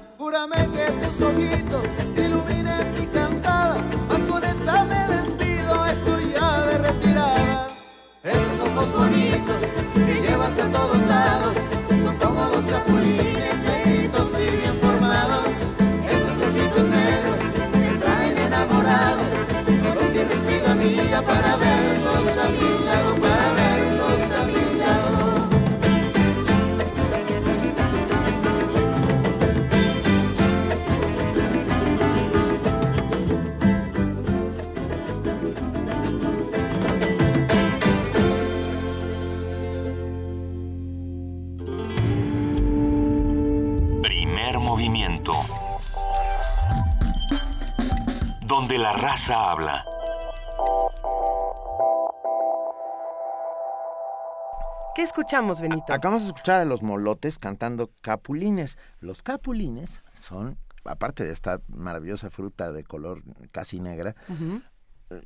[55.31, 55.94] Escuchamos, Benito?
[55.94, 58.78] Acabamos de escuchar a los molotes cantando capulines.
[58.98, 64.16] Los capulines son, aparte de esta maravillosa fruta de color casi negra,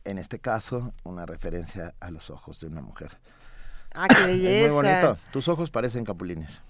[0.05, 3.19] en este caso, una referencia a los ojos de una mujer.
[3.95, 4.51] Ah, qué belleza.
[4.67, 5.17] Es muy bonito.
[5.33, 6.61] Tus ojos parecen capulines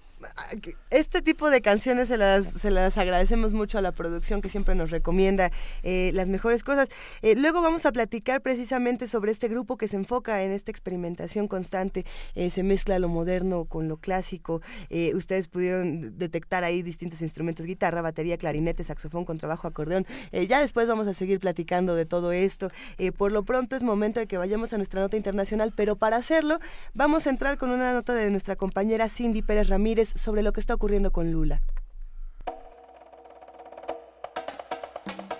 [0.89, 4.75] este tipo de canciones se las, se las agradecemos mucho a la producción que siempre
[4.75, 5.51] nos recomienda
[5.83, 6.87] eh, las mejores cosas.
[7.21, 11.47] Eh, luego vamos a platicar precisamente sobre este grupo que se enfoca en esta experimentación
[11.47, 14.61] constante, eh, se mezcla lo moderno con lo clásico.
[15.13, 20.05] ustedes pudieron detectar ahí distintos instrumentos, guitarra, batería, clarinete, saxofón, con trabajo acordeón.
[20.47, 22.71] ya después vamos a seguir platicando de todo esto.
[23.17, 26.59] por lo pronto es momento de que vayamos a nuestra nota internacional, pero para hacerlo
[26.93, 30.59] vamos a entrar con una nota de nuestra compañera Cindy Pérez Ramírez sobre lo que
[30.59, 31.61] está ocurriendo con Lula.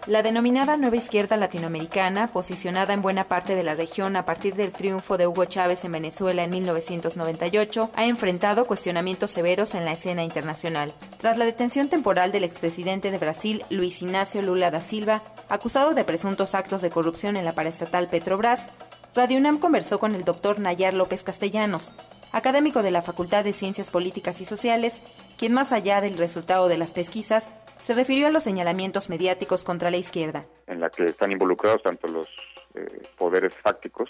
[0.08, 4.72] La denominada Nueva Izquierda Latinoamericana, posicionada en buena parte de la región a partir del
[4.72, 10.24] triunfo de Hugo Chávez en Venezuela en 1998, ha enfrentado cuestionamientos severos en la escena
[10.24, 10.94] internacional.
[11.18, 16.04] Tras la detención temporal del expresidente de Brasil, Luis Ignacio Lula da Silva, acusado de
[16.04, 18.68] presuntos actos de corrupción en la paraestatal Petrobras,
[19.16, 21.94] Radio UNAM conversó con el doctor Nayar López Castellanos,
[22.32, 25.04] académico de la Facultad de Ciencias Políticas y Sociales,
[25.38, 27.50] quien más allá del resultado de las pesquisas,
[27.84, 30.46] se refirió a los señalamientos mediáticos contra la izquierda.
[30.68, 32.28] En la que están involucrados tanto los
[32.74, 34.10] eh, poderes fácticos,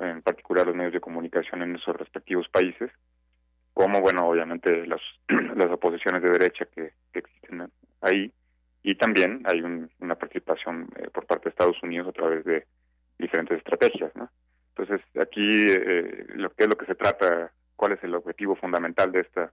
[0.00, 2.90] en particular los medios de comunicación en esos respectivos países,
[3.74, 5.00] como, bueno, obviamente las,
[5.56, 7.70] las oposiciones de derecha que, existen
[8.00, 8.32] ahí,
[8.82, 9.60] y también hay
[10.00, 12.66] una participación eh, por parte de Estados Unidos a través de
[13.18, 14.30] diferentes estrategias, ¿no?
[14.76, 19.12] Entonces, aquí eh, lo que es lo que se trata, cuál es el objetivo fundamental
[19.12, 19.52] de esta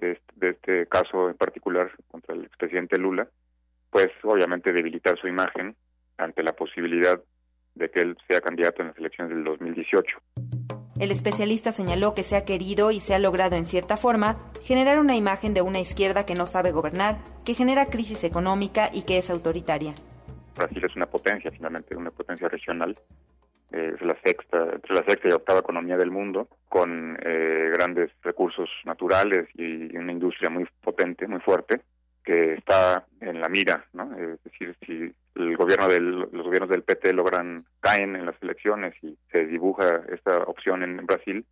[0.00, 3.28] de este, caso en particular contra el expresidente Lula,
[3.90, 5.74] pues obviamente debilitar su imagen
[6.16, 7.20] ante la posibilidad
[7.74, 10.18] de que él sea candidato en las elecciones del 2018.
[10.98, 14.98] El especialista señaló que se ha querido y se ha logrado en cierta forma generar
[14.98, 19.18] una imagen de una izquierda que no sabe gobernar, que genera crisis económica y que
[19.18, 19.94] es autoritaria.
[20.56, 22.96] Brasil es una potencia, finalmente, una potencia regional
[23.70, 28.68] es la sexta, entre la sexta y octava economía del mundo, con eh, grandes recursos
[28.84, 31.82] naturales y una industria muy potente, muy fuerte,
[32.24, 34.14] que está en la mira, ¿no?
[34.16, 38.94] Es decir, si el gobierno del, los gobiernos del PT logran caen en las elecciones
[39.02, 41.44] y se dibuja esta opción en Brasil,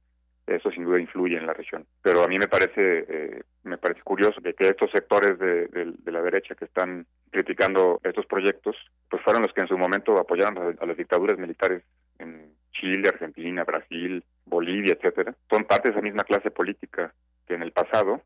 [0.47, 1.87] eso sin duda influye en la región.
[2.03, 6.55] Pero a mí me parece eh, me parece curioso que, estos sectores de, la derecha
[6.55, 8.77] que están criticando estos proyectos,
[9.11, 11.83] pues fueron los que en su momento apoyaron a las dictaduras militares
[12.19, 17.15] en Chile, Argentina, Brasil, Bolivia, etcétera, son parte de esa misma clase política
[17.47, 18.23] que en el pasado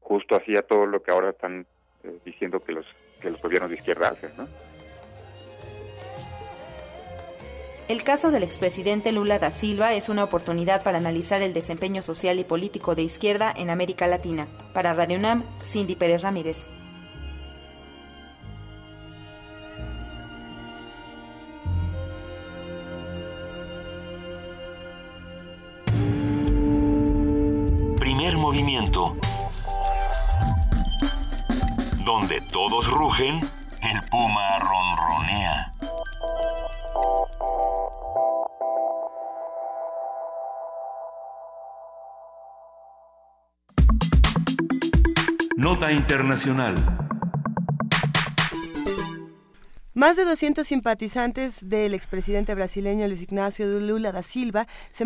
[0.00, 1.66] justo hacía todo lo que ahora están
[2.04, 2.86] eh, diciendo que los
[3.20, 4.48] que los gobiernos de izquierda hacen, ¿no?
[7.88, 12.38] El caso del expresidente Lula da Silva es una oportunidad para analizar el desempeño social
[12.38, 14.46] y político de izquierda en América Latina.
[14.72, 16.68] Para Radio UNAM, Cindy Pérez Ramírez.
[32.04, 35.72] Donde todos rugen, el puma ronronea.
[45.56, 47.11] Nota Internacional.
[50.02, 55.04] Más de 200 simpatizantes del expresidente brasileño Luis Ignacio Lula da Silva se,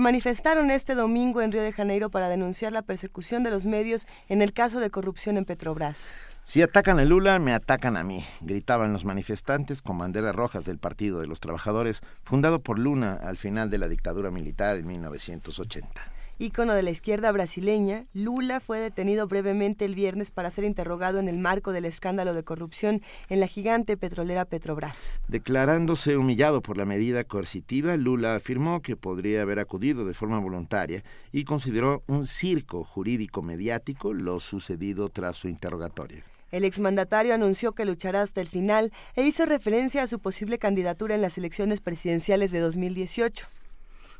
[0.00, 4.40] manifestaron este domingo en Río de Janeiro para denunciar la persecución de los medios en
[4.40, 6.14] el caso de corrupción en Petrobras.
[6.44, 10.78] Si atacan a Lula, me atacan a mí, gritaban los manifestantes con banderas rojas del
[10.78, 16.11] Partido de los Trabajadores, fundado por Luna al final de la dictadura militar en 1980
[16.38, 21.28] ícono de la izquierda brasileña, Lula fue detenido brevemente el viernes para ser interrogado en
[21.28, 25.20] el marco del escándalo de corrupción en la gigante petrolera Petrobras.
[25.28, 31.04] Declarándose humillado por la medida coercitiva, Lula afirmó que podría haber acudido de forma voluntaria
[31.32, 36.22] y consideró un circo jurídico mediático lo sucedido tras su interrogatorio.
[36.52, 41.14] El exmandatario anunció que luchará hasta el final e hizo referencia a su posible candidatura
[41.14, 43.46] en las elecciones presidenciales de 2018.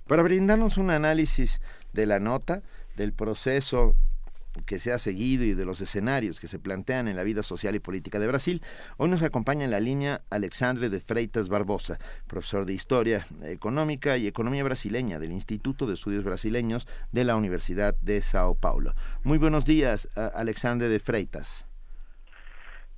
[0.07, 1.61] Para brindarnos un análisis
[1.93, 2.63] de la nota,
[2.97, 3.95] del proceso
[4.67, 7.75] que se ha seguido y de los escenarios que se plantean en la vida social
[7.75, 8.63] y política de Brasil,
[8.99, 14.27] hoy nos acompaña en la línea Alexandre de Freitas Barbosa, profesor de Historia Económica y
[14.27, 18.93] Economía Brasileña del Instituto de Estudios Brasileños de la Universidad de Sao Paulo.
[19.25, 21.67] Muy buenos días, Alexandre de Freitas.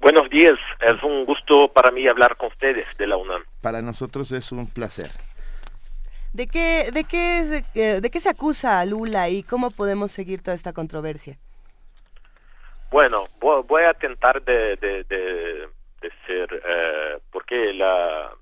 [0.01, 3.43] Buenos días, es un gusto para mí hablar con ustedes de la UNAM.
[3.63, 5.11] Para nosotros es un placer.
[6.35, 10.43] ¿De qué, de qué, eh, de qué se acusa a Lula y cómo podemos seguir
[10.43, 11.37] toda esta controversia?
[12.91, 15.69] Bueno, voy a intentar de, de, de,
[16.27, 18.33] ser, eh, porque la,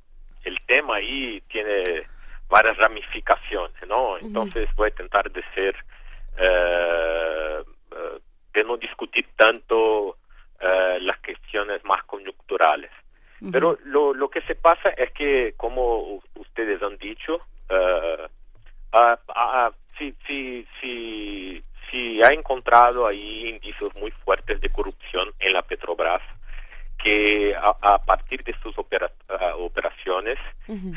[0.42, 2.06] el tema ahí tiene
[2.48, 4.16] varias ramificaciones, ¿no?
[4.16, 5.76] Entonces voy a intentar de ser,
[6.38, 7.62] eh,
[8.54, 10.16] de no discutir tanto
[10.60, 12.90] las cuestiones más coyunturales.
[13.50, 17.38] Pero lo, lo que se pasa es que, como ustedes han dicho,
[19.98, 26.22] si, si, si, si ha encontrado ahí indicios muy fuertes de corrupción en la Petrobras,
[27.02, 30.38] que a, partir de sus operaciones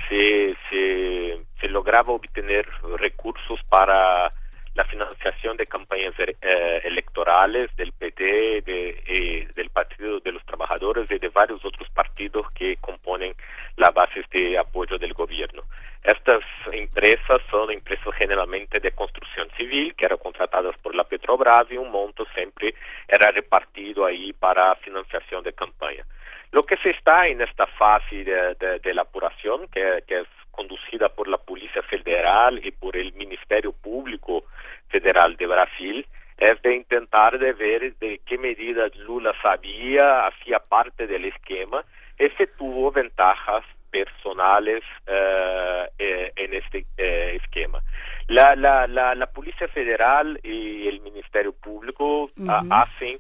[0.08, 2.68] se, se, se lograba obtener
[3.00, 4.32] recursos para
[4.76, 11.10] la financiación de campañas eh, electorales del PT, de, eh, del Partido de los Trabajadores
[11.10, 13.34] y de varios otros partidos que componen
[13.78, 15.64] la base de apoyo del gobierno.
[16.04, 21.78] Estas empresas son empresas generalmente de construcción civil que eran contratadas por la Petrobras y
[21.78, 22.76] un monto siempre
[23.08, 26.06] era repartido ahí para financiación de campaña.
[26.52, 31.38] Lo que se está en esta fase de, la apuración, que es conducida por la
[31.38, 34.46] Policía Federal y por el Ministerio Público
[34.90, 36.06] Federal de Brasil,
[36.38, 41.84] es de intentar de ver de qué medidas Lula sabía, hacía parte del esquema,
[42.20, 47.82] y se tuvo ventajas personales uh, eh, en este eh, esquema.
[48.28, 52.68] La, la, la, la, Policía Federal y el Ministerio Público uh -huh.
[52.72, 53.20] hacen,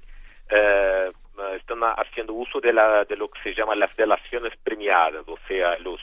[0.51, 5.37] uh, están haciendo uso de, la, de lo que se llama las delaciones premiadas, o
[5.47, 6.01] sea, los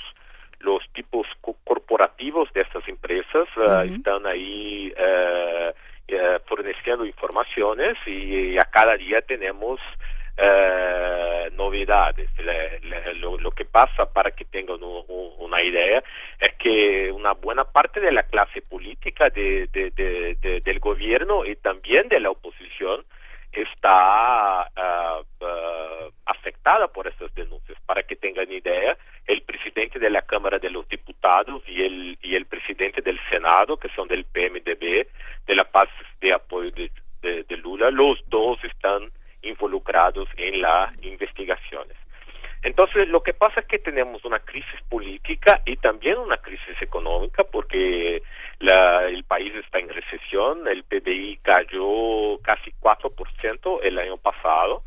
[0.63, 3.97] los tipos co corporativos de estas empresas uh -huh.
[3.97, 9.81] están ahí uh, uh, forneciendo informaciones y, y, a cada día tenemos
[11.53, 12.29] novedades.
[12.39, 16.03] Le, le, lo, lo, que pasa, para que tengan un, un, una idea,
[16.41, 21.55] es que una buena parte de la clase política de, de, de, del gobierno y
[21.57, 23.05] también de la oposición
[23.53, 27.79] está uh, afectada por estas denuncias.
[27.87, 28.97] Para que tengan idea,
[29.27, 34.09] el presidente de la Cámara de los Diputados y el, presidente del Senado, que son
[34.09, 35.07] del PMDB,
[35.47, 35.89] de la paz
[36.21, 36.91] de apoyo de,
[37.23, 39.11] de, de Lula, los dos están
[39.43, 41.97] involucrados en las investigaciones.
[42.63, 47.43] Entonces, lo que pasa es que tenemos una crisis política y también una crisis económica
[47.43, 48.23] porque
[48.61, 54.85] la, el país está en recesión, el PBI cayó casi 4% el año pasado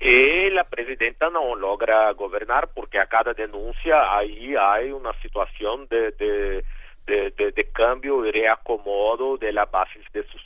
[0.00, 6.10] y la presidenta no logra gobernar porque a cada denuncia ahí hay una situación de,
[6.10, 6.64] de,
[7.06, 10.42] de, cambio y reacomodo de la base de sus,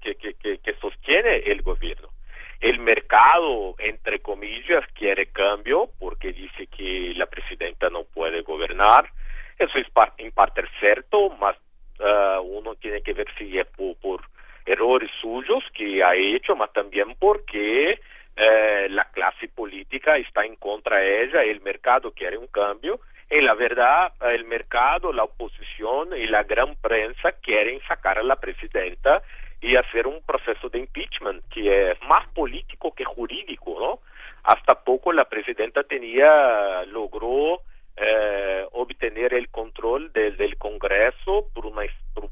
[0.00, 2.15] que, que sostiene el gobierno
[2.60, 9.10] el mercado, entre comillas, quiere cambio porque dice que la presidenta no puede gobernar.
[9.58, 9.86] Eso es
[10.18, 11.56] en parte cierto, más
[11.98, 14.22] uh, uno tiene que ver si es por,
[14.64, 18.00] errores suyos que ha hecho, mas también porque
[18.36, 23.00] uh, la clase política está en contra de ella, el mercado quiere un cambio.
[23.28, 28.36] Y la verdad, el mercado, la oposición y la gran prensa quieren sacar a la
[28.36, 29.20] presidenta
[29.60, 34.00] y hacer un proceso de impeachment que es más político que jurídico, ¿no?
[34.44, 37.62] Hasta poco la presidenta tenía, logró
[37.96, 41.82] eh, obtener el control de, del Congreso por, una,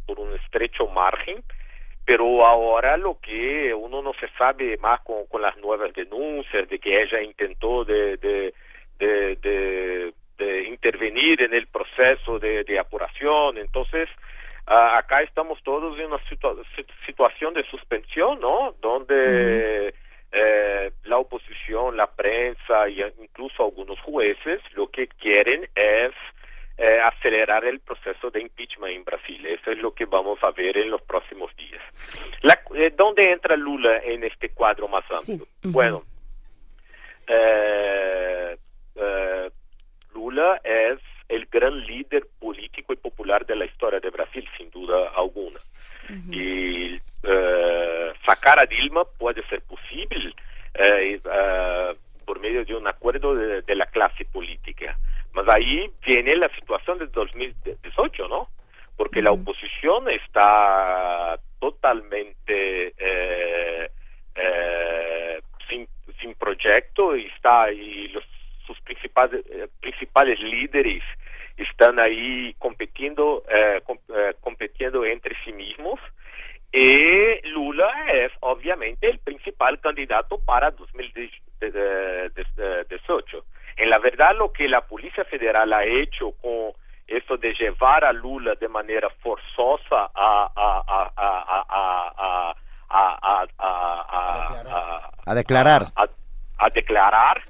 [0.07, 1.43] por, un estrecho margen,
[2.05, 7.03] pero ahora lo que uno no se sabe más con, las nuevas denuncias de que
[7.03, 8.53] ella intentó de,
[10.69, 14.09] intervenir en el proceso de apuración, entonces
[14.75, 16.57] Uh, acá estamos todos en una situa
[17.07, 18.75] situación de suspensión, ¿no?
[18.81, 19.95] Donde
[20.33, 26.13] eh, la oposición, la prensa e incluso algunos jueces lo que quieren es
[26.77, 29.47] eh, acelerar el proceso de impeachment en Brasil.
[29.47, 31.83] Eso es lo que vamos a ver en los próximos días.
[32.43, 35.37] La, eh, ¿Dónde entra Lula en este cuadro más amplio?
[35.37, 35.69] Sí.
[35.69, 35.73] Uh -huh.
[35.73, 36.03] Bueno,
[37.29, 38.57] eh,
[40.13, 40.99] Lula es
[41.29, 45.61] el gran líder político y popular de la historia de Brasil, sin duda alguna.
[46.09, 46.35] Uh -huh.
[46.35, 46.95] Y
[47.27, 50.35] uh, sacar a Dilma puede ser posible
[50.79, 54.97] uh, por medio de un acuerdo de, de, la clase política.
[55.33, 58.49] Mas ahí viene la situación de 2018, ¿no?
[58.97, 59.27] Porque uh -huh.
[59.27, 62.95] la oposición está totalmente
[66.45, 68.25] proyecto y está y los
[68.67, 69.45] sus principales
[69.81, 71.03] principales líderes
[71.57, 73.45] están ahí compitiendo
[74.41, 76.01] compitiendo entre sí mismos
[76.77, 83.45] y Lula es obviamente el principal candidato para 2018.
[83.77, 86.73] En la verdad, lo que la Policía Federal ha hecho con
[87.07, 90.83] esto de llevar a Lula de manera forzosa a, a,
[95.27, 95.87] a, declarar,
[96.59, 97.41] a, declarar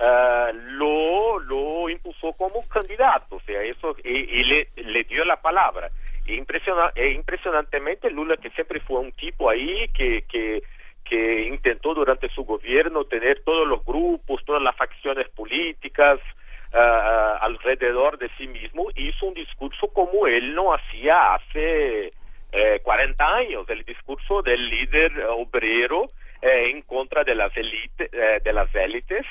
[0.00, 5.90] lo, lo impuso como candidato, o sea, eso, y, le, le dio la palabra.
[6.26, 10.62] Impressiona, e impressionantemente Lula, que sempre foi um tipo aí que, que,
[11.04, 16.20] que intentou durante seu governo ter todos os grupos, todas as facções políticas
[16.74, 22.12] uh, alrededor de si mesmo, hizo um discurso como ele não hacía hace
[22.52, 26.10] eh, 40 anos, o discurso do líder obrero
[26.42, 29.26] eh, en contra de las, elite, eh, de las élites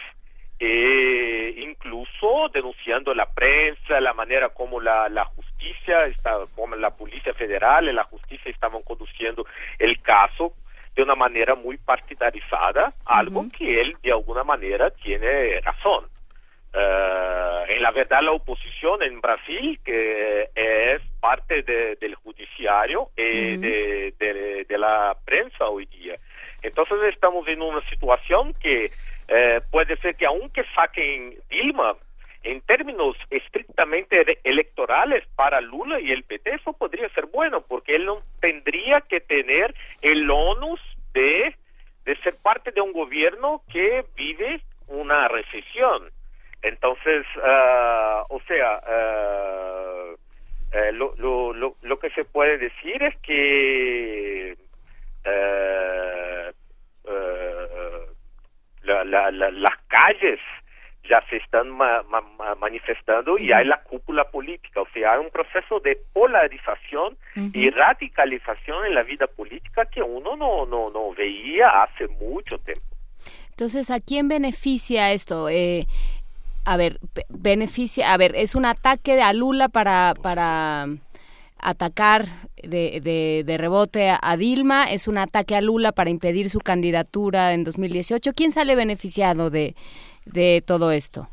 [0.59, 7.33] e incluso denunciando la prensa, la manera como la, la justicia, está, como la Policía
[7.33, 9.45] Federal y la justicia estaban conduciendo
[9.77, 10.53] el caso
[10.95, 16.05] de una manera muy partidarizada, algo que él de alguna manera tiene razón.
[16.73, 23.57] Uh, en la verdad la oposición en Brasil, que es parte de, del judiciario y
[23.57, 26.15] de, de, de la prensa hoy día.
[26.61, 28.91] Entonces estamos en una situación que
[29.27, 31.95] eh, puede ser que aunque saquen Dilma,
[32.43, 38.05] en términos estrictamente electorales para Lula y el PT, eso podría ser bueno, porque él
[38.05, 40.79] no tendría que tener el onus
[41.13, 41.55] de,
[42.23, 46.09] ser parte de un gobierno que vive una recesión.
[46.61, 50.17] Entonces, uh, o sea, uh,
[50.93, 54.55] lo, lo, lo, lo, que se puede decir es que
[58.87, 60.39] la, la, la, las calles
[61.09, 62.21] ya se están ma, ma,
[62.55, 67.51] manifestando y hay la cúpula política, o sea, hay un proceso de polarización uh -huh.
[67.53, 72.83] y radicalización en la vida política que uno no, no, no veía hace mucho tiempo.
[73.51, 75.49] Entonces, ¿a quién beneficia esto?
[75.49, 75.85] Eh,
[76.65, 76.99] a ver,
[77.29, 80.87] beneficia, a ver, es un ataque a Lula para, para
[81.59, 82.25] atacar
[82.55, 87.53] de, de, de, rebote a Dilma, es un ataque a Lula para impedir su candidatura
[87.53, 88.33] en 2018.
[88.33, 89.75] ¿Quién sale beneficiado de,
[90.25, 91.29] de todo esto?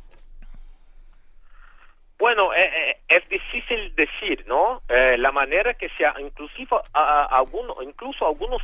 [2.24, 4.80] Bueno, eh, eh, es difícil decir, ¿no?
[4.88, 8.62] Eh, la manera que sea, inclusive a, alguno, incluso algunos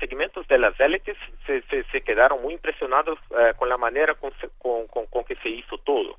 [0.00, 3.16] segmentos de las élites se, se, quedaron muy impresionados
[3.58, 6.16] con la manera con, con, con, con que se hizo todo.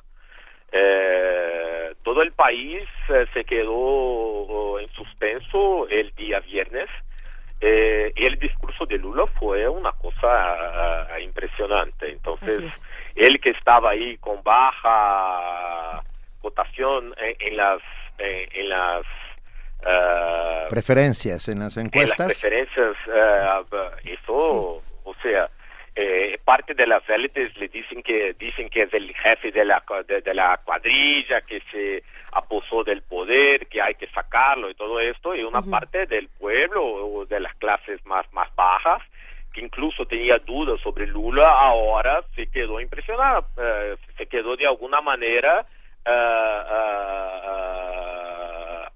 [0.71, 6.87] Eh, todo el país eh, se quedó en suspenso el día viernes
[7.59, 12.11] eh, y el discurso de Lula fue una cosa uh, impresionante.
[12.11, 12.83] Entonces,
[13.15, 16.01] él que estaba ahí con baja
[16.41, 17.81] votación en, en las
[18.17, 19.01] en, en las
[19.81, 22.19] uh, preferencias en las encuestas.
[22.19, 23.65] En las preferencias, uh,
[24.05, 25.49] eso, o sea,
[25.95, 29.83] eh, parte de las élites le dicen que dicen que es el jefe de la
[30.07, 35.01] de, de, la cuadrilla que se aposó del poder que hay que sacarlo y todo
[35.01, 35.69] esto y una uh -huh.
[35.69, 39.01] parte del pueblo o de las clases más más bajas
[39.53, 45.01] que incluso tenía dudas sobre Lula ahora se quedó impresionada uh, se quedó de alguna
[45.01, 45.65] manera
[46.05, 46.91] uh,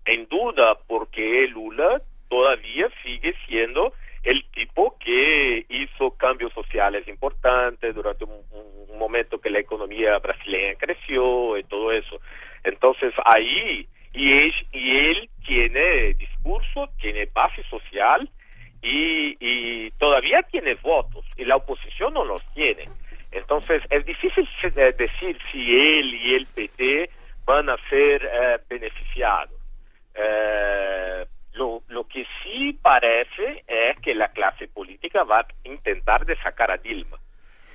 [0.06, 3.94] en duda porque Lula todavía sigue siendo
[4.26, 8.44] el tipo que hizo cambios sociales importantes durante un,
[8.98, 12.18] momento que la economía brasileña creció y todo eso.
[12.64, 18.28] Entonces ahí, y él, y él tiene discurso, tiene base social
[18.82, 22.86] y, y todavía tiene votos y la oposición no los tiene.
[23.32, 24.48] Entonces es difícil
[24.98, 27.10] decir si él y el PT
[27.46, 29.60] van a ser eh, beneficiados.
[30.16, 31.26] Eh,
[31.56, 36.78] lo, lo que sí parece es que la clase política va a intentar sacar a
[36.78, 37.18] Dilma.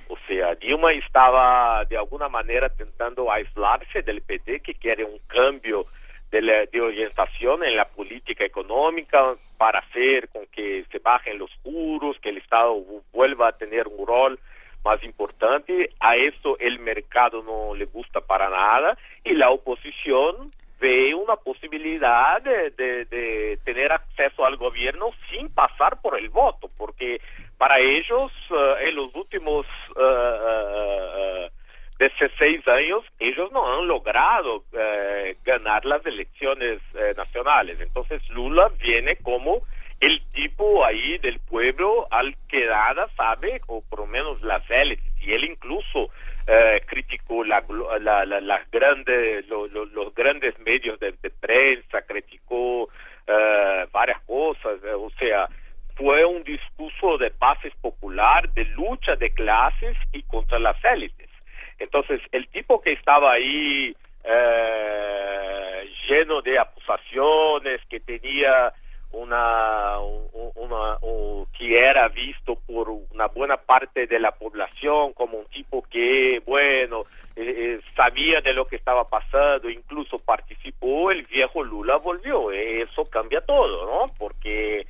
[0.07, 5.85] O sea, Dilma estaba de alguna manera tentando aislarse del PT, que quiere un cambio
[6.31, 11.51] de, la, de orientación en la política económica para hacer con que se bajen los
[11.63, 12.75] juros, que el Estado
[13.11, 14.39] vuelva a tener un rol
[14.83, 15.91] más importante.
[15.99, 20.51] A eso el mercado no le gusta para nada y la oposición
[20.81, 22.71] ve una posibilidad de,
[23.05, 27.21] de, tener acceso al gobierno sin pasar por el voto, porque
[27.57, 31.49] para ellos uh, en los últimos uh, uh,
[31.99, 34.63] 16 años ellos no han logrado
[35.45, 36.81] ganar las elecciones
[37.15, 37.79] nacionales.
[37.79, 39.61] Entonces Lula viene como
[39.99, 45.11] el tipo ahí del pueblo al que nada sabe, o por lo menos las élites
[45.21, 46.09] y él incluso
[46.47, 47.63] eh, criticó la,
[47.99, 52.89] la, las grandes, los grandes medios de, prensa, criticó
[53.27, 55.47] eh, varias cosas, o sea,
[55.95, 61.29] fue un discurso de bases popular, de lucha de clases y contra las élites.
[61.77, 68.73] Entonces, el tipo que estaba ahí eh, lleno de acusaciones, que tenía
[69.13, 69.99] una,
[70.55, 70.97] una,
[71.57, 77.03] que era visto por una buena parte de la población como un tipo que, bueno,
[77.35, 82.51] eh, eh, sabía de lo que estaba pasando, incluso participó, el viejo Lula volvió.
[82.51, 84.13] Eso cambia todo, ¿no?
[84.17, 84.85] Porque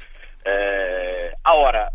[0.46, 1.92] eh, ahora,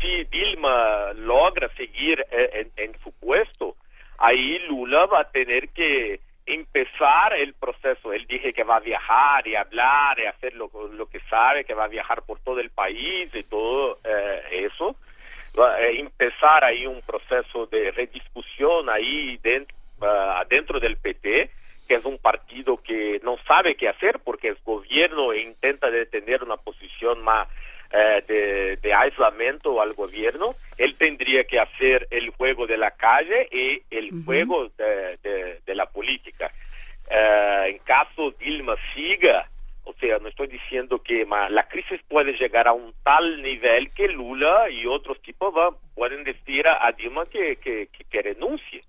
[0.00, 3.76] si Dilma logra seguir en, en su puesto,
[4.18, 8.12] ahí Lula va a tener que empezar el proceso.
[8.12, 11.74] Él dije que va a viajar y hablar y hacer lo, lo que sabe, que
[11.74, 14.96] va a viajar por todo el país y todo eh, eso.
[15.58, 21.50] A empezar ahí un proceso de rediscusión ahí dentro, uh, dentro del PT,
[21.86, 26.06] que es un partido que no sabe qué hacer porque es gobierno e intenta de
[26.06, 27.48] tener una posición más
[27.92, 33.48] eh, de, de, aislamiento al gobierno, él tendría que hacer el juego de la calle
[33.52, 36.50] y el juego de, de, la política.
[37.10, 39.44] Eh, en caso Dilma siga,
[39.84, 44.08] o sea, no estoy diciendo que la crisis puede llegar a un tal nivel que
[44.08, 48.82] Lula y otros tipos va, pueden decir a, Dilma que, que, que, renuncie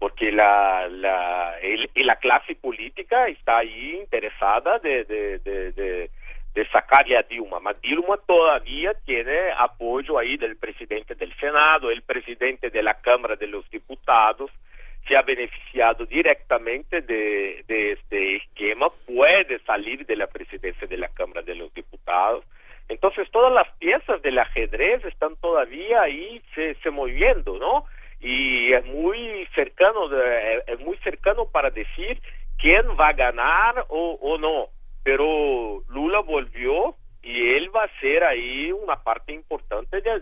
[0.00, 1.54] porque la, la,
[1.94, 6.10] la clase política está ahí interesada de, de, de de
[6.70, 12.70] sacar a Dilma, mas Dilma todavía tiene apoyo ahí del presidente del Senado, el presidente
[12.70, 14.50] de la Cámara de los Diputados,
[15.08, 21.08] se ha beneficiado directamente de, de este esquema, puede salir de la presidencia de la
[21.08, 22.44] Cámara de los Diputados.
[22.88, 27.86] Entonces todas las piezas del ajedrez están todavía ahí se, se moviendo, ¿no?
[28.20, 32.20] Y es muy cercano, de, es muy cercano para decir
[32.58, 34.68] quién va a ganar o, o no
[35.02, 40.20] pero Lula volvió y él va a ser ahí una parte importante de,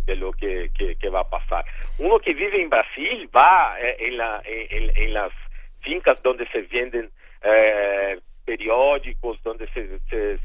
[0.00, 0.70] de, lo que,
[1.12, 1.66] va a pasar.
[1.98, 5.32] Uno que vive en Brasil va eh, en, la, en, las
[5.80, 7.10] fincas donde se venden
[7.42, 10.38] eh, periódicos, donde se, se,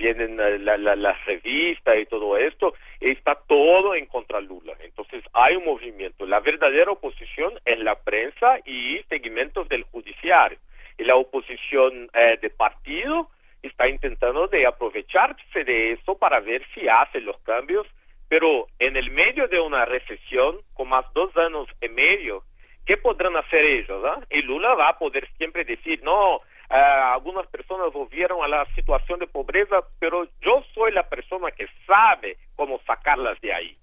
[0.00, 4.74] venden eh, las revistas y todo esto, está todo en contra Lula.
[4.80, 6.26] Entonces hay un movimiento.
[6.26, 10.58] La verdadera oposición es la prensa y segmentos del judiciario
[10.98, 13.28] y la oposición eh, de partido
[13.62, 17.86] está intentando de aprovecharse de eso para ver si hace los cambios,
[18.28, 22.42] pero en el medio de una recesión, con más dos años y medio,
[22.86, 24.02] ¿qué podrán hacer ellos?
[24.04, 24.20] Ah?
[24.30, 26.40] Y Lula va a poder siempre decir, no,
[26.70, 31.66] eh, algunas personas volvieron a la situación de pobreza, pero yo soy la persona que
[31.86, 33.76] sabe cómo sacarlas de ahí.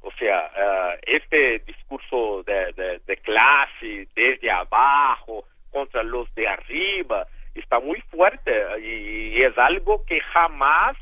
[0.00, 5.44] O sea, eh, este discurso de, de clase desde abajo,
[5.74, 10.96] contra los de arriba está muy fuerte y, es algo que jamás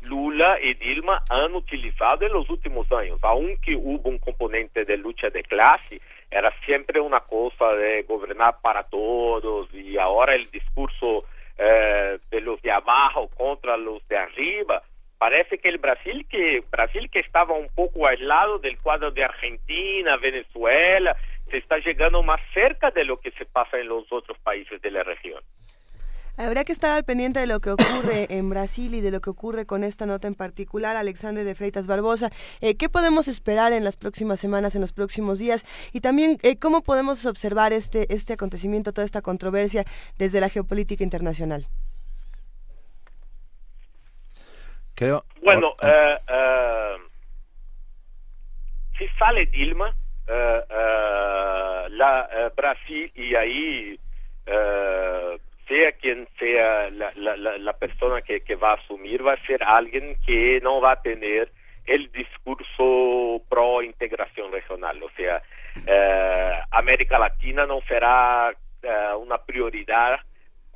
[0.00, 5.28] Lula y Dilma han utilizado en los últimos años, aunque hubo un componente de lucha
[5.30, 11.26] de clase, era siempre una cosa de gobernar para todos y ahora el discurso
[11.58, 14.82] eh, de los de abajo contra los de arriba.
[15.18, 20.16] Parece que el Brasil que Brasil que estaba un poco aislado del cuadro de Argentina,
[20.18, 21.16] Venezuela,
[21.50, 24.90] se está llegando más cerca de lo que se pasa en los otros países de
[24.90, 25.42] la región.
[26.38, 29.30] Habrá que estar al pendiente de lo que ocurre en Brasil y de lo que
[29.30, 32.30] ocurre con esta nota en particular, Alexandre de Freitas Barbosa.
[32.60, 35.64] Eh, ¿Qué podemos esperar en las próximas semanas, en los próximos días?
[35.92, 39.84] Y también, eh, ¿cómo podemos observar este, este acontecimiento, toda esta controversia
[40.18, 41.66] desde la geopolítica internacional?
[45.42, 46.16] Bueno, eh,
[48.98, 53.98] si sale Dilma, eh, eh, la eh, Brasil y ahí
[55.68, 59.64] sea quien sea la, la, la persona que, que, va a asumir, va a ser
[59.64, 61.50] alguien que no va a tener
[61.86, 65.02] el discurso pro integración regional.
[65.02, 65.42] O sea,
[66.70, 68.54] América Latina no será
[69.18, 70.20] una prioridad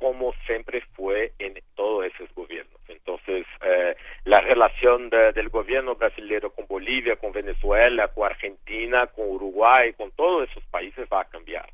[0.01, 2.81] como siempre fue en todos esos gobiernos.
[2.87, 3.95] Entonces, eh,
[4.25, 10.49] la relación del gobierno brasileño con Bolivia, con Venezuela, con Argentina, con Uruguay, con todos
[10.49, 11.69] esos países va a cambiar.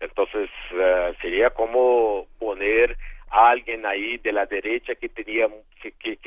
[0.00, 2.98] Entonces, eh, sería como poner
[3.30, 5.48] a alguien ahí de la derecha que tenía
[5.80, 6.18] que,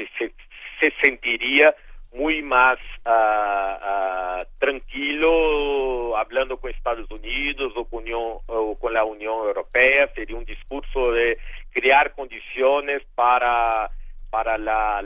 [0.79, 1.75] se sentiría
[2.15, 10.07] muy más uh, uh, tranquilo hablando con Estados Unidos o con, la Unión Europea.
[10.15, 11.37] Sería un discurso de
[11.71, 13.89] crear condiciones para
[14.29, 15.01] para la,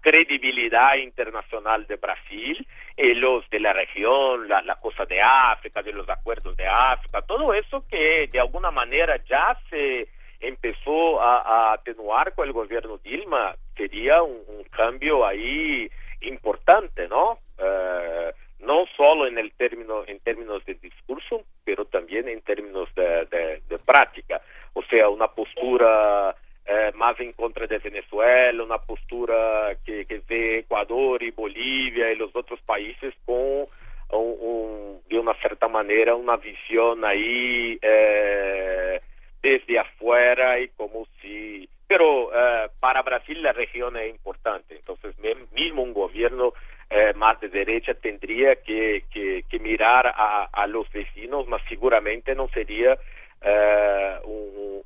[0.00, 4.78] credibilidad internacional de Brasil, eh, los de la región, la, la
[5.08, 10.08] de África, de los acuerdos de África, todo eso que de alguna manera ya se
[10.40, 14.43] empezó a, atenuar con el gobierno Dilma, sería un,
[14.84, 15.88] cambio ahí
[16.22, 17.38] importante, ¿no?
[17.58, 23.60] Eh, no solo en el término en términos de discurso, pero también en términos de,
[23.68, 24.40] de, práctica,
[24.72, 26.34] o sea, una postura
[26.66, 32.34] eh, más en contra de Venezuela, una postura que, ve Ecuador y Bolivia y los
[32.34, 33.66] otros países con
[34.10, 39.00] un, de una cierta manera una visión ahí eh,
[39.42, 45.14] desde afuera y como si pero eh, para Brasil la región es importante entonces
[45.52, 46.54] mismo un gobierno
[46.90, 52.48] eh, más de derecha tendría que, que, mirar a, a, los vecinos mas seguramente no
[52.48, 52.98] sería
[53.42, 54.18] eh,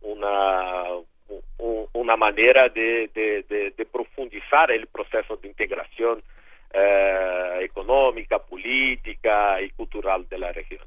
[0.02, 0.84] una
[1.92, 6.22] una manera de, de, de, profundizar el proceso de integración
[7.60, 10.80] económica, política y cultural de la región.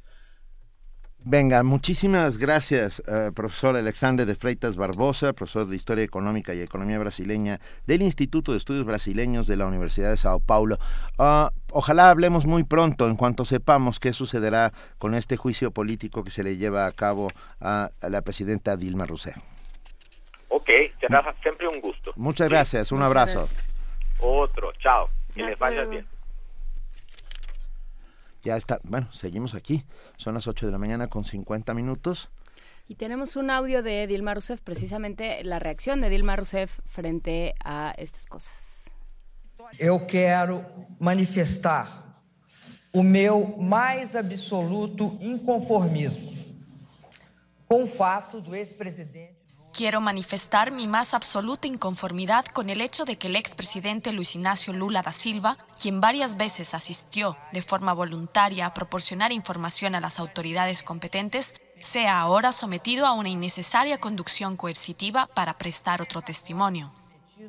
[1.51, 6.97] Venga, muchísimas gracias, eh, profesor Alexander de Freitas Barbosa, profesor de Historia Económica y Economía
[6.97, 10.77] Brasileña del Instituto de Estudios Brasileños de la Universidad de Sao Paulo.
[11.19, 16.31] Ah, ojalá hablemos muy pronto en cuanto sepamos qué sucederá con este juicio político que
[16.31, 17.27] se le lleva a cabo
[17.59, 19.35] a, la presidenta Dilma Rousseff.
[20.47, 20.69] Ok,
[21.01, 22.13] será siempre un gusto.
[22.15, 23.45] Muchas gracias, un abrazo.
[24.21, 26.07] Otro, chao, que les vaya bien.
[28.43, 29.83] Ya está, bueno, seguimos aquí.
[30.17, 32.29] Son las 8 de la mañana con 50 minutos.
[32.87, 37.93] Y tenemos un audio de Dilma Rousseff, precisamente la reacción de Dilma Rousseff frente a
[37.97, 38.89] estas cosas.
[39.79, 40.65] Eu quero
[40.99, 41.87] manifestar
[42.91, 46.31] o meu mais absoluto inconformismo
[47.65, 49.40] com o fato do ex-presidente
[49.73, 54.73] Quiero manifestar mi más absoluta inconformidad con el hecho de que el expresidente Luis Ignacio
[54.73, 60.19] Lula da Silva, quien varias veces asistió de forma voluntaria a proporcionar información a las
[60.19, 66.91] autoridades competentes, sea ahora sometido a una innecesaria conducción coercitiva para prestar otro testimonio.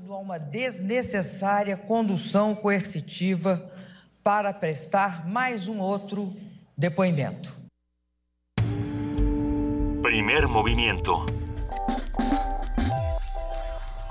[0.08, 3.68] A una desnecessária condução coercitiva
[4.22, 6.32] para prestar mais um outro
[6.78, 7.52] depoimento.
[10.02, 11.24] Primer movimiento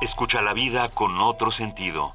[0.02, 2.14] Escucha la vida con otro sentido.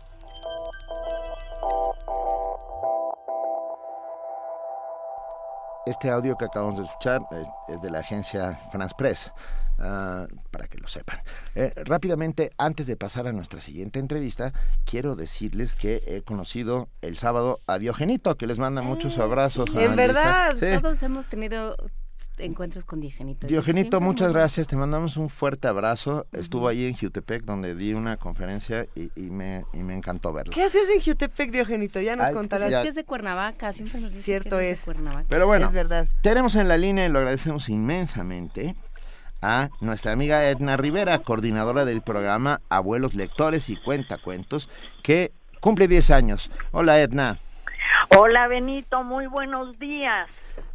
[5.86, 9.32] Este audio que acabamos de escuchar eh, es de la agencia France Press,
[9.78, 11.20] ah, para que lo sepan.
[11.54, 14.52] Eh, rápidamente, antes de pasar a nuestra siguiente entrevista,
[14.84, 19.72] quiero decirles que he conocido el sábado a Diogenito, que les manda muchos abrazos.
[19.76, 21.76] En verdad, todos hemos tenido
[22.38, 23.46] encuentros con Diogenito.
[23.46, 26.26] Diogenito, muchas gracias, te mandamos un fuerte abrazo.
[26.32, 30.52] Estuvo ahí en Jutepec donde di una conferencia y, me, y me encantó verlo.
[30.52, 32.00] ¿Qué haces en Jutepec, Diogenito?
[32.00, 32.72] Ya nos contarás.
[32.72, 34.78] Es que es de Cuernavaca, siempre nos dice Cierto que es.
[34.78, 35.26] de Cuernavaca.
[35.28, 36.08] Pero bueno, es verdad.
[36.22, 38.74] tenemos en la línea y lo agradecemos inmensamente
[39.42, 44.68] a nuestra amiga Edna Rivera, coordinadora del programa Abuelos Lectores y Cuentacuentos,
[45.02, 46.50] que cumple 10 años.
[46.72, 47.38] Hola Edna.
[48.10, 50.28] Hola Benito, muy buenos días.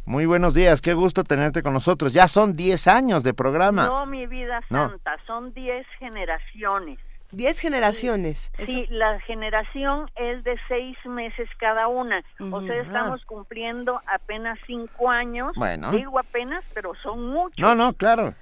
[0.04, 2.12] Muy buenos días, qué gusto tenerte con nosotros.
[2.12, 3.86] Ya son 10 años de programa.
[3.86, 6.98] No, mi vida santa, son 10 generaciones.
[7.30, 8.50] 10 generaciones.
[8.64, 12.22] Sí, la generación es de 6 meses cada una.
[12.50, 15.52] O sea, estamos cumpliendo apenas 5 años.
[15.54, 15.92] Bueno.
[15.92, 17.58] Digo apenas, pero son muchos.
[17.58, 18.34] No, no, claro.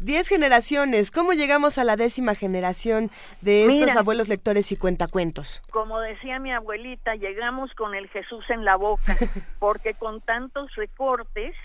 [0.00, 1.10] Diez generaciones.
[1.10, 3.10] ¿Cómo llegamos a la décima generación
[3.40, 5.60] de estos abuelos lectores y cuentacuentos?
[5.72, 9.16] Como decía mi abuelita, llegamos con el Jesús en la boca,
[9.58, 11.56] porque con tantos recortes,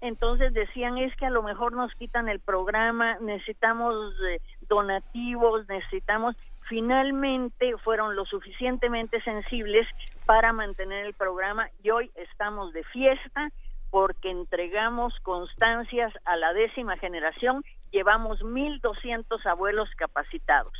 [0.00, 6.36] entonces decían es que a lo mejor nos quitan el programa, necesitamos eh, donativos, necesitamos...
[6.68, 9.86] Finalmente fueron lo suficientemente sensibles
[10.24, 13.50] para mantener el programa y hoy estamos de fiesta
[13.92, 20.72] porque entregamos constancias a la décima generación llevamos 1.200 abuelos capacitados.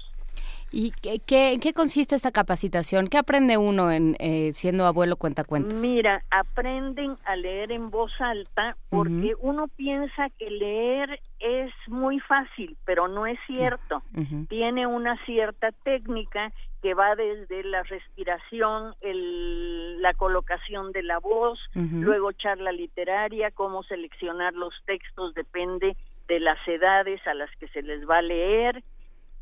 [0.72, 3.06] ¿Y qué, en qué consiste esta capacitación?
[3.08, 5.78] ¿Qué aprende uno en eh, siendo abuelo cuentacuentos?
[5.80, 12.76] Mira, aprenden a leer en voz alta porque uno piensa que leer es muy fácil,
[12.86, 14.02] pero no es cierto.
[14.48, 21.58] Tiene una cierta técnica que va desde la respiración, el, la colocación de la voz,
[21.74, 25.96] luego charla literaria, cómo seleccionar los textos depende
[26.28, 28.82] de las edades a las que se les va a leer.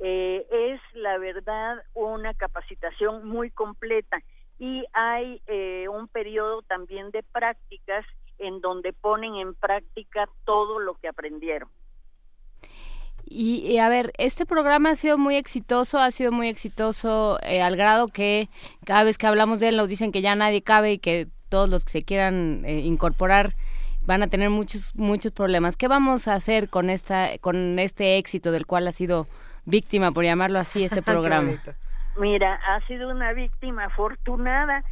[0.02, 4.18] Eh, es la verdad una capacitación muy completa
[4.58, 8.04] y hay eh, un periodo también de prácticas
[8.38, 11.68] en donde ponen en práctica todo lo que aprendieron.
[13.32, 17.76] Y, a ver, este programa ha sido muy exitoso, ha sido muy exitoso eh, al
[17.76, 18.48] grado que
[18.84, 21.70] cada vez que hablamos de él nos dicen que ya nadie cabe y que todos
[21.70, 23.54] los que se quieran eh, incorporar
[24.00, 25.76] van a tener muchos muchos problemas.
[25.76, 29.28] ¿Qué vamos a hacer con esta con este éxito del cual ha sido
[29.64, 31.52] víctima, por llamarlo así, este programa?
[32.16, 34.84] Mira, ha sido una víctima afortunada,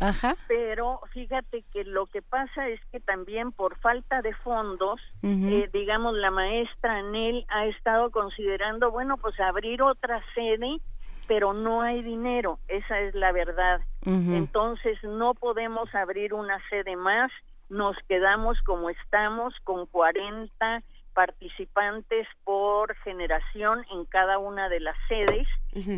[0.46, 6.14] pero fíjate que lo que pasa es que también por falta de fondos, eh, digamos,
[6.14, 10.80] la maestra Anel ha estado considerando, bueno, pues abrir otra sede,
[11.26, 13.80] pero no hay dinero, esa es la verdad.
[14.06, 17.30] Entonces no podemos abrir una sede más,
[17.68, 20.82] nos quedamos como estamos con 40
[21.18, 25.48] participantes por generación en cada una de las sedes,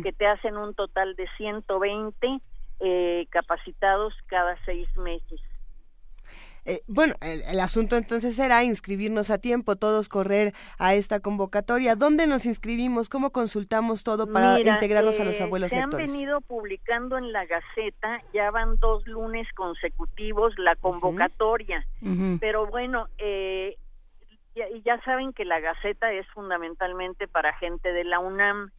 [0.01, 2.39] que te hacen un total de 120
[2.79, 5.39] eh, capacitados cada seis meses.
[6.65, 11.95] Eh, bueno, el, asunto entonces era inscribirnos a tiempo, todos correr a esta convocatoria.
[11.95, 13.07] ¿Dónde nos inscribimos?
[13.07, 16.07] ¿Cómo consultamos todo para integrarnos a los eh, abuelos se lectores?
[16.07, 21.85] Se han venido publicando en la Gaceta, ya van dos lunes consecutivos la convocatoria.
[22.39, 23.77] Pero bueno, eh,
[24.53, 28.71] y ya saben que la Gaceta es fundamentalmente para gente de la UNAM,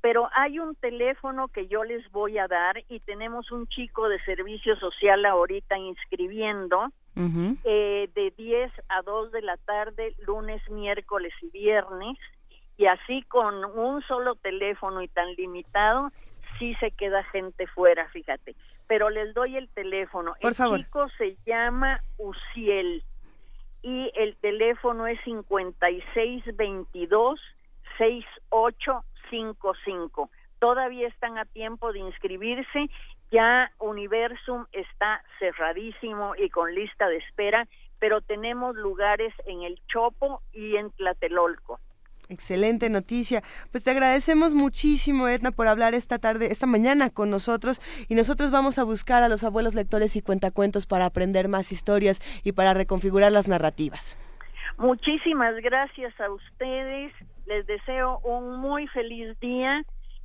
[0.00, 4.18] pero hay un teléfono que yo les voy a dar y tenemos un chico de
[4.24, 6.90] servicio social ahorita inscribiendo
[7.64, 12.18] eh, de 10 a 2 de la tarde, lunes, miércoles y viernes,
[12.76, 16.10] y así con un solo teléfono y tan limitado,
[16.58, 18.56] sí se queda gente fuera, fíjate.
[18.86, 20.34] Pero les doy el teléfono.
[20.40, 23.02] el chico se llama Uciel
[23.84, 27.40] y el teléfono es 5622
[27.98, 30.30] 6855.
[30.58, 32.88] Todavía están a tiempo de inscribirse.
[33.30, 40.40] Ya Universum está cerradísimo y con lista de espera, pero tenemos lugares en el Chopo
[40.52, 41.78] y en Tlatelolco.
[42.28, 43.42] Excelente noticia.
[43.70, 47.80] Pues te agradecemos muchísimo, Edna, por hablar esta tarde, esta mañana con nosotros.
[48.08, 52.20] Y nosotros vamos a buscar a los abuelos lectores y cuentacuentos para aprender más historias
[52.42, 54.18] y para reconfigurar las narrativas.
[54.78, 57.12] Muchísimas gracias a ustedes.
[57.46, 59.84] Les deseo un muy feliz día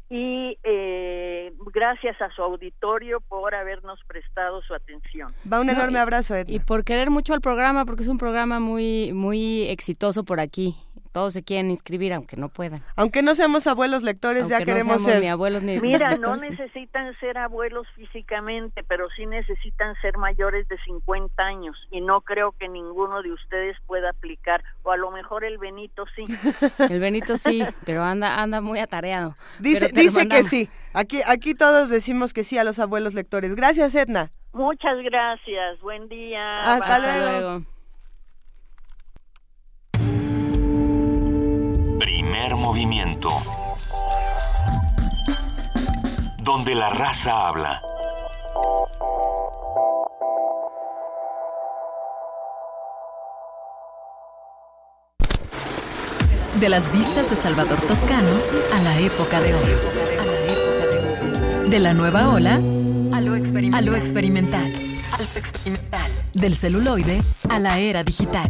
[0.10, 5.32] y eh, gracias a su auditorio por habernos prestado su atención.
[5.52, 6.52] Va un enorme abrazo, Edna.
[6.52, 10.76] Y por querer mucho al programa, porque es un programa muy, muy exitoso por aquí
[11.12, 12.82] todos se quieren inscribir aunque no puedan.
[12.96, 15.22] Aunque no seamos abuelos lectores, ya queremos ser.
[15.22, 20.78] Ni abuelos ni Mira, no necesitan ser abuelos físicamente, pero sí necesitan ser mayores de
[20.86, 25.44] 50 años y no creo que ninguno de ustedes pueda aplicar o a lo mejor
[25.44, 26.26] el Benito sí.
[26.90, 29.36] El Benito sí, pero anda anda muy atareado.
[29.60, 30.70] Dice dice que sí.
[30.94, 33.56] Aquí aquí todos decimos que sí a los abuelos lectores.
[33.56, 34.32] Gracias, Edna.
[34.54, 35.80] Muchas gracias.
[35.82, 36.54] Buen día.
[36.54, 37.66] Hasta, luego.
[42.00, 43.28] Primer movimiento.
[46.42, 47.82] Donde la raza habla.
[56.60, 58.32] De las vistas de Salvador Toscano
[58.74, 59.78] a la época de oro.
[61.70, 62.62] De la nueva ola
[63.12, 64.74] a lo experimental.
[66.34, 68.50] Del celuloide a la era digital.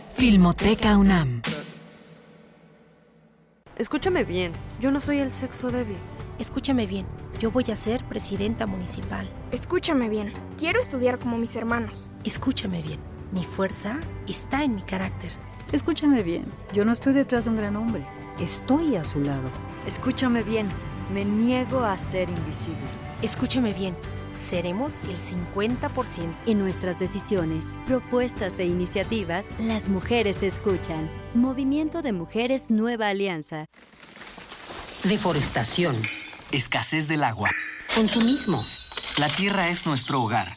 [0.21, 1.41] Filmoteca UNAM.
[3.75, 5.97] Escúchame bien, yo no soy el sexo débil.
[6.37, 7.07] Escúchame bien,
[7.39, 9.27] yo voy a ser presidenta municipal.
[9.51, 12.11] Escúchame bien, quiero estudiar como mis hermanos.
[12.23, 12.99] Escúchame bien,
[13.31, 15.31] mi fuerza está en mi carácter.
[15.71, 18.03] Escúchame bien, yo no estoy detrás de un gran hombre,
[18.39, 19.49] estoy a su lado.
[19.87, 20.67] Escúchame bien,
[21.11, 22.77] me niego a ser invisible.
[23.23, 23.95] Escúchame bien,
[24.33, 26.33] seremos el 50%.
[26.45, 31.09] En nuestras decisiones, propuestas e iniciativas, las mujeres escuchan.
[31.33, 33.65] Movimiento de Mujeres Nueva Alianza.
[35.03, 35.95] Deforestación.
[36.51, 37.49] Escasez del agua.
[37.95, 38.65] Consumismo.
[39.17, 40.55] La tierra es nuestro hogar.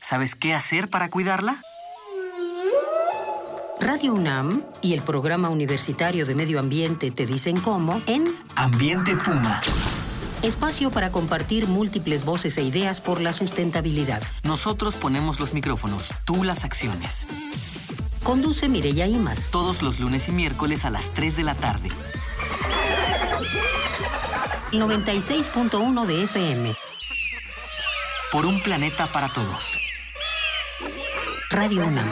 [0.00, 1.62] ¿Sabes qué hacer para cuidarla?
[3.80, 8.24] Radio UNAM y el Programa Universitario de Medio Ambiente te dicen cómo en
[8.56, 9.60] Ambiente Puma.
[10.44, 14.22] Espacio para compartir múltiples voces e ideas por la sustentabilidad.
[14.42, 17.26] Nosotros ponemos los micrófonos, tú las acciones.
[18.22, 19.50] Conduce Mireya Imas.
[19.50, 21.88] Todos los lunes y miércoles a las 3 de la tarde.
[24.72, 26.74] 96.1 de FM.
[28.30, 29.78] Por un planeta para todos.
[31.48, 32.06] Radio UNAM.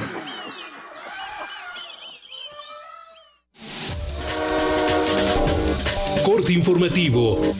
[6.24, 7.54] Corte informativo.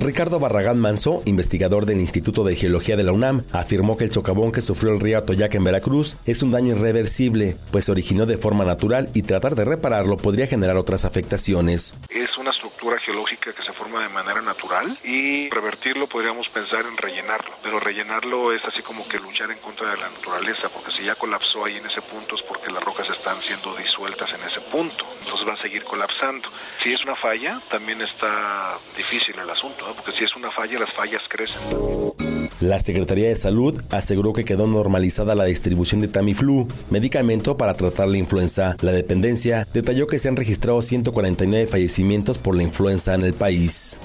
[0.00, 4.50] Ricardo Barragán Manso, investigador del Instituto de Geología de la UNAM, afirmó que el socavón
[4.50, 8.38] que sufrió el río Atoyac en Veracruz es un daño irreversible, pues se originó de
[8.38, 11.94] forma natural y tratar de repararlo podría generar otras afectaciones.
[12.08, 12.52] Es una
[13.00, 18.52] geológica que se forma de manera natural y revertirlo podríamos pensar en rellenarlo, pero rellenarlo
[18.52, 21.76] es así como que luchar en contra de la naturaleza, porque si ya colapsó ahí
[21.76, 25.54] en ese punto es porque las rocas están siendo disueltas en ese punto, entonces va
[25.54, 26.48] a seguir colapsando.
[26.82, 30.92] Si es una falla, también está difícil el asunto porque si es una falla, las
[30.92, 32.31] fallas crecen.
[32.62, 38.06] La Secretaría de Salud aseguró que quedó normalizada la distribución de Tamiflu, medicamento para tratar
[38.06, 38.76] la influenza.
[38.82, 43.98] La dependencia detalló que se han registrado 149 fallecimientos por la influenza en el país.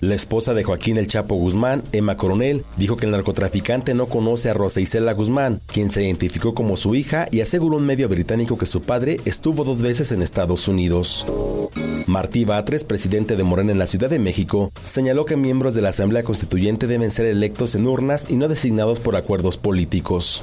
[0.00, 4.48] La esposa de Joaquín El Chapo Guzmán, Emma Coronel, dijo que el narcotraficante no conoce
[4.48, 8.56] a Rosa Isela Guzmán, quien se identificó como su hija y aseguró un medio británico
[8.56, 11.26] que su padre estuvo dos veces en Estados Unidos.
[12.06, 15.88] Martí Batres, presidente de Morena en la Ciudad de México, señaló que miembros de la
[15.88, 20.42] Asamblea Constituyente deben ser electos en urnas y no designados por acuerdos políticos.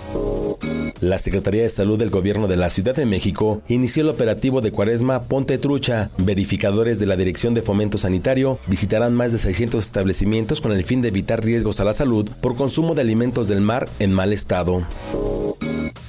[0.99, 4.72] La Secretaría de Salud del Gobierno de la Ciudad de México inició el operativo de
[4.72, 6.10] Cuaresma Ponte Trucha.
[6.18, 11.02] Verificadores de la Dirección de Fomento Sanitario visitarán más de 600 establecimientos con el fin
[11.02, 14.85] de evitar riesgos a la salud por consumo de alimentos del mar en mal estado.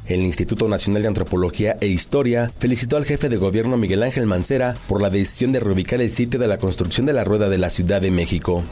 [0.07, 4.77] El Instituto Nacional de Antropología e Historia felicitó al jefe de gobierno Miguel Ángel Mancera
[4.87, 7.71] por la decisión de reubicar el sitio de la construcción de la rueda de la
[7.71, 8.63] Ciudad de México.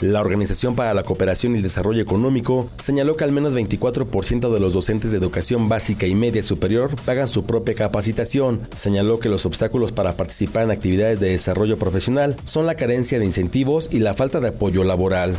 [0.00, 4.60] La Organización para la Cooperación y el Desarrollo Económico señaló que al menos 24% de
[4.60, 8.62] los docentes de educación básica y media superior pagan su propia capacitación.
[8.74, 13.26] Señaló que los obstáculos para participar en actividades de desarrollo profesional son la carencia de
[13.26, 15.36] incentivos y la falta de apoyo laboral.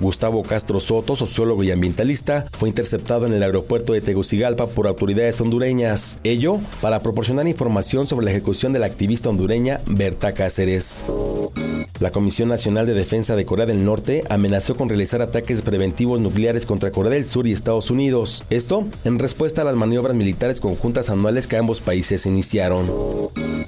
[0.00, 5.40] Gustavo Castro Soto, sociólogo y ambientalista, fue interceptado en el aeropuerto de Tegucigalpa por autoridades
[5.40, 6.18] hondureñas.
[6.24, 11.04] Ello para proporcionar información sobre la ejecución de la activista hondureña Berta Cáceres.
[12.00, 16.66] La Comisión Nacional de Defensa de Corea del Norte amenazó con realizar ataques preventivos nucleares
[16.66, 18.44] contra Corea del Sur y Estados Unidos.
[18.50, 22.86] Esto en respuesta a las maniobras militares conjuntas anuales que ambos países iniciaron.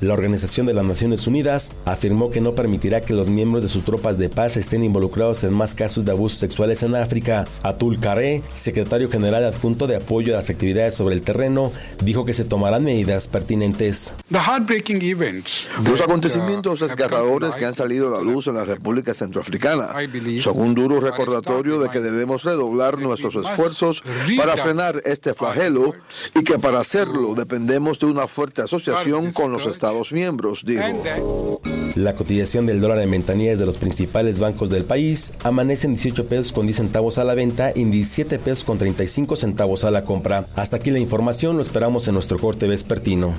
[0.02, 3.84] La Organización de las Naciones Unidas afirmó que no permitirá que los miembros de sus
[3.84, 7.44] tropas de paz estén involucrados en más casos de abusos sexuales en África.
[7.62, 11.70] Atul Kare, secretario general adjunto de apoyo a las actividades sobre el terreno,
[12.02, 14.12] dijo que se tomarán medidas pertinentes.
[15.84, 19.90] Los acontecimientos desgarradores que han salido a la luz en la República Centroafricana
[20.40, 24.02] son un duro recordatorio de que debemos redoblar nuestros esfuerzos
[24.36, 25.94] para frenar este flagelo
[26.34, 31.60] y que para hacerlo dependemos de una fuerte asociación con los Estados miembros, dijo.
[31.94, 36.26] La cotización del dólar en ventanillas de los principales bancos del país amanece en 18
[36.26, 39.90] pesos con 10 centavos a la venta y en 17 pesos con 35 centavos a
[39.90, 40.46] la compra.
[40.56, 43.34] Hasta aquí la información, lo esperamos en nuestro corte vespertino.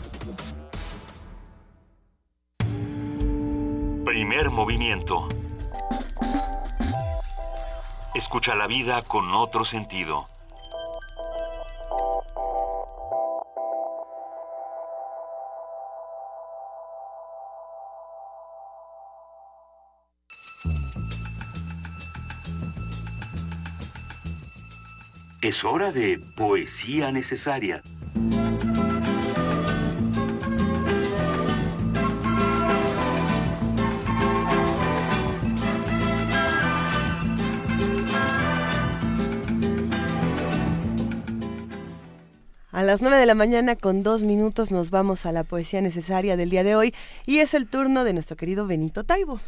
[4.06, 5.28] Primer movimiento.
[8.14, 10.28] Escucha la vida con otro sentido.
[25.44, 27.84] Es hora de poesía necesaria.
[42.72, 46.38] A las 9 de la mañana con dos minutos nos vamos a la poesía necesaria
[46.38, 46.94] del día de hoy
[47.26, 49.41] y es el turno de nuestro querido Benito Taibo.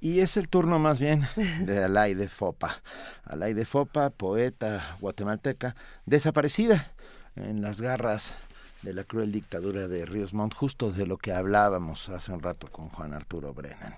[0.00, 1.26] Y es el turno más bien
[1.60, 2.80] de Alay de Fopa.
[3.24, 5.74] Alay de Fopa, poeta guatemalteca,
[6.06, 6.92] desaparecida
[7.34, 8.36] en las garras
[8.82, 12.68] de la cruel dictadura de Ríos Montt, justo de lo que hablábamos hace un rato
[12.70, 13.96] con Juan Arturo Brennan.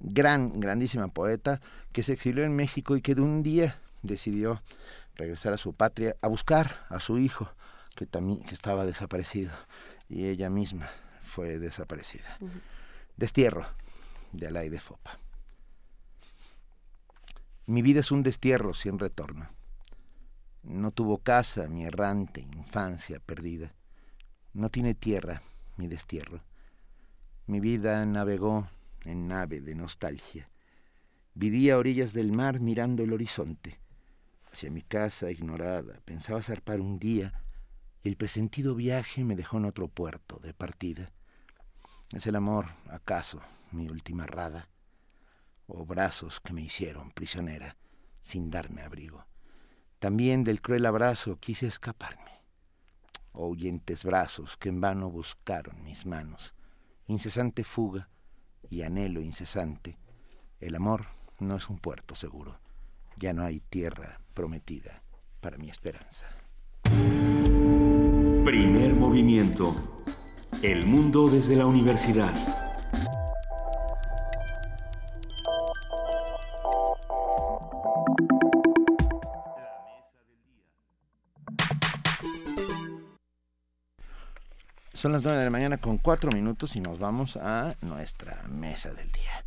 [0.00, 1.62] Gran, grandísima poeta
[1.92, 4.60] que se exilió en México y que de un día decidió
[5.14, 7.48] regresar a su patria a buscar a su hijo
[7.94, 9.52] que también que estaba desaparecido
[10.10, 10.90] y ella misma
[11.22, 12.36] fue desaparecida.
[13.16, 13.66] Destierro
[14.36, 15.18] de Alay de Fopa.
[17.66, 19.48] Mi vida es un destierro sin retorno.
[20.62, 23.74] No tuvo casa mi errante infancia perdida.
[24.52, 25.42] No tiene tierra
[25.76, 26.42] mi destierro.
[27.46, 28.68] Mi vida navegó
[29.04, 30.48] en nave de nostalgia.
[31.34, 33.78] Vivía a orillas del mar mirando el horizonte.
[34.52, 37.42] Hacia mi casa ignorada pensaba zarpar un día
[38.06, 41.10] el presentido viaje me dejó en otro puerto de partida.
[42.12, 43.42] Es el amor, acaso,
[43.72, 44.68] mi última rada,
[45.66, 47.76] o brazos que me hicieron prisionera
[48.20, 49.26] sin darme abrigo.
[49.98, 52.42] También del cruel abrazo quise escaparme.
[53.32, 56.54] Oyentes brazos que en vano buscaron mis manos.
[57.06, 58.08] Incesante fuga
[58.68, 59.98] y anhelo incesante.
[60.60, 61.06] El amor
[61.38, 62.58] no es un puerto seguro.
[63.16, 65.02] Ya no hay tierra prometida
[65.40, 66.26] para mi esperanza.
[68.44, 69.74] Primer movimiento.
[70.62, 72.65] El mundo desde la universidad.
[85.06, 88.92] Son las nueve de la mañana con cuatro minutos y nos vamos a nuestra mesa
[88.92, 89.44] del día.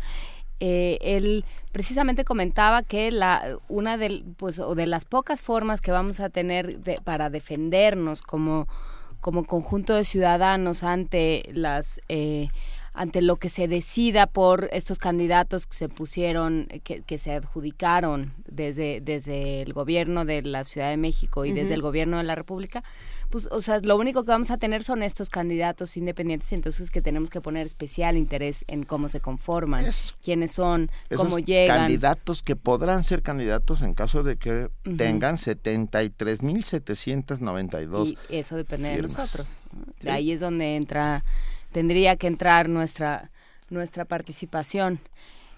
[0.59, 5.91] eh, él precisamente comentaba que la una de pues o de las pocas formas que
[5.91, 8.67] vamos a tener para defendernos como
[9.21, 12.49] como conjunto de ciudadanos ante las eh,
[12.93, 18.33] ante lo que se decida por estos candidatos que se pusieron, que, que, se adjudicaron
[18.47, 22.35] desde, desde el gobierno de la Ciudad de México y desde el gobierno de la
[22.35, 22.83] República,
[23.31, 27.01] pues, o sea, lo único que vamos a tener son estos candidatos independientes, entonces que
[27.01, 29.85] tenemos que poner especial interés en cómo se conforman,
[30.21, 31.77] quiénes son, cómo llegan.
[31.77, 38.17] Candidatos que podrán ser candidatos en caso de que tengan 73.792.
[38.29, 39.47] Y eso depende de nosotros.
[40.05, 41.23] Ahí es donde entra,
[41.71, 43.29] tendría que entrar nuestra
[43.69, 44.99] nuestra participación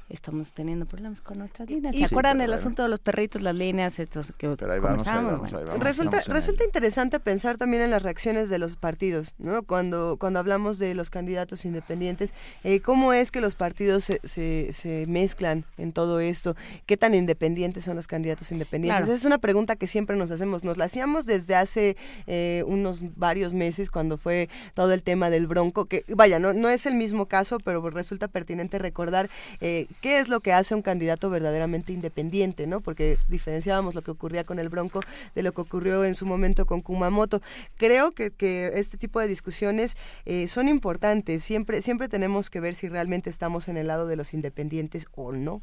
[0.09, 1.95] estamos teniendo problemas con nuestras líneas.
[1.95, 7.19] ¿Se acuerdan el asunto de los perritos, las líneas, estos que pero resulta, resulta interesante
[7.19, 9.63] pensar también en las reacciones de los partidos, ¿no?
[9.63, 12.31] Cuando, cuando hablamos de los candidatos independientes,
[12.63, 16.55] eh, ¿cómo es que los partidos se, se, mezclan en todo esto?
[16.85, 19.05] ¿Qué tan independientes son los candidatos independientes?
[19.05, 20.63] Esa es una pregunta que siempre nos hacemos.
[20.63, 21.97] Nos la hacíamos desde hace
[22.27, 26.69] eh, unos varios meses cuando fue todo el tema del bronco, que vaya, no, no
[26.69, 29.29] es el mismo caso, pero resulta pertinente recordar
[29.61, 32.81] eh, qué es lo que hace un candidato verdaderamente independiente, ¿no?
[32.81, 35.01] Porque diferenciábamos lo que ocurría con el Bronco
[35.35, 37.41] de lo que ocurrió en su momento con Kumamoto.
[37.77, 38.31] Creo que,
[38.75, 41.43] este tipo de discusiones eh, son importantes.
[41.43, 45.31] Siempre, siempre tenemos que ver si realmente estamos en el lado de los independientes o
[45.31, 45.61] no.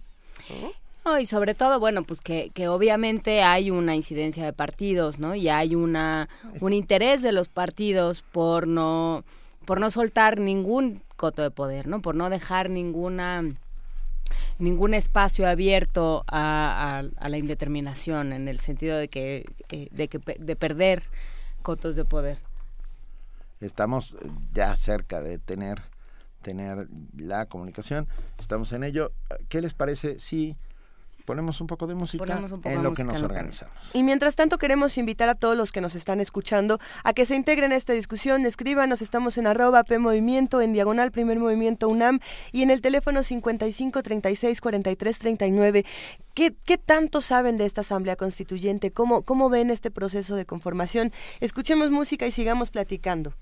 [1.20, 5.34] y sobre todo, bueno, pues que, que obviamente hay una incidencia de partidos, ¿no?
[5.34, 6.28] Y hay una
[6.60, 9.24] un interés de los partidos por no
[9.64, 12.02] por no soltar ningún coto de poder, ¿no?
[12.02, 13.44] Por no dejar ninguna
[14.58, 20.56] ningún espacio abierto a, la indeterminación en el sentido de que, eh, de, que de
[20.56, 21.02] perder
[21.62, 22.38] cotos de poder.
[23.60, 24.16] Estamos
[24.52, 25.82] ya cerca de tener
[26.42, 28.08] tener la comunicación,
[28.38, 29.12] estamos en ello.
[29.48, 30.56] ¿Qué les parece si
[31.24, 33.74] ponemos un poco de música en lo que nos organizamos.
[33.92, 37.36] Y mientras tanto queremos invitar a todos los que nos están escuchando a que se
[37.36, 42.20] integren a esta discusión, escríbanos, estamos en arroba P Movimiento, en diagonal Primer Movimiento UNAM
[42.52, 45.84] y en el teléfono 55 36 43 39.
[46.34, 48.92] ¿Qué, ¿Qué tanto saben de esta Asamblea Constituyente?
[48.92, 51.12] ¿Cómo, ¿Cómo ven este proceso de conformación?
[51.40, 53.34] Escuchemos música y sigamos platicando.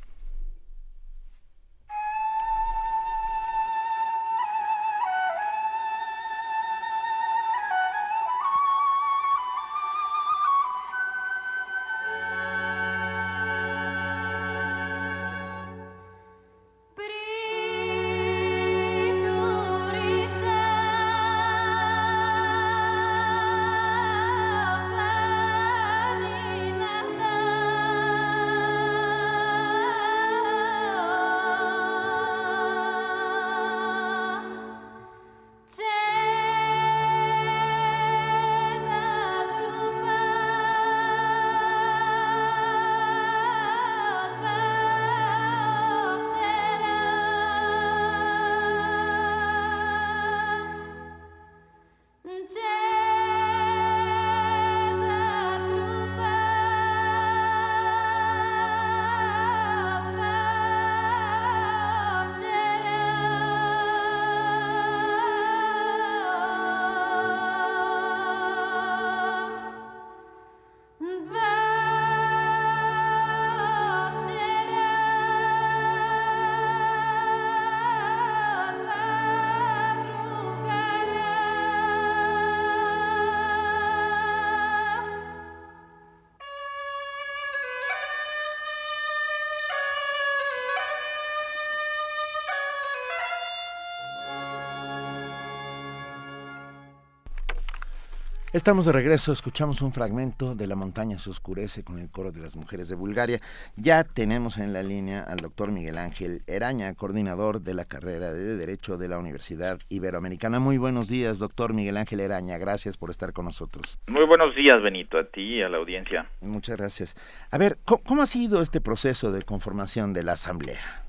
[98.58, 102.40] Estamos de regreso, escuchamos un fragmento de La montaña se oscurece con el coro de
[102.40, 103.38] las mujeres de Bulgaria.
[103.76, 108.56] Ya tenemos en la línea al doctor Miguel Ángel Eraña, coordinador de la carrera de
[108.56, 110.58] Derecho de la Universidad Iberoamericana.
[110.58, 112.58] Muy buenos días, doctor Miguel Ángel Eraña.
[112.58, 113.96] Gracias por estar con nosotros.
[114.08, 116.26] Muy buenos días, Benito, a ti y a la audiencia.
[116.40, 117.14] Muchas gracias.
[117.52, 121.04] A ver, ¿cómo, ha sido este proceso de conformación de la Asamblea?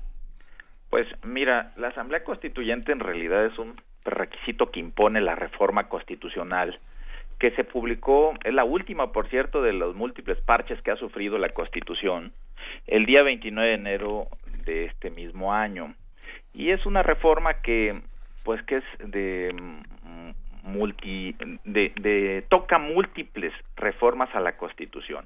[0.88, 3.74] Pues mira, la Asamblea Constituyente en realidad es un
[4.04, 6.78] requisito que impone la reforma constitucional
[7.40, 11.38] que se publicó, es la última, por cierto, de los múltiples parches que ha sufrido
[11.38, 12.32] la Constitución,
[12.86, 14.28] el día 29 de enero
[14.66, 15.94] de este mismo año.
[16.52, 17.98] Y es una reforma que,
[18.44, 21.34] pues, que es de mm, multi,
[21.64, 25.24] de, de toca múltiples reformas a la Constitución,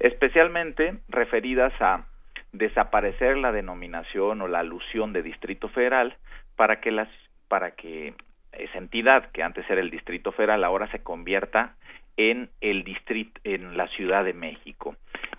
[0.00, 2.04] especialmente referidas a
[2.52, 6.14] desaparecer la denominación o la alusión de Distrito Federal
[6.56, 7.08] para que las
[7.48, 8.14] para que
[8.58, 11.74] esa entidad que antes era el Distrito Federal ahora se convierta
[12.16, 14.96] en el distrito en la Ciudad de México.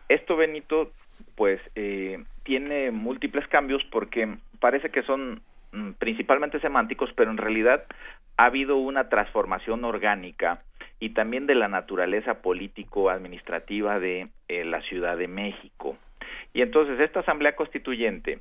[0.10, 0.92] Esto Benito
[1.36, 7.84] pues eh, tiene múltiples cambios porque parece que son mm, principalmente semánticos, pero en realidad
[8.38, 10.60] ha habido una transformación orgánica
[11.00, 15.98] y también de la naturaleza político-administrativa de eh, la Ciudad de México.
[16.54, 18.40] Y entonces esta Asamblea Constituyente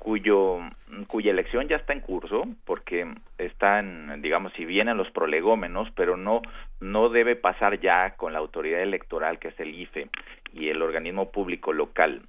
[0.00, 0.60] cuyo
[1.08, 3.06] cuya elección ya está en curso porque
[3.36, 6.40] están digamos si vienen los prolegómenos pero no
[6.80, 10.08] no debe pasar ya con la autoridad electoral que es el IFE
[10.54, 12.22] y el organismo público local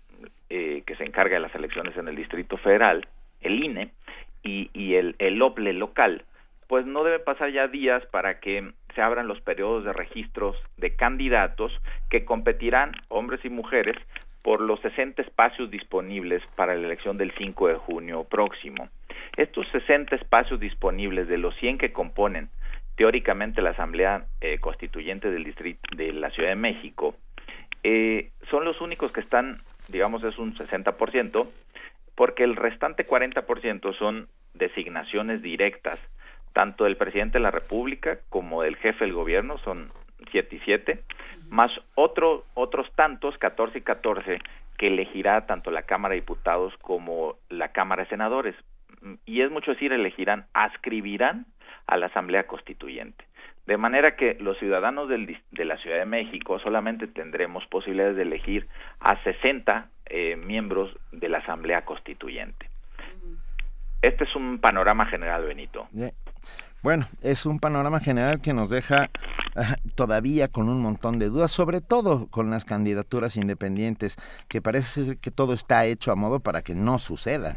[0.49, 3.07] eh, que se encarga de las elecciones en el Distrito Federal
[3.39, 3.91] el INE
[4.43, 6.25] y, y el el OPLE local
[6.67, 10.93] pues no debe pasar ya días para que se abran los periodos de registros de
[10.95, 11.71] candidatos
[12.09, 13.95] que competirán hombres y mujeres
[14.41, 18.89] por los 60 espacios disponibles para la elección del 5 de junio próximo.
[19.37, 22.49] Estos 60 espacios disponibles de los 100 que componen
[22.95, 27.15] teóricamente la Asamblea eh, Constituyente del Distrito de la Ciudad de México
[27.83, 31.47] eh, son los únicos que están, digamos, es un 60%,
[32.15, 35.99] porque el restante 40% son designaciones directas,
[36.53, 39.91] tanto del presidente de la República como del jefe del gobierno, son
[40.31, 41.03] 7 y 7,
[41.49, 44.39] más otro, otros tantos, 14 y 14,
[44.77, 48.55] que elegirá tanto la Cámara de Diputados como la Cámara de Senadores.
[49.25, 51.45] Y es mucho decir, elegirán, ascribirán
[51.87, 53.25] a la Asamblea Constituyente.
[53.67, 58.23] De manera que los ciudadanos del, de la Ciudad de México solamente tendremos posibilidades de
[58.23, 58.67] elegir
[58.99, 62.69] a 60 eh, miembros de la Asamblea Constituyente.
[64.01, 65.87] Este es un panorama general, Benito.
[66.83, 69.11] Bueno, es un panorama general que nos deja
[69.55, 74.17] ah, todavía con un montón de dudas, sobre todo con las candidaturas independientes,
[74.49, 77.55] que parece ser que todo está hecho a modo para que no sucedan.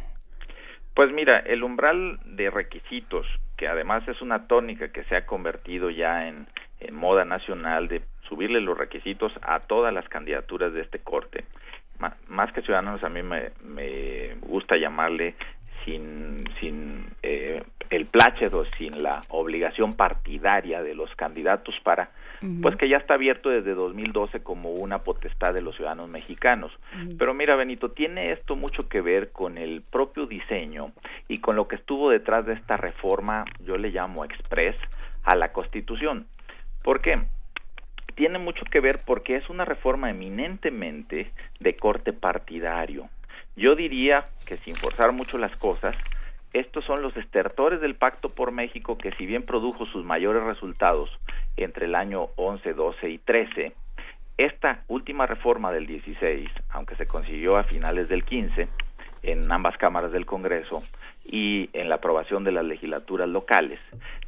[0.94, 3.26] Pues mira, el umbral de requisitos,
[3.56, 6.46] que además es una tónica que se ha convertido ya en,
[6.92, 11.46] moda nacional de subirle los requisitos a todas las candidaturas de este corte,
[12.28, 15.34] más que ciudadanos a mí me, me gusta llamarle
[15.84, 22.10] sin, sin eh, el plácedo, sin la obligación partidaria de los candidatos para,
[22.62, 26.78] pues que ya está abierto desde 2012 como una potestad de los ciudadanos mexicanos.
[27.18, 30.92] Pero mira, Benito, tiene esto mucho que ver con el propio diseño
[31.28, 34.76] y con lo que estuvo detrás de esta reforma, yo le llamo express,
[35.24, 36.26] a la Constitución.
[36.82, 37.14] ¿Por qué?
[38.14, 43.08] Tiene mucho que ver porque es una reforma eminentemente de corte partidario.
[43.56, 45.96] Yo diría que sin forzar mucho las cosas,
[46.52, 51.10] estos son los estertores del Pacto por México que si bien produjo sus mayores resultados
[51.56, 53.72] entre el año 11, 12 y 13,
[54.38, 58.68] esta última reforma del 16, aunque se consiguió a finales del 15
[59.22, 60.82] en ambas cámaras del Congreso
[61.24, 63.78] y en la aprobación de las legislaturas locales,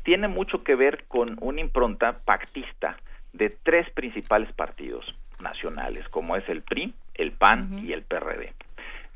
[0.04, 2.96] tiene mucho que ver con una impronta pactista
[3.32, 8.52] de tres principales partidos nacionales, como es el PRI, el PAN y el PRD.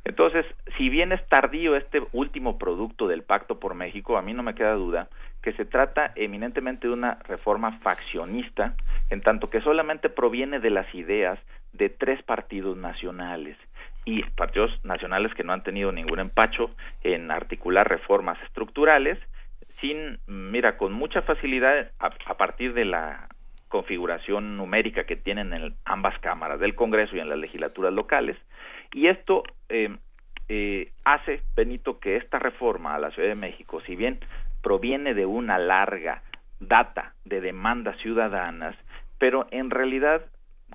[0.05, 0.47] Entonces,
[0.77, 4.55] si bien es tardío este último producto del Pacto por México, a mí no me
[4.55, 5.09] queda duda
[5.43, 8.75] que se trata eminentemente de una reforma faccionista,
[9.09, 11.39] en tanto que solamente proviene de las ideas
[11.73, 13.57] de tres partidos nacionales.
[14.05, 16.71] Y partidos nacionales que no han tenido ningún empacho
[17.03, 19.19] en articular reformas estructurales,
[19.81, 23.29] sin, mira, con mucha facilidad a, partir de la
[23.69, 28.37] configuración numérica que tienen en ambas cámaras del Congreso y en las legislaturas locales,
[28.93, 29.97] y esto eh,
[30.49, 34.19] eh, hace, Benito, que esta reforma a la Ciudad de México, si bien
[34.63, 36.23] proviene de una larga
[36.59, 38.77] data de demandas ciudadanas,
[39.19, 40.23] pero en realidad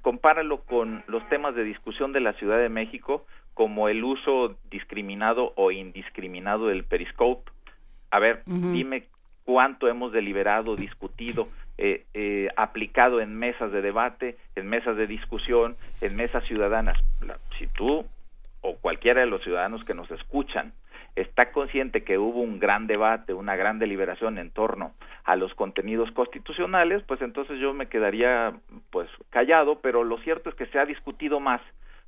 [0.01, 5.53] compáralo con los temas de discusión de la Ciudad de México como el uso discriminado
[5.55, 7.51] o indiscriminado del periscope.
[8.11, 9.05] A ver, dime
[9.45, 11.47] cuánto hemos deliberado, discutido
[11.77, 16.97] eh, eh, aplicado en mesas de debate, en mesas de discusión, en mesas ciudadanas.
[17.57, 18.05] si tú
[18.61, 20.73] o cualquiera de los ciudadanos que nos escuchan
[21.15, 24.93] está consciente que hubo un gran debate, una gran deliberación en torno
[25.23, 28.53] a los contenidos constitucionales, pues entonces yo me quedaría
[28.91, 31.61] pues callado, pero lo cierto es que se ha discutido más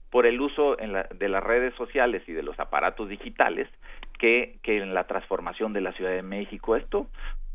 [0.10, 3.68] por el uso en de las redes sociales y de los aparatos digitales
[4.18, 6.76] que, que en la transformación de la Ciudad de México.
[6.76, 7.08] Esto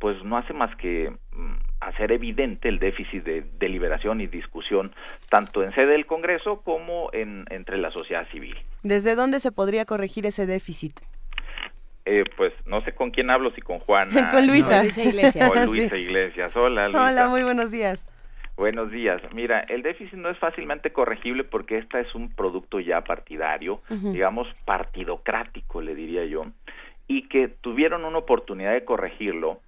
[0.02, 4.92] pues no hace más que mm, hacer evidente el déficit de deliberación y discusión
[5.30, 8.56] tanto en sede del Congreso como en, entre la sociedad civil.
[8.82, 10.98] ¿Desde dónde se podría corregir ese déficit?
[12.04, 14.28] Eh, pues no sé con quién hablo, si con Juana.
[14.32, 14.84] con Luisa.
[14.84, 15.48] Iglesias.
[15.48, 16.56] Con Luisa Iglesias.
[16.56, 17.06] Hola, Luisa.
[17.06, 18.04] Hola, muy buenos días.
[18.56, 19.22] Buenos días.
[19.32, 24.48] Mira, el déficit no es fácilmente corregible porque esta es un producto ya partidario, digamos
[24.64, 26.46] partidocrático, le diría yo,
[27.06, 29.60] y que tuvieron una oportunidad de corregirlo,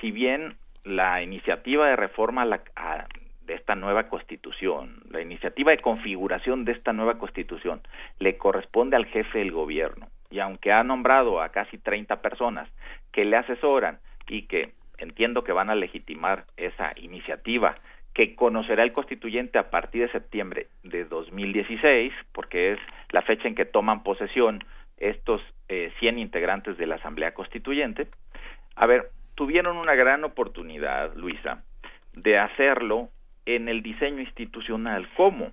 [0.00, 6.72] si bien la iniciativa de reforma de esta nueva constitución, la iniciativa de configuración de
[6.72, 7.80] esta nueva constitución,
[8.18, 10.08] le corresponde al jefe del gobierno.
[10.30, 12.68] Y aunque ha nombrado a casi 30 personas
[13.12, 13.98] que le asesoran
[14.28, 17.76] y que entiendo que van a legitimar esa iniciativa
[18.14, 22.78] que conocerá el constituyente a partir de septiembre de 2016, porque es
[23.10, 24.64] la fecha en que toman posesión
[24.96, 28.08] estos eh, 100 integrantes de la Asamblea Constituyente.
[28.76, 29.10] A ver,
[29.40, 31.62] tuvieron una gran oportunidad, Luisa,
[32.12, 33.08] de hacerlo
[33.46, 35.08] en el diseño institucional.
[35.16, 35.52] ¿Cómo?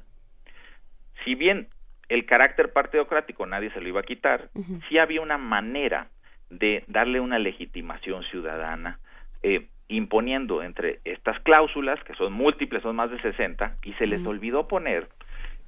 [1.23, 1.69] Si bien
[2.09, 4.49] el carácter partidocrático nadie se lo iba a quitar,
[4.89, 6.09] sí había una manera
[6.49, 8.99] de darle una legitimación ciudadana,
[9.41, 14.25] eh, imponiendo entre estas cláusulas, que son múltiples, son más de 60, y se les
[14.25, 15.07] olvidó poner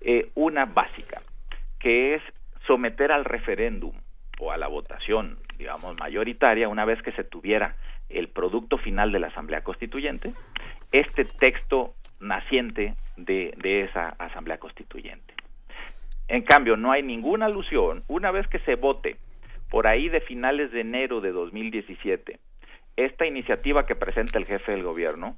[0.01, 1.21] eh, una básica,
[1.79, 2.21] que es
[2.67, 3.93] someter al referéndum
[4.39, 7.75] o a la votación, digamos, mayoritaria, una vez que se tuviera
[8.09, 10.33] el producto final de la Asamblea Constituyente,
[10.91, 13.53] este texto naciente de,
[13.83, 15.33] esa Asamblea Constituyente.
[16.27, 19.17] En cambio, no hay ninguna alusión, una vez que se vote
[19.69, 22.39] por ahí de finales de enero de 2017,
[22.95, 25.37] esta iniciativa que presenta el jefe del gobierno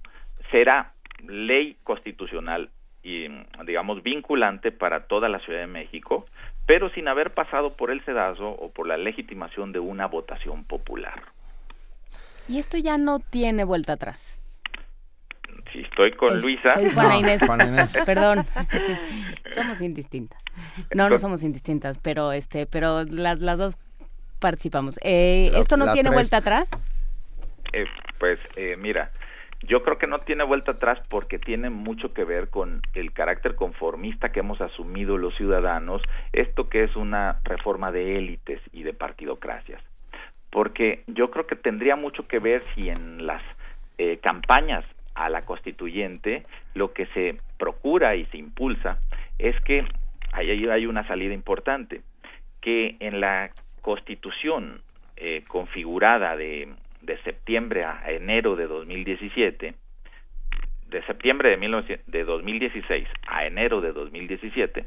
[0.49, 0.93] será
[1.27, 2.69] ley constitucional
[3.03, 3.27] y,
[3.65, 6.25] digamos, vinculante para toda la Ciudad de México,
[6.65, 11.21] pero sin haber pasado por el sedazo o por la legitimación de una votación popular.
[12.51, 14.37] Y esto ya no tiene vuelta atrás.
[15.71, 16.73] Si estoy con Luisa.
[16.73, 17.97] Soy Juana Inés.
[18.05, 18.45] Perdón.
[19.51, 20.43] somos indistintas.
[20.93, 23.77] No, no somos indistintas, pero este, pero las, las dos
[24.39, 24.99] participamos.
[25.01, 26.67] Eh, ¿Esto no tiene vuelta atrás?
[27.71, 27.85] Eh,
[28.19, 29.11] pues eh, mira,
[29.61, 33.55] yo creo que no tiene vuelta atrás porque tiene mucho que ver con el carácter
[33.55, 36.01] conformista que hemos asumido los ciudadanos,
[36.33, 39.81] esto que es una reforma de élites y de partidocracias.
[40.51, 43.41] Porque yo creo que tendría mucho que ver si en las
[43.97, 48.99] eh, campañas a la constituyente lo que se procura y se impulsa
[49.39, 49.85] es que
[50.31, 52.01] ahí hay una salida importante,
[52.61, 53.51] que en la
[53.81, 54.81] constitución
[55.47, 56.69] configurada de
[57.01, 59.73] de septiembre a enero de 2017,
[60.89, 64.85] de septiembre de, de 2016 a enero de 2017,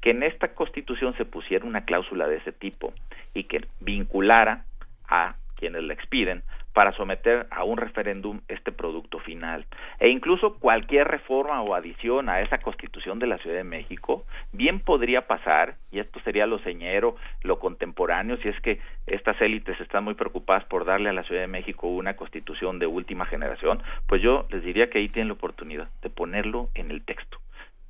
[0.00, 2.92] que en esta constitución se pusiera una cláusula de ese tipo
[3.34, 4.64] y que vinculara
[5.10, 6.42] a quienes la expiden
[6.72, 9.66] para someter a un referéndum este producto final.
[9.98, 14.80] E incluso cualquier reforma o adición a esa constitución de la Ciudad de México bien
[14.80, 20.04] podría pasar, y esto sería lo señero, lo contemporáneo, si es que estas élites están
[20.04, 24.22] muy preocupadas por darle a la Ciudad de México una constitución de última generación, pues
[24.22, 27.38] yo les diría que ahí tienen la oportunidad de ponerlo en el texto,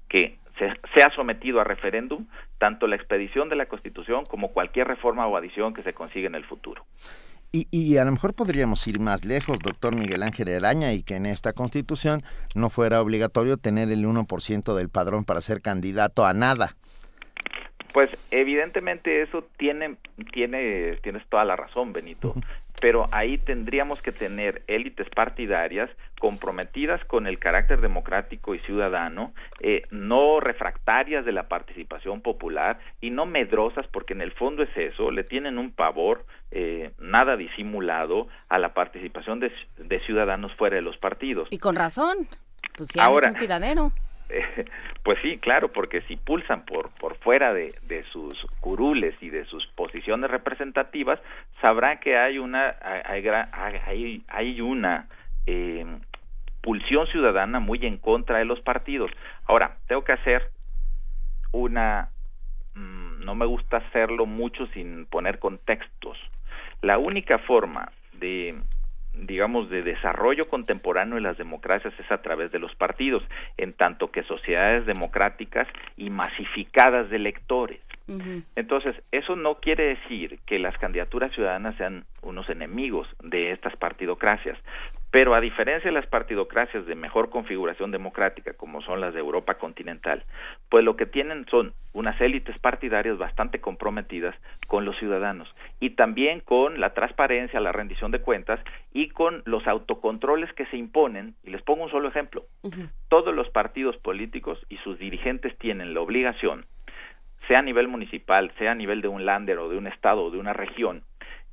[0.09, 0.39] que
[0.95, 2.27] se, ha sometido a referéndum
[2.59, 6.35] tanto la expedición de la Constitución como cualquier reforma o adición que se consiga en
[6.35, 6.85] el futuro.
[7.53, 11.17] Y, y, a lo mejor podríamos ir más lejos, doctor Miguel Ángel Araña, y que
[11.17, 12.23] en esta constitución
[12.55, 16.77] no fuera obligatorio tener el 1% del padrón para ser candidato a nada.
[17.93, 19.97] Pues evidentemente eso tiene,
[20.33, 22.35] tiene, tienes toda la razón, Benito
[22.81, 29.83] pero ahí tendríamos que tener élites partidarias comprometidas con el carácter democrático y ciudadano, eh,
[29.91, 35.11] no refractarias de la participación popular y no medrosas, porque en el fondo es eso,
[35.11, 40.97] le tienen un pavor eh, nada disimulado a la participación de, ciudadanos fuera de los
[40.97, 41.49] partidos.
[41.51, 42.29] Y con razón,
[42.77, 43.93] pues si Ahora, un tiradero.
[45.03, 49.45] pues sí, claro, porque si pulsan por, por fuera de, de, sus curules y de
[49.45, 51.21] sus posiciones representativas,
[51.61, 53.27] sabrán que hay una, hay,
[53.87, 55.07] hay, hay una
[55.47, 55.85] eh,
[56.63, 59.11] pulsión ciudadana muy en contra de los partidos.
[59.47, 60.51] Ahora, tengo que hacer
[61.53, 62.11] una,
[62.75, 66.19] mm, no me gusta hacerlo mucho sin poner contextos.
[66.83, 68.55] La única forma de
[69.15, 73.23] digamos, de desarrollo contemporáneo de las democracias es a través de los partidos,
[73.57, 77.81] en tanto que sociedades democráticas y masificadas de electores.
[78.57, 84.59] Entonces, eso no quiere decir que las candidaturas ciudadanas sean unos enemigos de estas partidocracias,
[85.11, 89.55] pero a diferencia de las partidocracias de mejor configuración democrática, como son las de Europa
[89.55, 90.25] continental,
[90.69, 94.37] pues lo que tienen son unas élites partidarias bastante comprometidas
[94.69, 98.61] con los ciudadanos y también con la transparencia, la rendición de cuentas
[98.93, 101.35] y con los autocontroles que se imponen.
[101.43, 102.45] Y les pongo un solo ejemplo.
[103.09, 106.67] Todos los partidos políticos y sus dirigentes tienen la obligación,
[107.49, 110.31] sea a nivel municipal, sea a nivel de un lander o de un estado o
[110.31, 111.03] de una región,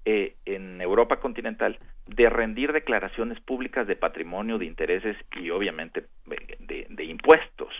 [0.06, 7.04] eh, en Europa continental de rendir declaraciones públicas de patrimonio, de intereses y obviamente de,
[7.04, 7.74] impuestos.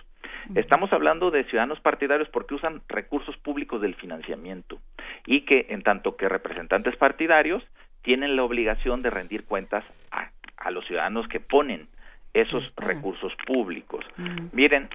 [0.56, 4.80] Estamos hablando de ciudadanos partidarios porque usan recursos públicos del financiamiento
[5.26, 7.64] y que en tanto que representantes partidarios
[8.02, 10.32] tienen la obligación de rendir cuentas a,
[10.72, 11.88] los ciudadanos que ponen
[12.34, 14.06] esos recursos públicos.
[14.52, 14.90] Miren,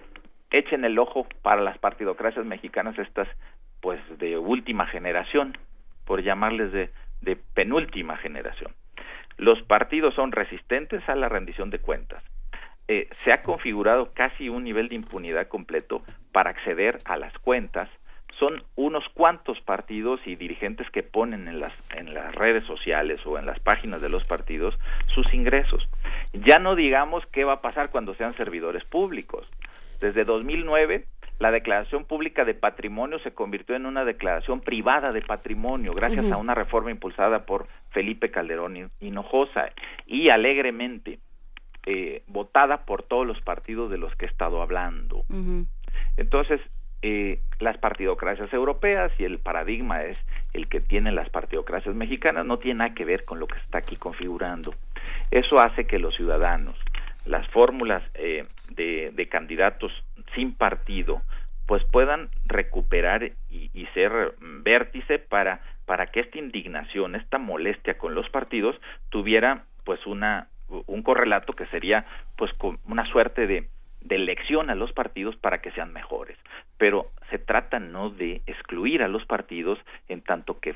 [0.51, 3.29] echen el ojo para las partidocracias mexicanas estas
[3.81, 5.57] pues de última generación,
[6.05, 6.91] por llamarles de
[7.23, 8.73] de penúltima generación.
[9.37, 12.23] Los partidos son resistentes a la rendición de cuentas.
[12.89, 16.03] Eh, se ha configurado casi un nivel de impunidad completo
[16.33, 17.89] para acceder a las cuentas.
[18.39, 23.39] Son unos cuantos partidos y dirigentes que ponen en las, en las redes sociales o
[23.39, 24.79] en las páginas de los partidos
[25.15, 25.89] sus ingresos.
[26.33, 29.47] Ya no digamos qué va a pasar cuando sean servidores públicos.
[30.01, 31.07] Desde 2009
[31.39, 36.37] la declaración pública de patrimonio se convirtió en una declaración privada de patrimonio gracias a
[36.37, 39.71] una reforma impulsada por Felipe Calderón Hinojosa
[40.07, 41.19] y alegremente
[41.85, 45.25] eh, votada por todos los partidos de los que he estado hablando.
[46.17, 46.61] Entonces,
[47.05, 52.61] eh, las partidocracias europeas y el paradigma es el que tienen las partidocracias mexicanas, no
[52.61, 54.73] tiene nada que ver con lo que está aquí configurando.
[55.33, 56.77] Eso hace que los ciudadanos,
[57.25, 59.93] las fórmulas eh, de, candidatos
[60.35, 61.23] sin partido
[61.67, 68.29] pues puedan recuperar y, ser vértice para para que esta indignación, esta molestia con los
[68.31, 68.77] partidos
[69.11, 70.49] tuviera pues una
[70.87, 72.51] un correlato que sería pues
[72.87, 73.69] una suerte de
[74.09, 76.39] elección a los partidos para que sean mejores.
[76.79, 79.79] Pero se trata no de excluir a los partidos
[80.09, 80.75] en tanto que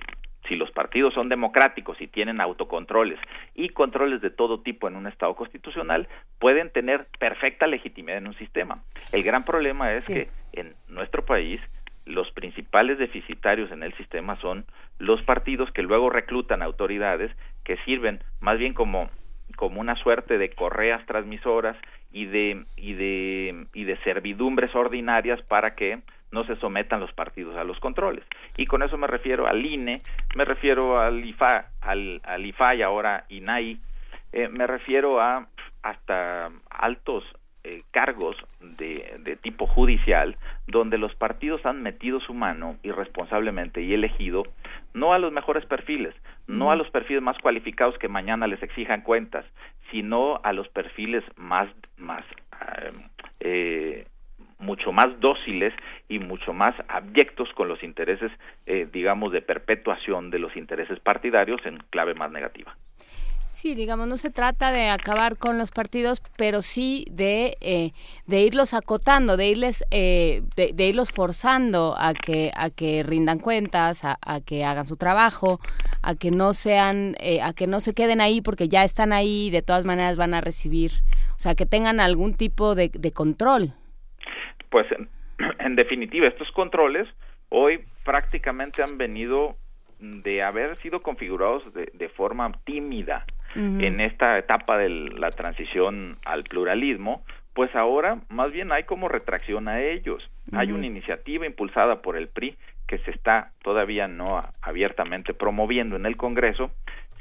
[0.49, 3.19] si los partidos son democráticos y tienen autocontroles
[3.55, 6.09] y controles de todo tipo en un Estado constitucional,
[6.39, 8.75] pueden tener perfecta legitimidad en un sistema.
[9.13, 11.61] El gran problema es que en nuestro país
[12.07, 14.65] los principales deficitarios en el sistema son
[14.99, 17.31] los partidos que luego reclutan autoridades
[17.65, 19.11] que sirven más bien como
[19.57, 21.77] como una suerte de correas transmisoras
[22.13, 25.99] y de y de y de servidumbres ordinarias para que
[26.37, 28.23] no se sometan los partidos a los controles.
[28.59, 30.03] Y con eso me refiero al INE,
[30.35, 33.81] me refiero al IFA, al, al IFA y ahora INAI,
[34.33, 35.47] eh, me refiero a
[35.83, 37.25] hasta altos
[37.65, 43.93] eh, cargos de, de, tipo judicial donde los partidos han metido su mano irresponsablemente y
[43.93, 44.43] elegido
[44.93, 46.15] no a los mejores perfiles,
[46.47, 49.47] no a los perfiles más cualificados que mañana les exijan cuentas,
[49.91, 52.25] sino a los perfiles más, más
[53.41, 54.07] eh,
[54.59, 55.75] mucho más dóciles
[56.09, 58.33] y mucho más abyectos con los intereses,
[58.67, 62.77] eh, digamos, de perpetuación de los intereses partidarios en clave más negativa.
[63.47, 67.93] Sí, digamos, no se trata de acabar con los partidos, pero sí de, eh,
[68.27, 74.03] de irlos acotando, de irles, eh, de, irlos forzando a que, a que rindan cuentas,
[74.05, 75.59] a, que hagan su trabajo,
[76.03, 79.51] a que no sean, a que no se queden ahí porque ya están ahí y
[79.51, 80.93] de todas maneras van a recibir,
[81.35, 83.73] o sea, que tengan algún tipo de control
[84.77, 84.89] pues
[85.59, 87.09] en, definitiva estos controles
[87.49, 89.57] hoy prácticamente han venido
[90.01, 93.25] de haber sido configurados de, forma tímida
[93.55, 97.25] en esta etapa de la transición al pluralismo,
[97.55, 100.31] pues ahora más bien hay como retracción a ellos.
[100.53, 102.55] Hay una iniciativa impulsada por el PRI
[102.87, 106.71] que se está todavía no abiertamente promoviendo en el Congreso,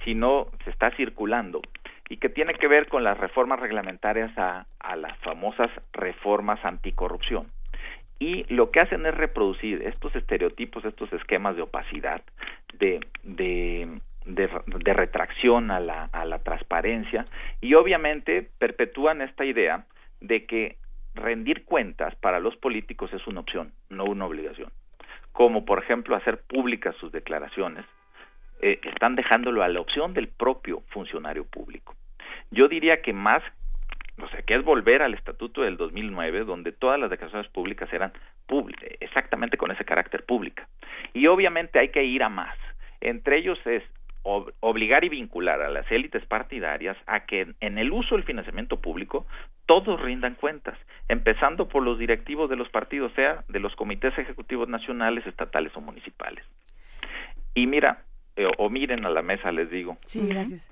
[0.03, 1.61] sino se está circulando
[2.09, 7.51] y que tiene que ver con las reformas reglamentarias a, las famosas reformas anticorrupción.
[8.19, 12.21] Y lo que hacen es reproducir estos estereotipos, estos esquemas de opacidad,
[12.73, 17.25] de, de, retracción a la, a la transparencia
[17.59, 19.85] y obviamente perpetúan esta idea
[20.21, 20.77] de que
[21.13, 24.71] rendir cuentas para los políticos es una opción, no una obligación.
[25.31, 27.85] Como por ejemplo hacer públicas sus declaraciones,
[28.61, 31.95] eh, están dejándolo a la opción del propio funcionario público.
[32.51, 33.43] Yo diría que más,
[34.21, 38.13] o sea, que es volver al estatuto del 2009, donde todas las declaraciones públicas eran
[38.47, 40.67] públicas, exactamente con ese carácter pública.
[41.13, 42.57] Y obviamente hay que ir a más.
[43.01, 43.83] Entre ellos es
[44.25, 49.27] obligar y vincular a las élites partidarias a que en el uso del financiamiento público
[49.67, 50.77] todos rindan cuentas,
[51.07, 55.81] empezando por los directivos de los partidos, sea de los comités ejecutivos nacionales, estatales o
[55.81, 56.43] municipales.
[57.53, 58.03] Y mira,
[58.35, 59.97] eh, o miren a la mesa, les digo.
[60.05, 60.69] Sí, gracias.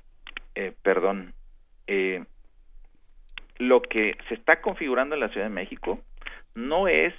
[0.55, 1.33] Eh, perdón.
[1.87, 2.23] Eh,
[3.57, 5.99] lo que se está configurando en la Ciudad de México
[6.55, 7.13] no es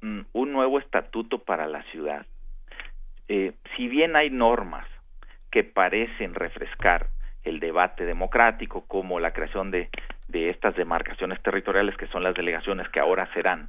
[0.00, 2.26] mm, un nuevo estatuto para la ciudad.
[3.76, 4.86] si bien hay normas
[5.50, 7.06] que parecen refrescar
[7.44, 9.88] el debate democrático, como la creación de,
[10.28, 13.68] de estas demarcaciones territoriales, que son las delegaciones que ahora serán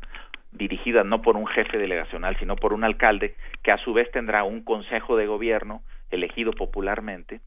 [0.53, 4.43] dirigidas no por un jefe delegacional, sino por un alcalde, que a su vez tendrá
[4.43, 7.41] un consejo de gobierno elegido popularmente,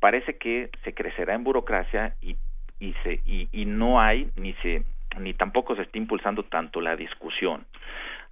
[0.00, 2.36] parece que se crecerá en burocracia y,
[2.80, 4.82] y, se, y, y no hay ni se
[5.18, 7.66] ni tampoco se está impulsando tanto la discusión.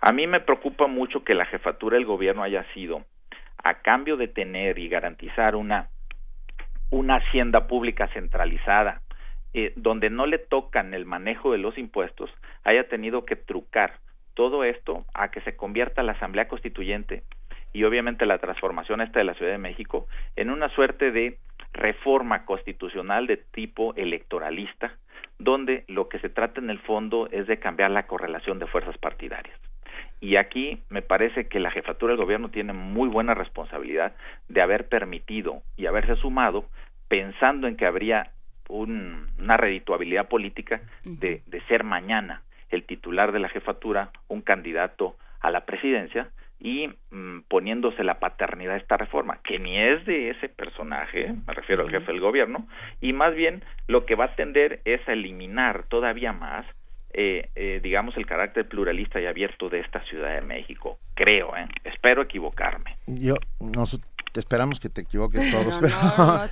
[0.01, 3.05] A mí me preocupa mucho que la jefatura del gobierno haya sido
[3.65, 5.89] a cambio de tener y garantizar una,
[6.91, 9.01] una hacienda pública centralizada,
[9.55, 12.31] eh, donde no le tocan el manejo de los impuestos,
[12.63, 13.95] haya tenido que trucar
[14.37, 17.23] todo esto a que se convierta la Asamblea Constituyente
[17.73, 20.07] y obviamente la transformación esta de la Ciudad de México
[20.37, 21.39] en una suerte de
[21.73, 24.95] reforma constitucional de tipo electoralista,
[25.39, 28.97] donde lo que se trata en el fondo es de cambiar la correlación de fuerzas
[28.99, 29.59] partidarias.
[30.21, 34.15] Y aquí me parece que la jefatura del gobierno tiene muy buena responsabilidad
[34.49, 36.67] de haber permitido y haberse sumado
[37.09, 38.33] pensando en que habría
[38.69, 42.43] una redituabilidad política de, de ser mañana
[42.77, 48.75] el titular de la jefatura un candidato a la presidencia y mm, poniéndose la paternidad
[48.75, 52.67] de esta reforma, que ni es de ese personaje, me refiero al jefe del gobierno,
[53.01, 56.65] y más bien lo que va a tender es a eliminar todavía más
[57.19, 60.99] eh, eh, digamos, el carácter pluralista y abierto de esta Ciudad de México.
[61.15, 61.67] Creo, ¿eh?
[61.83, 62.99] Espero equivocarme.
[63.07, 63.37] Yo,
[64.37, 65.81] nos, esperamos que te equivoques todos,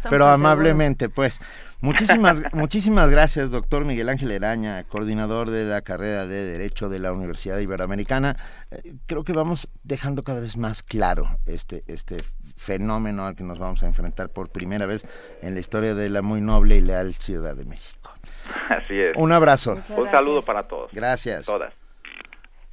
[0.09, 1.41] pero, amablemente, pues.
[1.81, 7.13] Muchísimas, muchísimas gracias, doctor Miguel Ángel Eraña, coordinador de la carrera de Derecho de la
[7.13, 8.39] Universidad Iberoamericana.
[8.71, 12.17] Eh, creo que vamos dejando cada vez más claro este, este
[12.57, 15.07] fenómeno al que nos vamos a enfrentar por primera vez
[15.43, 18.15] en la historia de la muy noble y leal Ciudad de México.
[18.71, 19.15] Así es.
[19.17, 19.79] Un abrazo.
[19.95, 20.91] Un saludo para todos.
[20.91, 21.45] Gracias.
[21.45, 21.75] Todas.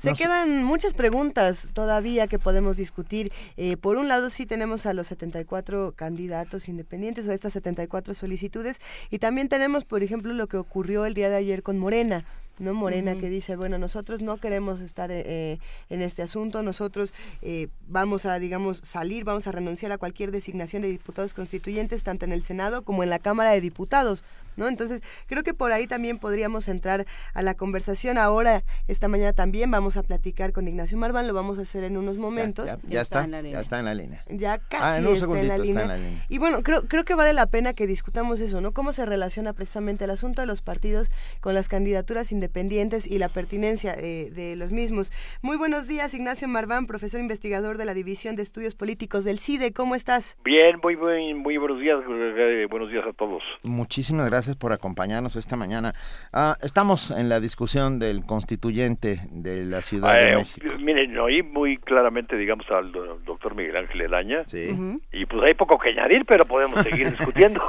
[0.02, 3.32] Se quedan muchas preguntas todavía que podemos discutir.
[3.56, 8.82] Eh, por un lado, sí tenemos a los 74 candidatos independientes o estas 74 solicitudes
[9.12, 12.26] y también tenemos, por ejemplo, lo que ocurrió el día de ayer con Morena.
[12.62, 12.74] ¿no?
[12.74, 17.68] Morena que dice, bueno, nosotros no queremos estar eh, eh, en este asunto, nosotros eh,
[17.88, 22.32] vamos a, digamos, salir, vamos a renunciar a cualquier designación de diputados constituyentes, tanto en
[22.32, 24.24] el Senado como en la Cámara de Diputados.
[24.56, 24.68] ¿No?
[24.68, 28.18] Entonces, creo que por ahí también podríamos entrar a la conversación.
[28.18, 31.98] Ahora, esta mañana también vamos a platicar con Ignacio Marván, lo vamos a hacer en
[31.98, 32.68] unos momentos.
[32.68, 34.24] Ya, está, ya está en la línea.
[34.30, 35.98] Ya ah, casi está, en la línea.
[36.30, 38.72] Y bueno, creo, creo que vale la pena que discutamos eso, ¿no?
[38.72, 43.18] Cómo se relaciona precisamente el asunto de los partidos con las candidaturas independientes pendientes y
[43.18, 45.12] la pertinencia eh, de los mismos.
[45.42, 49.74] Muy buenos días, Ignacio Marván, profesor investigador de la División de Estudios Políticos del CIDE.
[49.74, 50.38] ¿Cómo estás?
[50.44, 51.98] Bien, muy, muy, muy buenos días.
[52.08, 53.42] Eh, buenos días a todos.
[53.64, 55.94] Muchísimas gracias por acompañarnos esta mañana.
[56.34, 60.68] Ah, estamos en la discusión del constituyente de la Ciudad de eh, México.
[60.80, 64.44] Miren, oí muy claramente, digamos, al doctor Miguel Ángel Elaña.
[64.46, 64.70] Sí.
[65.12, 67.62] Y pues hay poco que añadir, pero podemos seguir discutiendo.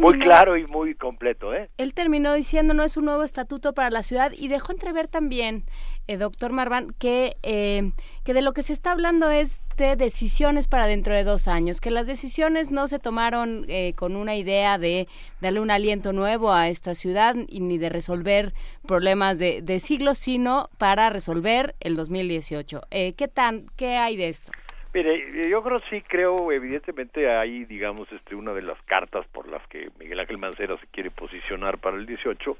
[0.00, 1.68] muy claro y muy completo, ¿eh?
[1.76, 5.64] Él terminó diciendo no es un nuevo estatuto para la ciudad y dejó entrever también,
[6.08, 7.90] eh, doctor Marván, que, eh,
[8.24, 11.80] que de lo que se está hablando es de decisiones para dentro de dos años,
[11.80, 15.06] que las decisiones no se tomaron eh, con una idea de
[15.40, 18.52] darle un aliento nuevo a esta ciudad y ni de resolver
[18.86, 22.82] problemas de, de siglos, sino para resolver el 2018.
[22.90, 24.52] ¿Qué tan, qué hay de esto?
[24.94, 29.66] Mire, yo creo sí creo, evidentemente hay, digamos, este, una de las cartas por las
[29.66, 32.56] que Miguel Ángel Mancera se quiere posicionar para el 18,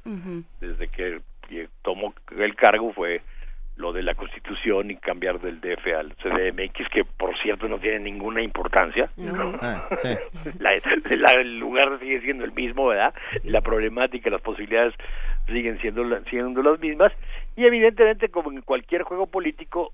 [0.61, 1.23] desde que
[1.81, 3.23] tomó el cargo fue
[3.77, 8.01] lo de la Constitución y cambiar del DF al CDMX, que por cierto no tiene
[8.01, 9.11] ninguna importancia.
[9.61, 9.89] Ah,
[11.37, 13.15] el lugar sigue siendo el mismo, ¿verdad?
[13.45, 14.95] La problemática, las posibilidades
[15.47, 17.13] siguen siendo, siendo las mismas.
[17.55, 19.93] Y evidentemente, como en cualquier juego político,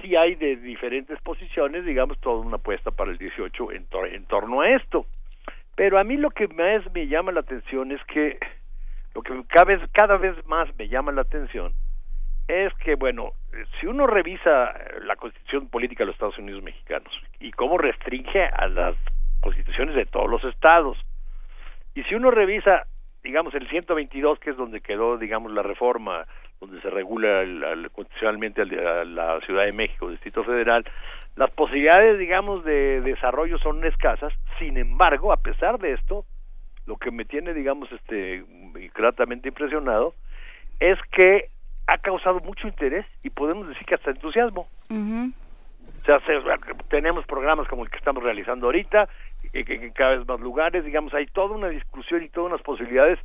[0.00, 4.62] sí hay de diferentes posiciones, digamos, toda una apuesta para el 18 en, en torno
[4.62, 5.06] a esto.
[5.76, 8.38] Pero a mí lo que más me llama la atención es que,
[9.14, 11.72] lo que cada vez, cada vez más me llama la atención,
[12.52, 13.32] es que, bueno,
[13.80, 18.68] si uno revisa la constitución política de los Estados Unidos mexicanos y cómo restringe a
[18.68, 18.96] las
[19.40, 20.98] constituciones de todos los estados,
[21.94, 22.86] y si uno revisa
[23.22, 26.26] digamos, el 122, que es donde quedó, digamos, la reforma,
[26.60, 27.44] donde se regula
[27.92, 30.84] constitucionalmente la Ciudad de México, Distrito Federal,
[31.36, 34.32] las posibilidades, digamos, de desarrollo son escasas.
[34.58, 36.24] Sin embargo, a pesar de esto,
[36.86, 38.44] lo que me tiene, digamos, este,
[38.94, 40.14] gratamente impresionado,
[40.80, 41.48] es que
[41.86, 44.68] ha causado mucho interés y podemos decir que hasta entusiasmo.
[46.02, 46.18] O sea,
[46.88, 49.08] tenemos programas como el que estamos realizando ahorita,
[49.52, 53.18] en cada vez más lugares, digamos, hay toda una discusión y todas unas posibilidades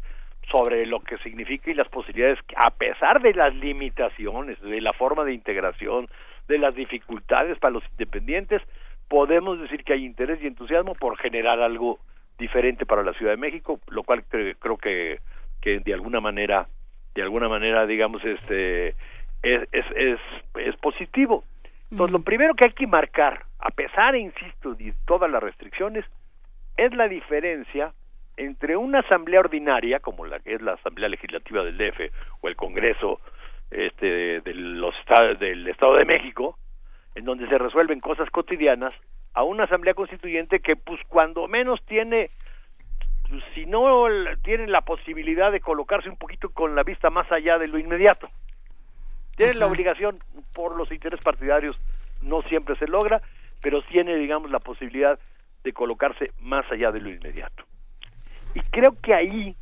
[0.51, 5.23] sobre lo que significa y las posibilidades, a pesar de las limitaciones, de la forma
[5.23, 6.07] de integración,
[6.47, 8.61] de las dificultades para los independientes,
[9.07, 11.99] podemos decir que hay interés y entusiasmo por generar algo
[12.37, 15.19] diferente para la Ciudad de México, lo cual creo que,
[15.61, 16.67] que de alguna manera,
[17.17, 18.89] de alguna manera, digamos, este
[19.41, 20.19] es, es,
[20.55, 21.43] es, positivo.
[21.89, 26.05] Entonces, lo primero que hay que marcar, a pesar, insisto, de todas las restricciones,
[26.77, 27.91] es la diferencia
[28.35, 32.55] entre una asamblea ordinaria, como la que es la Asamblea Legislativa del DF o el
[32.55, 33.19] Congreso
[33.71, 34.93] este, de los,
[35.39, 36.55] del Estado de México,
[37.15, 38.93] en donde se resuelven cosas cotidianas,
[39.33, 42.29] a una asamblea constituyente que pues cuando menos tiene
[43.53, 44.05] si no
[44.43, 48.29] tiene la posibilidad de colocarse un poquito con la vista más allá de lo inmediato.
[49.35, 50.15] Tienen la obligación
[50.53, 51.77] por los intereses partidarios,
[52.21, 53.21] no siempre se logra,
[53.61, 55.19] pero tiene, digamos, la posibilidad
[55.63, 57.63] de colocarse más allá de lo inmediato.
[58.53, 59.55] Y creo que ahí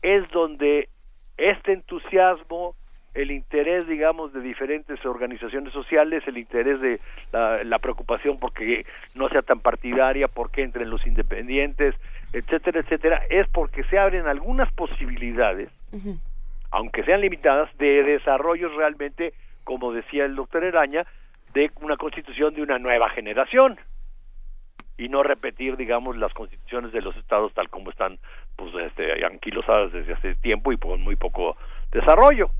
[0.00, 0.88] es donde
[1.36, 2.74] este entusiasmo,
[3.14, 6.98] el interés, digamos, de diferentes organizaciones sociales, el interés de
[7.32, 11.94] la, preocupación porque no sea tan partidaria, porque entren los independientes,
[12.32, 15.68] etcétera, etcétera, es porque se abren algunas posibilidades,
[16.70, 19.34] aunque sean limitadas, de desarrollo realmente,
[19.64, 21.06] como decía el doctor Eraña,
[21.52, 23.78] de una constitución de una nueva generación
[24.96, 28.18] y no repetir, digamos, las constituciones de los estados tal como están,
[28.56, 31.56] pues, este, anquilosadas desde hace tiempo y con muy poco
[31.90, 32.50] desarrollo.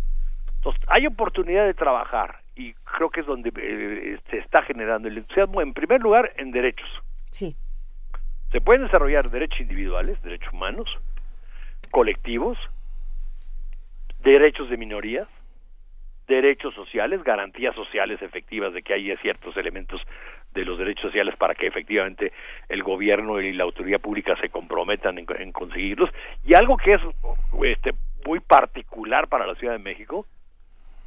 [0.63, 5.19] Entonces, hay oportunidad de trabajar y creo que es donde eh, se está generando el
[5.19, 6.89] entusiasmo, en primer lugar, en derechos.
[7.31, 7.57] Sí.
[8.53, 10.89] Se pueden desarrollar derechos individuales, derechos humanos,
[11.91, 12.57] colectivos,
[14.23, 15.27] derechos de minorías,
[16.29, 20.01] derechos sociales, garantías sociales efectivas de que haya ciertos elementos
[20.55, 22.31] de los derechos sociales para que efectivamente
[22.69, 26.11] el gobierno y la autoridad pública se comprometan en, en conseguirlos
[26.45, 27.01] y algo que es
[27.65, 27.91] este
[28.25, 30.25] muy particular para la Ciudad de México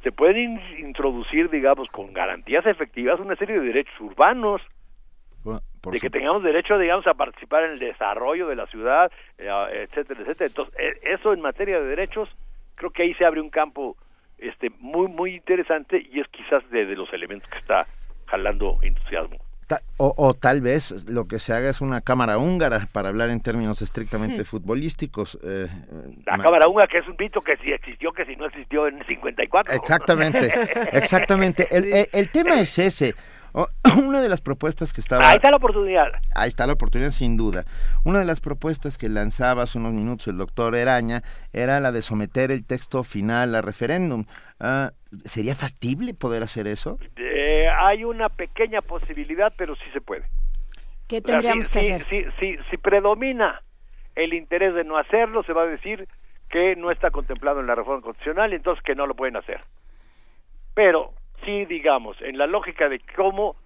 [0.06, 4.62] se pueden introducir, digamos, con garantías efectivas una serie de derechos urbanos,
[5.42, 9.48] de que tengamos derecho, digamos, a participar en el desarrollo de la ciudad, eh,
[9.90, 10.46] etcétera, etcétera.
[10.46, 12.28] Entonces, e, eso en materia de derechos,
[12.76, 13.96] creo que ahí se abre un campo
[14.38, 17.88] este muy muy interesante y es quizás de, de los elementos que está
[18.26, 19.38] jalando entusiasmo.
[19.98, 23.82] O, tal vez lo que se haga es una cámara húngara, para hablar en términos
[23.82, 25.38] estrictamente futbolísticos.
[25.42, 25.66] Eh,
[26.24, 29.04] la cámara húngara, que es un mito que si existió, que si no existió en
[29.06, 29.74] 54.
[29.74, 30.52] Exactamente,
[30.92, 31.66] exactamente.
[31.70, 33.14] El, el, tema es ese.
[34.04, 35.28] Una de las propuestas que estaba...
[35.28, 36.12] Ahí está la oportunidad.
[36.34, 37.64] Ahí está la oportunidad, sin duda.
[38.04, 41.22] Una de las propuestas que lanzaba hace unos minutos el doctor Eraña
[41.52, 44.26] era la de someter el texto final a referéndum.
[44.60, 44.92] Ah,
[45.24, 46.98] ¿Sería factible poder hacer eso?
[47.16, 47.35] Eh,
[47.70, 50.24] hay una pequeña posibilidad, pero sí se puede.
[51.08, 52.32] ¿Qué tendríamos que hacer?
[52.40, 53.62] Si, predomina
[54.14, 56.08] el interés de no hacerlo, se va a decir
[56.48, 59.60] que no está contemplado en la reforma constitucional y entonces que no lo pueden hacer.
[60.74, 61.12] Pero
[61.44, 63.56] sí, digamos, en la lógica de cómo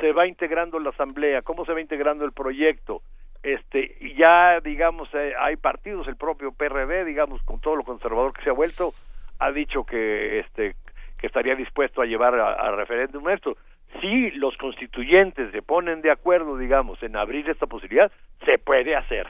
[0.00, 3.02] se va integrando la asamblea, cómo se va integrando el proyecto,
[3.42, 8.42] este, ya, digamos, eh, hay partidos, el propio PRD, digamos, con todo lo conservador que
[8.42, 8.92] se ha vuelto,
[9.38, 10.74] ha dicho que, este,
[11.18, 13.56] que estaría dispuesto a llevar a, referéndum esto.
[14.00, 18.10] Si los constituyentes se ponen de acuerdo, digamos, en abrir esta posibilidad,
[18.44, 19.26] se puede hacer.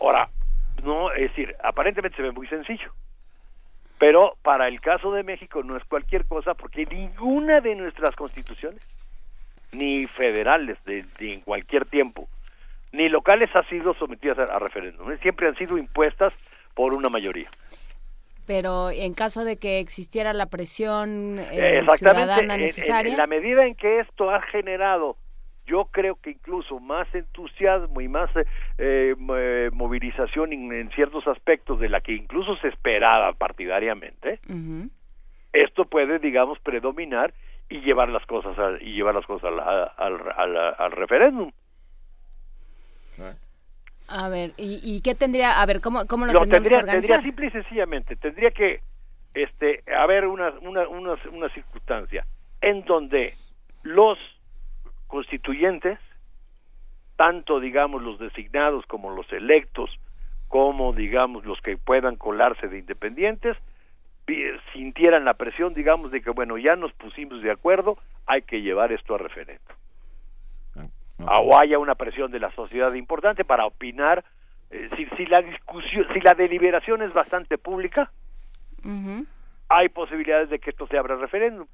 [0.00, 0.28] Ahora,
[0.84, 2.92] no, es decir, aparentemente se ve muy sencillo.
[3.98, 8.80] Pero para el caso de México no es cualquier cosa porque ninguna de nuestras constituciones,
[9.72, 12.28] ni federales de, en cualquier tiempo,
[12.90, 15.16] ni locales ha sido sometidas a, referéndum.
[15.18, 16.34] Siempre han sido impuestas
[16.74, 17.48] por una mayoría.
[18.46, 23.12] Pero en caso de que existiera la presión eh, ciudadana necesaria.
[23.12, 25.16] en, la medida en que esto ha generado
[25.64, 31.88] yo creo que incluso más entusiasmo y más eh, eh, movilización en, ciertos aspectos de
[31.88, 34.40] la que incluso se esperaba partidariamente
[35.52, 37.32] esto puede digamos predominar
[37.68, 39.52] y llevar las cosas y llevar las cosas
[39.96, 41.52] al, al, referéndum
[44.12, 47.50] a ver y, qué tendría a ver cómo cómo lo, tendría, que tendría simple y
[47.50, 48.80] sencillamente tendría que
[49.34, 52.26] este haber una una una, una circunstancia
[52.60, 53.34] en donde
[53.82, 54.18] los
[55.06, 55.98] constituyentes
[57.16, 59.90] tanto digamos los designados como los electos,
[60.48, 63.56] como digamos los que puedan colarse de independientes,
[64.72, 68.92] sintieran la presión, digamos, de que bueno, ya nos pusimos de acuerdo, hay que llevar
[68.92, 69.62] esto a referendo.
[71.26, 74.24] O haya una presión de la sociedad importante para opinar
[74.72, 78.10] eh, si, si la discusión, si la deliberación es bastante pública,
[79.68, 81.66] hay posibilidades de que esto se abra referéndum.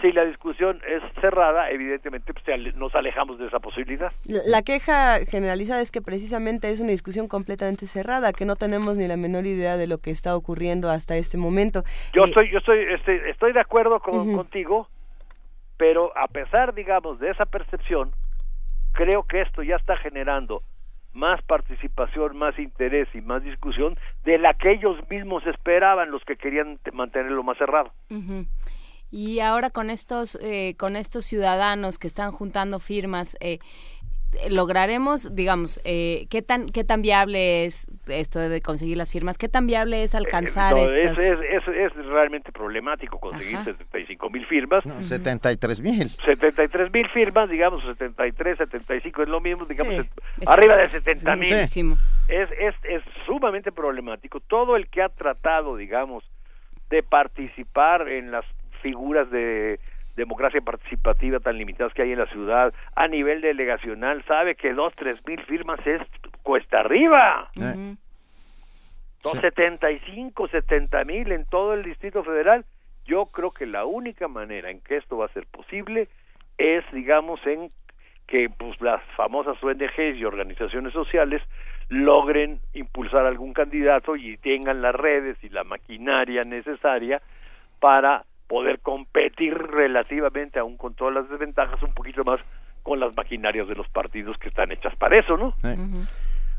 [0.00, 4.12] Si la discusión es cerrada, evidentemente pues, nos alejamos de esa posibilidad.
[4.24, 9.08] La queja generalizada es que precisamente es una discusión completamente cerrada, que no tenemos ni
[9.08, 11.82] la menor idea de lo que está ocurriendo hasta este momento.
[12.12, 14.88] Yo estoy, yo estoy, este, estoy de acuerdo con, contigo,
[15.76, 18.12] pero a pesar, digamos, de esa percepción,
[18.98, 20.60] creo que esto ya está generando
[21.12, 26.36] más participación, más interés y más discusión de la que ellos mismos esperaban, los que
[26.36, 27.92] querían mantenerlo más cerrado.
[29.12, 33.60] Y ahora con estos, eh, con estos ciudadanos que están juntando firmas, eh,
[34.50, 39.38] lograremos, digamos, eh, ¿qué tan qué tan viable es esto de conseguir las firmas?
[39.38, 44.84] ¿Qué tan viable es alcanzar eh, es, es, realmente problemático conseguir 75 mil firmas.
[45.00, 46.10] 73 mil.
[46.24, 49.94] 73 mil firmas, digamos, 73, 75 es lo mismo, digamos,
[50.46, 51.52] arriba de 70 mil.
[51.52, 51.70] Es,
[52.28, 54.40] es, es sumamente problemático.
[54.40, 56.24] Todo el que ha tratado, digamos,
[56.90, 58.44] de participar en las
[58.82, 59.80] figuras de
[60.18, 64.92] democracia participativa tan limitadas que hay en la ciudad a nivel delegacional sabe que dos
[64.96, 66.02] tres mil firmas es
[66.42, 67.48] cuesta arriba.
[67.56, 67.96] Uh
[69.20, 72.64] dos setenta y cinco setenta mil en todo el distrito federal.
[73.04, 76.08] Yo creo que la única manera en que esto va a ser posible
[76.56, 77.68] es digamos en
[78.28, 81.42] que pues las famosas ONGs y organizaciones sociales
[81.88, 87.20] logren impulsar algún candidato y tengan las redes y la maquinaria necesaria
[87.80, 92.40] para poder competir relativamente, aún con todas las desventajas, un poquito más
[92.82, 95.54] con las maquinarias de los partidos que están hechas para eso, ¿no?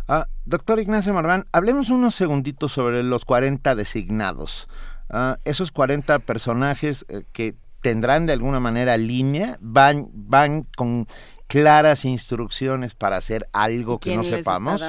[0.07, 4.67] Ah, doctor Ignacio Marván, hablemos unos segunditos sobre los 40 designados.
[5.09, 11.07] Ah, esos 40 personajes eh, que tendrán de alguna manera línea, van, van con
[11.47, 14.83] claras instrucciones para hacer algo que no sepamos.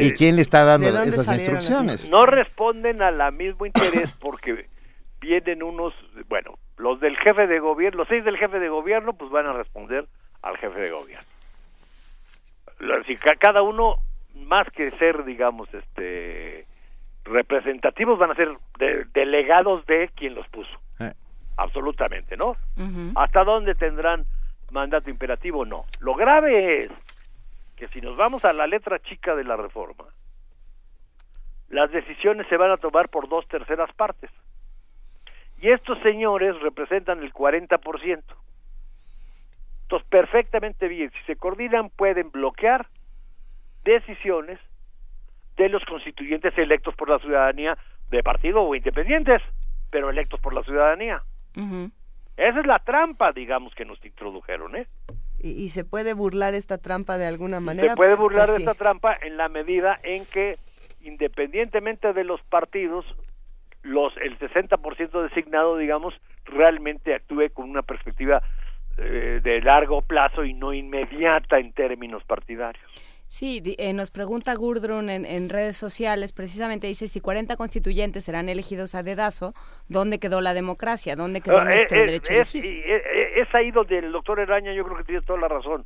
[0.00, 2.10] ¿Y quién le está dando esas instrucciones?
[2.10, 4.66] No responden a la mismo interés porque
[5.20, 5.94] vienen unos,
[6.28, 9.52] bueno, los del jefe de gobierno, los seis del jefe de gobierno, pues van a
[9.52, 10.06] responder
[10.42, 11.26] al jefe de gobierno.
[13.06, 13.96] Si cada uno,
[14.34, 16.66] más que ser, digamos, este
[17.24, 18.56] representativos, van a ser
[19.12, 20.70] delegados de quien los puso.
[21.00, 21.12] Eh.
[21.56, 22.56] Absolutamente, ¿no?
[23.16, 24.24] ¿Hasta dónde tendrán
[24.70, 25.64] mandato imperativo?
[25.64, 25.84] No.
[26.00, 26.90] Lo grave es
[27.76, 30.04] que si nos vamos a la letra chica de la reforma,
[31.68, 34.30] las decisiones se van a tomar por dos terceras partes.
[35.60, 38.22] Y estos señores representan el 40%.
[39.82, 42.86] Entonces, perfectamente bien, si se coordinan, pueden bloquear
[43.84, 44.60] decisiones
[45.56, 47.76] de los constituyentes electos por la ciudadanía
[48.10, 49.42] de partido o independientes,
[49.90, 51.22] pero electos por la ciudadanía.
[52.36, 54.86] Esa es la trampa, digamos, que nos introdujeron, ¿eh?
[55.40, 57.90] ¿Y, se puede burlar esta trampa de alguna manera?
[57.90, 60.58] Se puede burlar pues de esta trampa en la medida en que,
[61.00, 63.04] independientemente de los partidos,
[63.88, 68.42] los el 60% designado, digamos, realmente actúe con una perspectiva
[68.98, 72.84] eh, de largo plazo y no inmediata en términos partidarios.
[73.26, 78.94] Sí, eh, nos pregunta Gurdrun en, redes sociales, precisamente dice, si 40 constituyentes serán elegidos
[78.94, 79.52] a dedazo,
[79.86, 81.14] ¿dónde quedó la democracia?
[81.14, 82.64] ¿Dónde quedó ah, nuestro derecho es, a elegir?
[83.36, 85.84] Es, ahí donde el doctor Eraña yo creo que tiene toda la razón.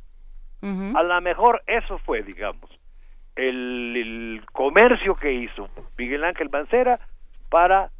[0.95, 2.71] A lo mejor eso fue, digamos,
[3.35, 5.67] el, el comercio que hizo
[5.97, 7.01] Miguel Ángel Mancera
[7.53, 7.91] para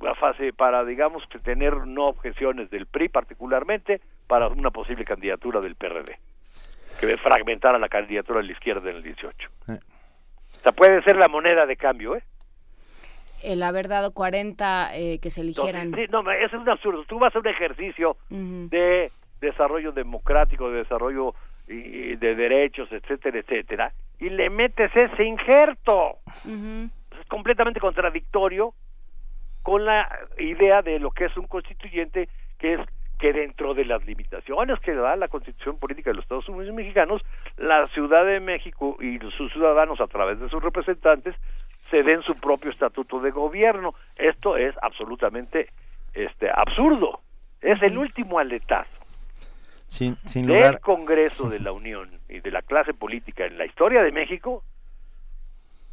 [0.00, 5.74] la fase para digamos tener no objeciones del PRI particularmente para una posible candidatura del
[5.74, 6.16] PRD
[7.00, 9.72] que fragmentara la candidatura de la izquierda en el 18 eh.
[9.72, 12.22] o sea puede ser la moneda de cambio eh
[13.42, 15.92] el haber dado 40 eh, que se eligieran.
[15.92, 17.04] sí, no eso es un absurdo.
[17.04, 21.34] Tú vas a un ejercicio de desarrollo democrático de desarrollo
[21.66, 26.18] de derechos etcétera etcétera y le metes ese injerto.
[26.44, 26.95] Es
[27.28, 28.74] completamente contradictorio
[29.62, 32.80] con la idea de lo que es un constituyente, que es
[33.18, 37.22] que dentro de las limitaciones que da la constitución política de los Estados Unidos mexicanos,
[37.56, 41.34] la Ciudad de México y sus ciudadanos a través de sus representantes
[41.90, 43.94] se den su propio estatuto de gobierno.
[44.16, 45.70] Esto es absolutamente
[46.12, 47.20] este absurdo.
[47.62, 49.06] Es el último aletazo
[49.88, 54.02] sin, sin del Congreso de la Unión y de la clase política en la historia
[54.02, 54.62] de México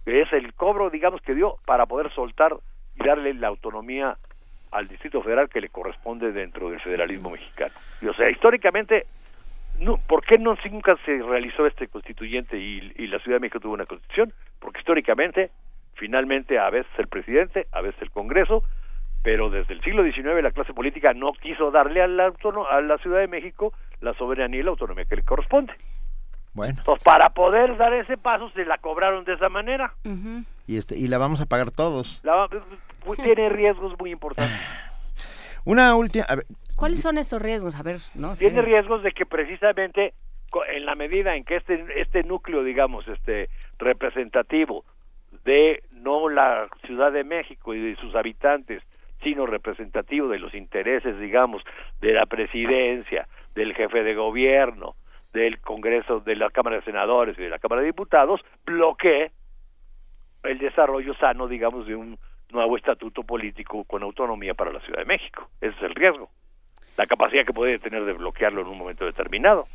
[0.06, 2.56] es el cobro, digamos, que dio para poder soltar
[2.96, 4.18] y darle la autonomía
[4.72, 7.74] al Distrito Federal que le corresponde dentro del federalismo mexicano.
[8.02, 9.06] Y, o sea, históricamente
[9.80, 13.74] no, ¿por qué no nunca se realizó este constituyente y, la Ciudad de México tuvo
[13.74, 14.34] una constitución?
[14.60, 15.52] Porque históricamente,
[15.96, 18.64] finalmente, a veces el presidente, a veces el Congreso,
[19.24, 22.34] pero desde el siglo XIX la clase política no quiso darle a la,
[22.70, 25.74] a la Ciudad de México la soberanía y la autonomía que le corresponde.
[26.54, 26.76] Bueno.
[26.78, 29.94] Entonces, para poder dar ese paso, se la cobraron de esa manera.
[30.68, 32.22] y, este, y la vamos a pagar todos.
[33.24, 34.56] tiene riesgos muy importantes.
[35.66, 36.26] Una última...
[36.76, 37.76] ¿Cuáles son esos riesgos?
[37.80, 38.36] A ver, ¿no?
[38.36, 40.14] Tiene riesgos de que precisamente
[40.70, 43.50] en la medida en que este este núcleo, digamos, este
[43.80, 44.86] representativo
[45.46, 48.84] de no la Ciudad de México y de sus habitantes,
[49.24, 51.64] sino representativo de los intereses, digamos,
[52.02, 54.96] de la presidencia, del jefe de gobierno,
[55.34, 59.32] del Congreso, de la Cámara de Senadores y de la Cámara de Diputados, bloquee
[60.44, 62.18] el desarrollo sano, digamos, de un
[62.52, 65.50] nuevo estatuto político con autonomía para la Ciudad de México.
[65.60, 66.30] Ese es el riesgo.
[66.98, 69.66] La capacidad que puede tener de bloquearlo en un momento determinado.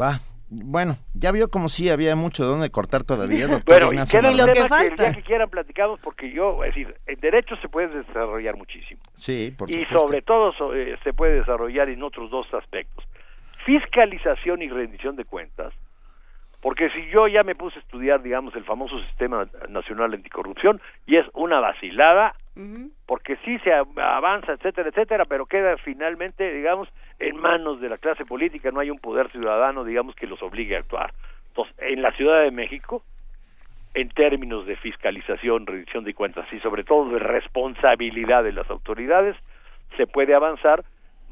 [0.00, 3.96] Va, bueno, ya vio como si había mucho de dónde cortar todavía, doctor Pero y
[4.36, 4.76] lo que falta.
[4.76, 8.56] Que el día que quieran platicamos, porque yo, es decir, en derecho se puede desarrollar
[8.56, 9.00] muchísimo.
[9.14, 9.94] Sí, por supuesto.
[9.94, 13.04] Y sobre todo eh, se puede desarrollar en otros dos aspectos.
[13.64, 15.72] Fiscalización y rendición de cuentas.
[16.62, 21.16] Porque si yo ya me puse a estudiar, digamos, el famoso Sistema Nacional Anticorrupción, y
[21.16, 22.34] es una vacilada,
[23.04, 28.24] porque sí se avanza, etcétera, etcétera, pero queda finalmente, digamos, en manos de la clase
[28.24, 31.12] política, no hay un poder ciudadano, digamos, que los obligue a actuar.
[31.48, 33.02] Entonces, en la Ciudad de México,
[33.92, 39.36] en términos de fiscalización, rendición de cuentas y sobre todo de responsabilidad de las autoridades,
[39.96, 40.84] se puede avanzar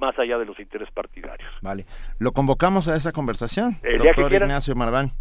[0.03, 1.49] más allá de los intereses partidarios.
[1.63, 1.87] Vale.
[2.19, 3.77] ¿Lo convocamos a esa conversación?
[3.99, 5.13] doctor Ignacio Marván.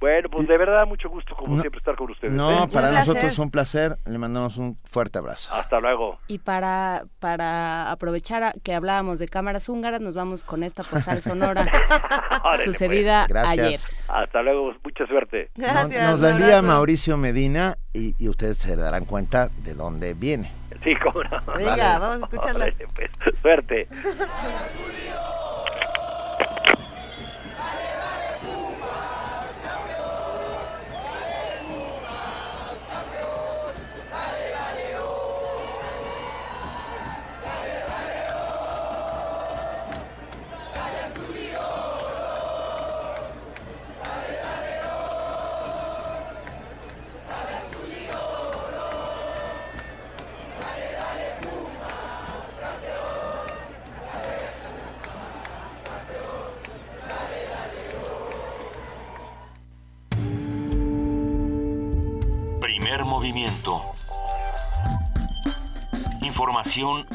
[0.00, 2.32] Bueno, pues de verdad mucho gusto como siempre estar con ustedes.
[2.32, 2.68] No, ¿eh?
[2.72, 3.96] para nosotros es un placer.
[4.06, 5.52] Le mandamos un fuerte abrazo.
[5.54, 6.18] Hasta luego.
[6.26, 11.66] Y para para aprovechar que hablábamos de cámaras húngaras, nos vamos con esta postal sonora
[12.64, 13.48] sucedida pues.
[13.48, 13.80] ayer.
[14.08, 15.50] Hasta luego, mucha suerte.
[15.54, 16.10] Gracias.
[16.10, 20.50] Nos, la envía Mauricio Medina y, y, ustedes se darán cuenta de dónde viene.
[20.82, 21.52] Sí, cómo no.
[21.54, 22.72] Venga, vamos a escucharla.
[22.94, 23.10] Pues,
[23.42, 23.88] suerte.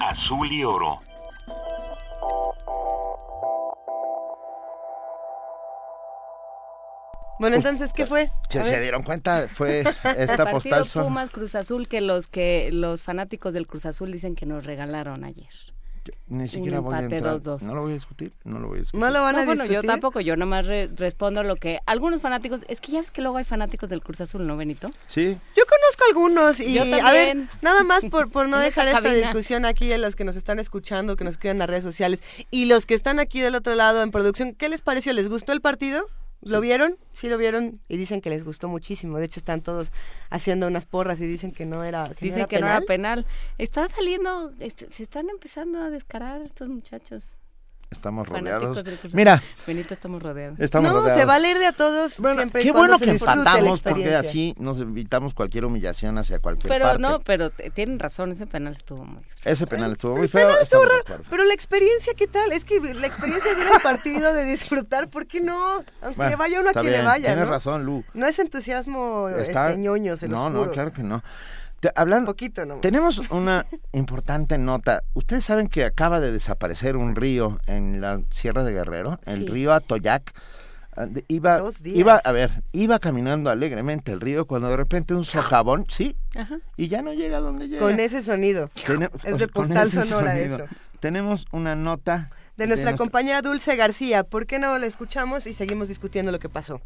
[0.02, 0.98] Azul y oro.
[7.40, 8.32] Bueno, entonces, ¿qué fue?
[8.50, 9.84] se dieron cuenta, fue
[10.18, 11.06] esta postal son...
[11.06, 15.24] Pumas Cruz Azul que los que los fanáticos del Cruz Azul dicen que nos regalaron
[15.24, 15.50] ayer
[16.28, 17.40] ni siquiera voy a entrar.
[17.62, 19.00] No lo voy a discutir, no lo voy a discutir.
[19.00, 22.82] No lo van a Bueno, yo tampoco, yo nomás respondo lo que algunos fanáticos, es
[22.82, 24.90] que ya ves que luego hay fanáticos del Cruz Azul, ¿no, Benito?
[25.08, 25.38] Sí.
[25.56, 29.92] Yo conozco algunos y a ver, nada más por, por no dejar esta discusión aquí
[29.92, 32.86] a los que nos están escuchando, que nos escriben en las redes sociales y los
[32.86, 35.14] que están aquí del otro lado en producción, ¿qué les pareció?
[35.14, 36.08] ¿Les gustó el partido?
[36.46, 36.98] ¿Lo vieron?
[37.14, 39.18] Sí lo vieron y dicen que les gustó muchísimo.
[39.18, 39.92] De hecho están todos
[40.30, 43.26] haciendo unas porras y dicen que no era que Dicen que no era penal.
[43.58, 47.34] Están saliendo, este, se están empezando a descarar estos muchachos.
[47.90, 48.84] Estamos rodeados.
[49.14, 50.60] Mira, Benito, estamos rodeados.
[50.60, 53.82] Estamos no, se va a leer de a todos bueno, siempre Qué bueno que empatamos
[53.82, 56.98] porque así nos evitamos cualquier humillación hacia cualquier pero parte.
[56.98, 59.54] Pero no, pero tienen razón, ese penal estuvo muy extraño.
[59.54, 60.50] Ese penal estuvo muy feo.
[60.60, 62.52] Estuvo raro, pero la experiencia, ¿qué tal?
[62.52, 65.84] Es que la experiencia de ir al partido, de disfrutar, ¿por qué no?
[66.02, 67.52] Aunque le vaya uno a quien le vaya, Tienes ¿no?
[67.52, 68.04] razón, Lu.
[68.14, 69.70] No es entusiasmo está...
[69.70, 71.24] este, ñoño, se No, no, claro que no
[71.96, 75.04] hablando, poquito tenemos una importante nota.
[75.14, 79.74] Ustedes saben que acaba de desaparecer un río en la Sierra de Guerrero, el río
[79.74, 80.34] Atoyac.
[80.98, 85.86] Ah, iba, iba, a ver, iba caminando alegremente el río cuando de repente un socavón,
[85.90, 86.16] sí,
[86.78, 87.82] y ya no llega a donde llega.
[87.82, 88.70] Con ese sonido.
[89.24, 90.66] es de postal sonora eso.
[91.02, 94.24] Tenemos una nota de nuestra compañera Dulce García.
[94.24, 96.82] ¿Por qué no la escuchamos y seguimos discutiendo lo que pasó?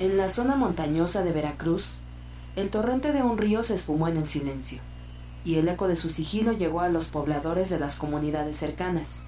[0.00, 1.96] En la zona montañosa de Veracruz,
[2.54, 4.78] el torrente de un río se esfumó en el silencio,
[5.44, 9.24] y el eco de su sigilo llegó a los pobladores de las comunidades cercanas,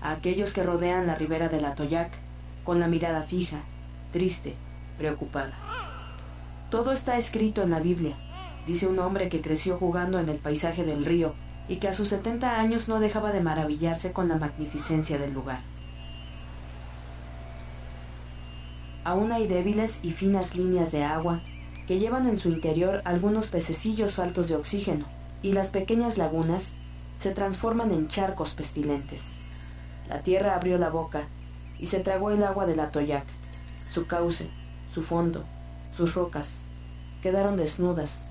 [0.00, 2.12] a aquellos que rodean la ribera del Atoyac,
[2.62, 3.62] con la mirada fija,
[4.12, 4.54] triste,
[4.96, 5.54] preocupada.
[6.70, 8.14] Todo está escrito en la Biblia,
[8.68, 11.34] dice un hombre que creció jugando en el paisaje del río
[11.68, 15.71] y que a sus 70 años no dejaba de maravillarse con la magnificencia del lugar.
[19.04, 21.40] Aún hay débiles y finas líneas de agua
[21.86, 25.04] que llevan en su interior algunos pececillos faltos de oxígeno,
[25.42, 26.74] y las pequeñas lagunas
[27.18, 29.36] se transforman en charcos pestilentes.
[30.08, 31.24] La tierra abrió la boca
[31.78, 33.24] y se tragó el agua del Atoyac.
[33.90, 34.48] Su cauce,
[34.92, 35.44] su fondo,
[35.96, 36.62] sus rocas
[37.22, 38.30] quedaron desnudas.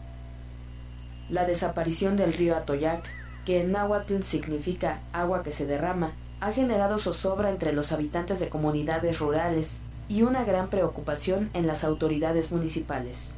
[1.30, 3.04] La desaparición del río Atoyac,
[3.46, 8.50] que en náhuatl significa agua que se derrama, ha generado zozobra entre los habitantes de
[8.50, 9.78] comunidades rurales
[10.10, 13.32] y una gran preocupación en las autoridades municipales.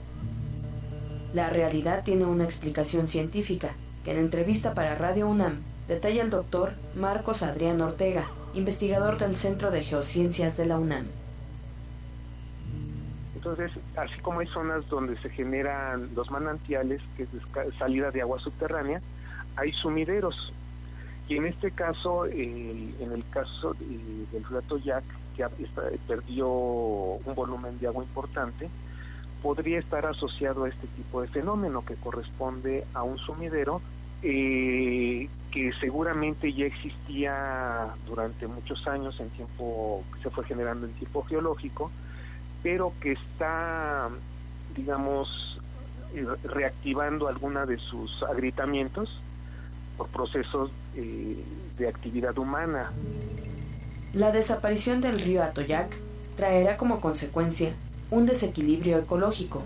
[1.33, 3.72] La realidad tiene una explicación científica,
[4.03, 9.72] que en entrevista para Radio UNAM detalla el doctor Marcos Adrián Ortega, investigador del Centro
[9.72, 11.06] de Geociencias de la UNAM.
[13.35, 17.30] Entonces, así como hay zonas donde se generan los manantiales, que es
[17.77, 19.01] salida de agua subterránea,
[19.58, 20.53] hay sumideros.
[21.27, 25.03] Y en este caso, en el caso del río Atoyac,
[25.36, 25.45] que
[26.08, 28.70] perdió un volumen de agua importante,
[29.42, 33.82] podría estar asociado a este tipo de fenómeno que corresponde a un sumidero
[34.22, 40.94] eh, que seguramente ya existía durante muchos años en tiempo que se fue generando en
[40.94, 41.92] tiempo geológico
[42.64, 44.10] pero que está
[44.76, 45.60] digamos
[46.16, 49.20] eh, reactivando alguna de sus agrietamientos
[49.98, 51.44] por procesos eh,
[51.78, 52.92] de actividad humana.
[54.14, 55.92] La desaparición del río Atoyac
[56.38, 57.74] traerá como consecuencia
[58.11, 59.64] un desequilibrio ecológico.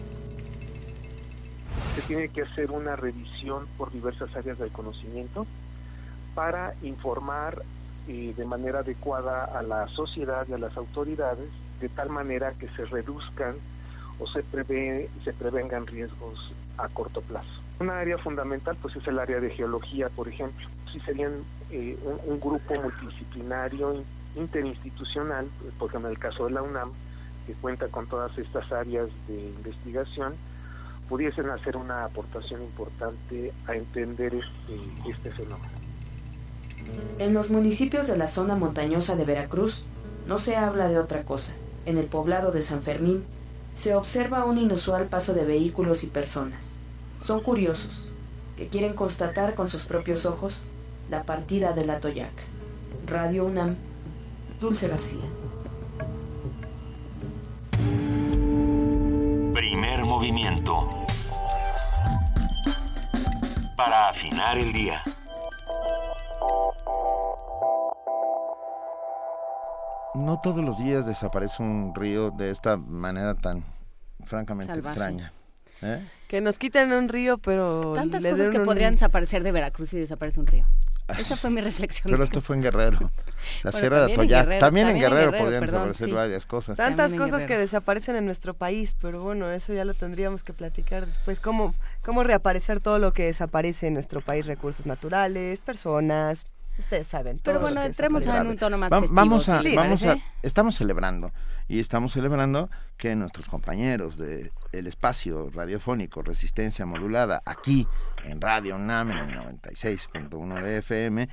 [1.95, 5.45] Se tiene que hacer una revisión por diversas áreas del conocimiento
[6.33, 7.61] para informar
[8.07, 11.49] eh, de manera adecuada a la sociedad y a las autoridades
[11.81, 13.53] de tal manera que se reduzcan
[14.17, 17.49] o se, prevé, se prevengan riesgos a corto plazo.
[17.81, 20.69] Una área fundamental pues es el área de geología, por ejemplo.
[20.89, 21.33] Si serían
[21.69, 24.03] eh, un, grupo multidisciplinario
[24.37, 26.91] interinstitucional, por ejemplo en el caso de la UNAM,
[27.45, 30.33] que cuenta con todas estas áreas de investigación,
[31.09, 35.77] pudiesen hacer una aportación importante a entender este, este fenómeno.
[37.19, 39.85] En los municipios de la zona montañosa de Veracruz
[40.27, 41.53] no se habla de otra cosa.
[41.85, 43.23] En el poblado de San Fermín
[43.75, 46.71] se observa un inusual paso de vehículos y personas.
[47.23, 48.09] Son curiosos,
[48.57, 50.65] que quieren constatar con sus propios ojos
[51.09, 52.33] la partida de la Toyac.
[53.05, 53.75] Radio UNAM,
[54.59, 55.21] Dulce García.
[59.53, 60.87] Primer movimiento.
[63.75, 65.03] Para afinar el día.
[70.15, 73.63] No todos los días desaparece un río de esta manera tan
[74.25, 75.31] francamente extraña.
[75.83, 76.03] ¿eh?
[76.27, 77.93] Que nos quiten un río, pero...
[77.93, 80.65] Tantas cosas que podrían desaparecer de Veracruz y desaparece un río.
[81.07, 82.11] Esa fue mi reflexión.
[82.11, 83.11] Pero esto fue en Guerrero.
[83.63, 84.59] La Sierra de Atoyac.
[84.59, 86.77] También, en Guerrero, podrían desaparecer varias cosas.
[86.77, 91.05] Tantas cosas que desaparecen en nuestro país, pero bueno, eso ya lo tendríamos que platicar
[91.05, 91.39] después.
[91.39, 94.45] ¿Cómo, cómo reaparecer todo lo que desaparece en nuestro país?
[94.45, 96.45] Recursos naturales, personas,
[96.79, 97.39] Ustedes saben.
[97.43, 101.31] Pero bueno, entremos en un tono más festivo, Vamos a, vamos a, estamos celebrando
[101.67, 107.87] y estamos celebrando que nuestros compañeros de el espacio radiofónico Resistencia Modulada aquí
[108.23, 111.29] en Radio UNAM en el 96.1 de FM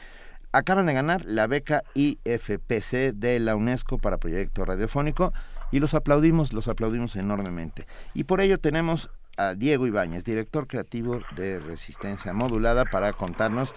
[0.53, 5.33] acaban de ganar la beca IFPC de la UNESCO para proyecto radiofónico
[5.73, 7.87] y los aplaudimos, los aplaudimos enormemente.
[8.15, 13.75] Y por ello tenemos a Diego Ibáñez, director creativo de Resistencia Modulada, para contarnos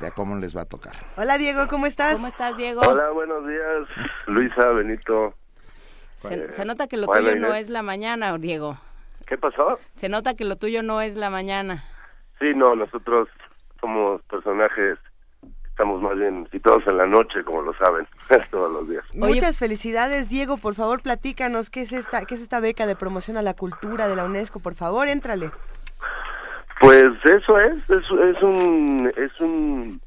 [0.00, 0.94] de cómo les va a tocar.
[1.16, 2.14] Hola Diego, ¿cómo estás?
[2.14, 2.80] ¿Cómo estás Diego?
[2.80, 5.34] Hola, buenos días, Luisa, Benito.
[6.16, 8.78] Se, nota que lo tuyo no es la mañana, Diego.
[9.26, 9.78] ¿Qué pasó?
[9.92, 11.84] Se nota que lo tuyo no es la mañana.
[12.38, 13.28] Sí, no, nosotros
[13.80, 14.98] somos personajes
[15.76, 18.06] estamos más bien situados en la noche, como lo saben,
[18.50, 19.04] todos los días.
[19.12, 20.56] Muchas felicidades, Diego.
[20.56, 24.08] Por favor, platícanos qué es esta, qué es esta beca de promoción a la cultura
[24.08, 24.58] de la UNESCO.
[24.60, 25.50] Por favor, éntrale.
[26.80, 30.00] Pues eso es, es, es un es un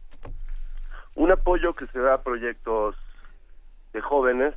[1.13, 2.95] un apoyo que se da a proyectos
[3.93, 4.55] de jóvenes,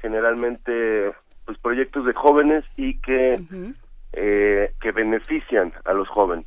[0.00, 3.40] generalmente pues proyectos de jóvenes y que
[4.12, 6.46] eh, que benefician a los jóvenes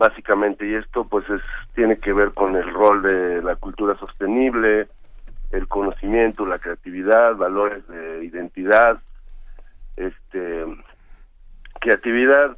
[0.00, 1.42] básicamente y esto pues es
[1.74, 4.88] tiene que ver con el rol de la cultura sostenible
[5.52, 8.98] el conocimiento la creatividad valores de identidad
[9.96, 10.64] este
[11.80, 12.56] creatividad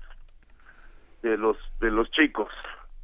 [1.22, 2.48] de los de los chicos.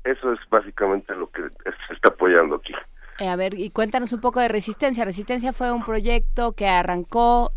[0.05, 2.75] Eso es básicamente lo que se está apoyando aquí.
[3.19, 5.05] Eh, a ver, y cuéntanos un poco de Resistencia.
[5.05, 7.53] Resistencia fue un proyecto que arrancó,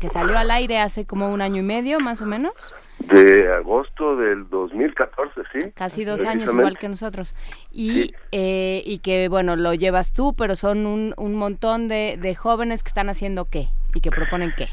[0.00, 2.74] que salió al aire hace como un año y medio, más o menos.
[3.00, 5.72] De agosto del 2014, sí.
[5.74, 7.34] Casi dos años, igual que nosotros.
[7.70, 12.34] Y, eh, y que, bueno, lo llevas tú, pero son un, un montón de, de
[12.34, 14.68] jóvenes que están haciendo qué y que proponen qué.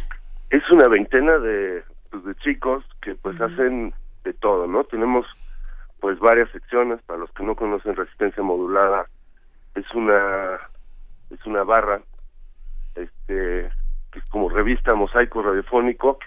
[0.50, 3.94] Es una veintena de, pues, de chicos que pues hacen
[4.24, 4.84] de todo, ¿no?
[4.86, 5.26] Tenemos
[6.00, 9.08] pues varias secciones, para los que no conocen resistencia modulada,
[9.76, 10.60] es una
[11.30, 12.02] es una barra
[12.96, 13.70] este
[14.12, 16.20] que es como revista mosaico radiofónico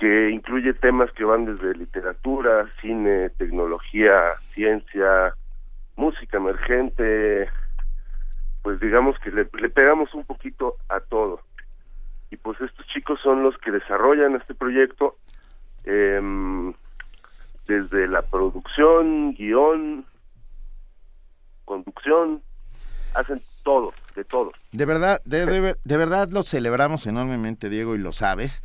[0.00, 4.16] que incluye temas que van desde literatura, cine, tecnología,
[4.54, 5.34] ciencia,
[5.94, 7.50] música emergente,
[8.62, 11.42] pues digamos que le, pegamos un poquito a todo.
[12.30, 15.18] Y pues estos chicos son los que desarrollan este proyecto
[15.84, 16.72] em,
[17.68, 20.06] desde la producción, guion,
[21.70, 22.42] conducción,
[23.14, 24.50] hacen todo, de todo.
[24.72, 28.60] De verdad, de, de verdad lo celebramos enormemente, Diego, y lo sabes.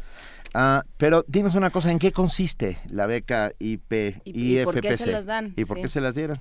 [0.56, 4.98] Ah, pero dinos una cosa, ¿en qué consiste la beca IP, ¿Y, ¿Y por qué
[4.98, 5.53] se las dan?
[5.56, 6.40] ¿Y por qué se las dieron?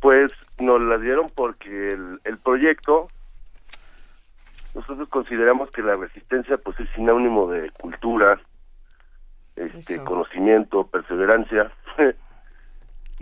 [0.00, 3.08] Pues nos las dieron porque el, el proyecto,
[4.76, 8.40] nosotros consideramos que la resistencia pues es sinónimo de cultura,
[9.56, 11.72] este conocimiento, perseverancia,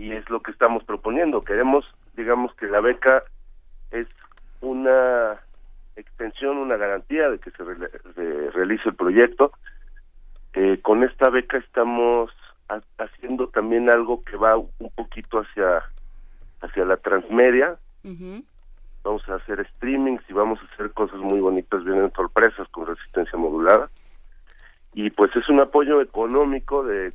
[0.03, 1.45] y es lo que estamos proponiendo.
[1.45, 1.85] Queremos,
[2.17, 3.23] digamos que la beca
[3.89, 4.05] es
[4.59, 5.39] una
[5.95, 7.63] extensión, una garantía de que se,
[8.51, 9.53] realice el proyecto.
[10.55, 12.31] Eh, con esta beca estamos
[12.97, 15.83] haciendo también algo que va un poquito hacia
[16.59, 17.77] hacia la transmedia.
[19.03, 23.39] Vamos a hacer streamings y vamos a hacer cosas muy bonitas, vienen sorpresas con resistencia
[23.39, 23.89] modulada.
[24.93, 27.13] Y pues es un apoyo económico de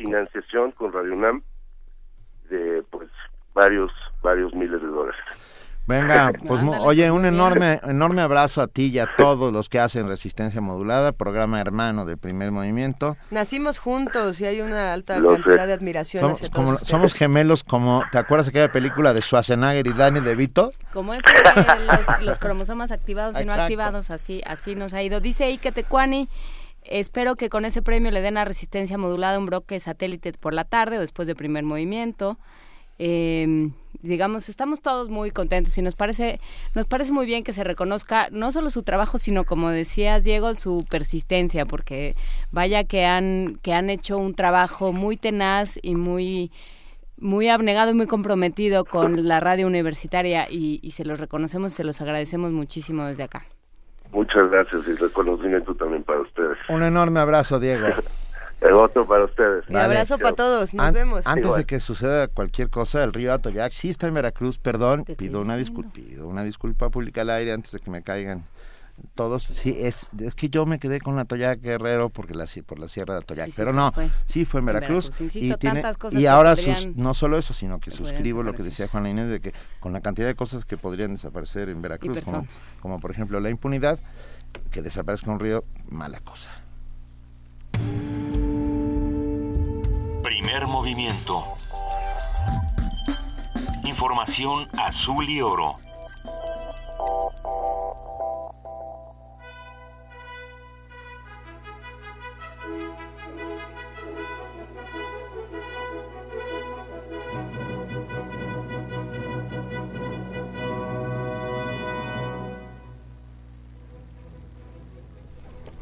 [0.00, 1.42] cofinanciación con Radio UNAM
[2.48, 3.08] de pues
[3.54, 3.90] varios
[4.22, 5.20] varios miles de dólares.
[5.86, 10.06] Venga, pues oye, un enorme, enorme abrazo a ti y a todos los que hacen
[10.06, 13.16] Resistencia Modulada, programa hermano de Primer Movimiento.
[13.30, 18.04] Nacimos juntos y hay una alta cantidad de admiración somos, hacia todos Somos gemelos como,
[18.12, 20.70] ¿te acuerdas de aquella película de Schwarzenegger y Danny DeVito?
[20.92, 25.20] Como es los, los, cromosomas activados y no activados, así, así nos ha ido.
[25.20, 26.28] Dice Ike Tecuani,
[26.82, 30.64] espero que con ese premio le den a Resistencia Modulada un bloque satélite por la
[30.64, 32.38] tarde o después de Primer Movimiento.
[32.98, 33.70] Eh,
[34.02, 36.40] digamos, estamos todos muy contentos y nos parece,
[36.74, 40.54] nos parece muy bien que se reconozca no solo su trabajo, sino como decías, Diego,
[40.54, 42.14] su persistencia, porque
[42.50, 46.50] vaya que han, que han hecho un trabajo muy tenaz y muy
[47.16, 51.84] muy abnegado y muy comprometido con la radio universitaria y, y se los reconocemos, se
[51.84, 53.44] los agradecemos muchísimo desde acá.
[54.12, 56.58] Muchas gracias y reconocimiento también para ustedes.
[56.68, 57.86] Un enorme abrazo, Diego.
[58.60, 59.64] El otro para ustedes.
[59.68, 61.26] Un abrazo para todos, nos vemos.
[61.26, 65.40] Antes de que suceda cualquier cosa, el río Atoyac sí está en Veracruz, perdón, pido
[65.40, 68.44] una disculpa, pido una disculpa pública al aire antes de que me caigan
[69.14, 69.42] todos.
[69.42, 73.14] Sí, es, es que yo me quedé con Atoyac Guerrero porque la, por la Sierra
[73.14, 73.92] de Atoyac, pero no,
[74.26, 75.10] sí fue en Veracruz.
[75.34, 76.54] y, tiene, y ahora
[76.94, 80.00] no solo eso, sino que suscribo lo que decía Juana Inés de que con la
[80.00, 82.46] cantidad de cosas que podrían desaparecer en Veracruz, como,
[82.80, 83.98] como por ejemplo la impunidad,
[84.70, 86.50] que desaparezca un río, mala cosa.
[90.22, 91.44] Primer movimiento.
[93.84, 95.76] Información azul y oro.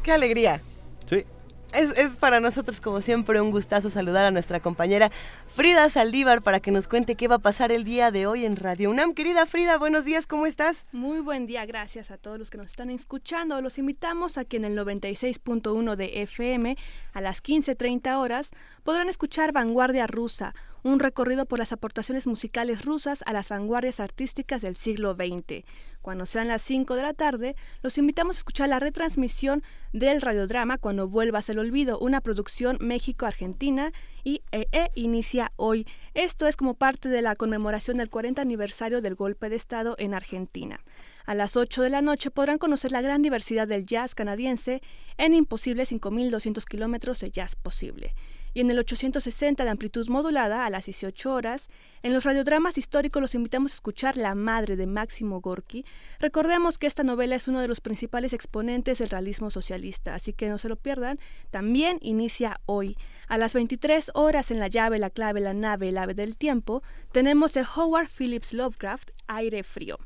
[0.03, 0.61] ¡Qué alegría!
[1.09, 1.25] Sí.
[1.73, 5.11] Es, es, para nosotros, como siempre, un gustazo saludar a nuestra compañera
[5.53, 8.55] Frida Saldívar para que nos cuente qué va a pasar el día de hoy en
[8.55, 9.13] Radio UNAM.
[9.13, 10.85] Querida Frida, buenos días, ¿cómo estás?
[10.91, 13.61] Muy buen día, gracias a todos los que nos están escuchando.
[13.61, 16.75] Los invitamos a que en el 96.1 de FM
[17.13, 18.51] a las 15.30 horas
[18.83, 24.61] podrán escuchar Vanguardia Rusa, un recorrido por las aportaciones musicales rusas a las vanguardias artísticas
[24.61, 25.65] del siglo XX.
[26.01, 30.77] Cuando sean las 5 de la tarde, los invitamos a escuchar la retransmisión del radiodrama
[30.77, 33.91] Cuando vuelvas el olvido, una producción México-Argentina
[34.23, 35.85] y e, e inicia hoy.
[36.13, 40.13] Esto es como parte de la conmemoración del 40 aniversario del golpe de Estado en
[40.13, 40.79] Argentina.
[41.25, 44.81] A las 8 de la noche podrán conocer la gran diversidad del jazz canadiense
[45.17, 48.15] en Imposible 5200 kilómetros de jazz posible.
[48.59, 51.69] Y en el 860 de amplitud modulada a las 18 horas.
[52.03, 55.85] En los radiodramas históricos los invitamos a escuchar La Madre de Máximo Gorki.
[56.19, 60.49] Recordemos que esta novela es uno de los principales exponentes del realismo socialista, así que
[60.49, 61.19] no se lo pierdan.
[61.51, 62.97] También inicia hoy.
[63.29, 66.81] A las 23 horas en La llave, la clave, la nave, el ave del tiempo,
[67.11, 69.99] tenemos de Howard Phillips Lovecraft, Aire Frío.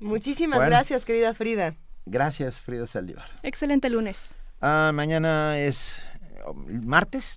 [0.00, 1.76] Muchísimas gracias, querida Frida.
[2.06, 3.28] Gracias, Frida Saldívar.
[3.42, 4.34] Excelente lunes.
[4.60, 6.06] Ah, mañana es
[6.54, 7.36] martes.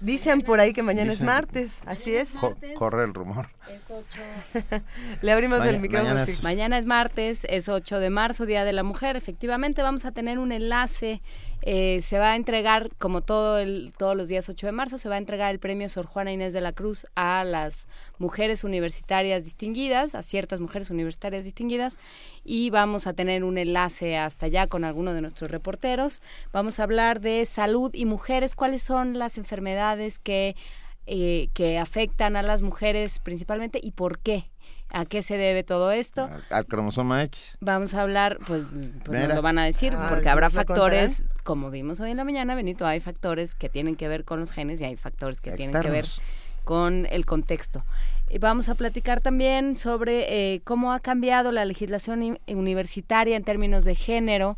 [0.00, 2.32] Dicen por ahí que mañana es martes, así es.
[2.76, 3.48] corre el rumor.
[3.70, 4.04] Es 8.
[5.22, 6.10] Le abrimos el micrófono.
[6.10, 6.42] Mañana es...
[6.42, 9.16] mañana es martes, es 8 de marzo, Día de la Mujer.
[9.16, 11.22] Efectivamente, vamos a tener un enlace
[11.66, 15.08] eh, se va a entregar, como todo el, todos los días 8 de marzo, se
[15.08, 19.44] va a entregar el premio Sor Juana Inés de la Cruz a las mujeres universitarias
[19.44, 21.98] distinguidas, a ciertas mujeres universitarias distinguidas,
[22.44, 26.20] y vamos a tener un enlace hasta allá con alguno de nuestros reporteros.
[26.52, 30.56] Vamos a hablar de salud y mujeres, cuáles son las enfermedades que,
[31.06, 34.50] eh, que afectan a las mujeres principalmente y por qué
[34.94, 36.30] ¿A qué se debe todo esto?
[36.50, 37.58] Al cromosoma X.
[37.60, 38.62] Vamos a hablar, pues,
[39.04, 42.22] pues nos lo van a decir, ah, porque habrá factores, como vimos hoy en la
[42.22, 45.50] mañana, Benito, hay factores que tienen que ver con los genes y hay factores que
[45.50, 46.06] tienen que ver
[46.62, 47.84] con el contexto.
[48.30, 53.84] Y vamos a platicar también sobre eh, cómo ha cambiado la legislación universitaria en términos
[53.84, 54.56] de género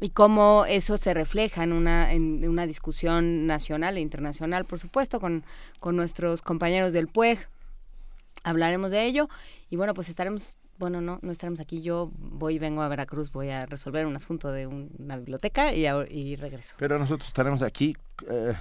[0.00, 5.18] y cómo eso se refleja en una, en una discusión nacional e internacional, por supuesto,
[5.18, 5.44] con,
[5.80, 7.48] con nuestros compañeros del PUEG.
[8.44, 9.28] Hablaremos de ello
[9.70, 11.82] y bueno, pues estaremos, bueno, no, no estaremos aquí.
[11.82, 15.86] Yo voy y vengo a Veracruz, voy a resolver un asunto de una biblioteca y,
[15.86, 16.76] y regreso.
[16.78, 17.96] Pero nosotros estaremos aquí.
[18.28, 18.54] Eh,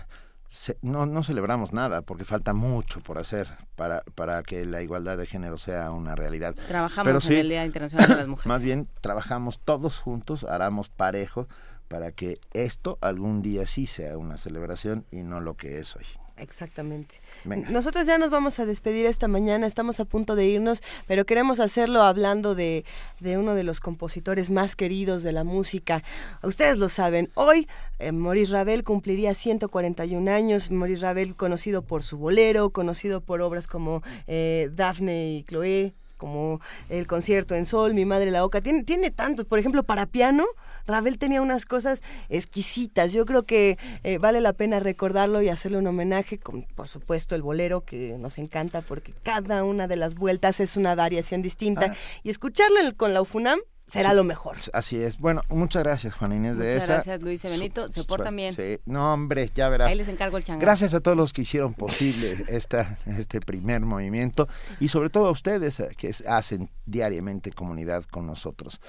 [0.82, 5.26] no, no celebramos nada porque falta mucho por hacer para, para que la igualdad de
[5.26, 6.56] género sea una realidad.
[6.68, 8.48] Trabajamos en el Día Internacional de las Mujeres.
[8.48, 11.48] Más bien, trabajamos todos juntos, haramos parejo
[11.88, 16.06] para que esto algún día sí sea una celebración y no lo que es hoy.
[16.38, 17.20] Exactamente.
[17.46, 21.60] Nosotros ya nos vamos a despedir esta mañana, estamos a punto de irnos, pero queremos
[21.60, 22.86] hacerlo hablando de,
[23.20, 26.04] de uno de los compositores más queridos de la música.
[26.44, 27.68] Ustedes lo saben, hoy
[28.00, 33.66] eh, Maurice Ravel cumpliría 141 años, Maurice Ravel conocido por su bolero, conocido por obras
[33.66, 38.84] como eh, Daphne y Chloé, como el concierto en sol, mi madre la oca, tiene,
[38.84, 40.46] tiene tantos, por ejemplo, para piano,
[40.88, 43.14] Ravel tenía unas cosas exquisitas.
[43.14, 47.36] Yo creo que eh, vale la pena recordarlo y hacerle un homenaje con, por supuesto,
[47.36, 51.92] el bolero que nos encanta porque cada una de las vueltas es una variación distinta.
[51.92, 51.96] Ah.
[52.24, 54.58] Y escucharlo con la UFUNAM será lo mejor.
[54.74, 55.18] Así es.
[55.18, 56.76] Bueno, muchas gracias, Juan Inés de esa.
[56.76, 57.92] Muchas gracias, Luis y Benito.
[57.92, 58.54] Se portan bien.
[58.54, 58.80] Sí.
[58.86, 59.90] No, hombre, ya verás.
[59.90, 60.62] Ahí les encargo el chango.
[60.62, 64.48] Gracias a todos los que hicieron posible esta, este primer movimiento
[64.80, 68.80] y sobre todo a ustedes eh, que hacen diariamente comunidad con nosotros.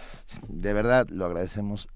[0.48, 1.88] De verdad, lo agradecemos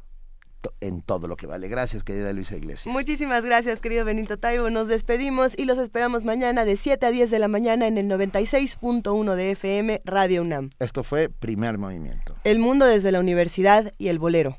[0.80, 1.68] en todo lo que vale.
[1.68, 2.86] Gracias, querida Luisa Iglesias.
[2.86, 4.70] Muchísimas gracias, querido Benito Taibo.
[4.70, 8.08] Nos despedimos y los esperamos mañana de 7 a 10 de la mañana en el
[8.08, 10.70] 96.1 de FM Radio UNAM.
[10.78, 12.34] Esto fue Primer Movimiento.
[12.44, 14.58] El mundo desde la universidad y el bolero.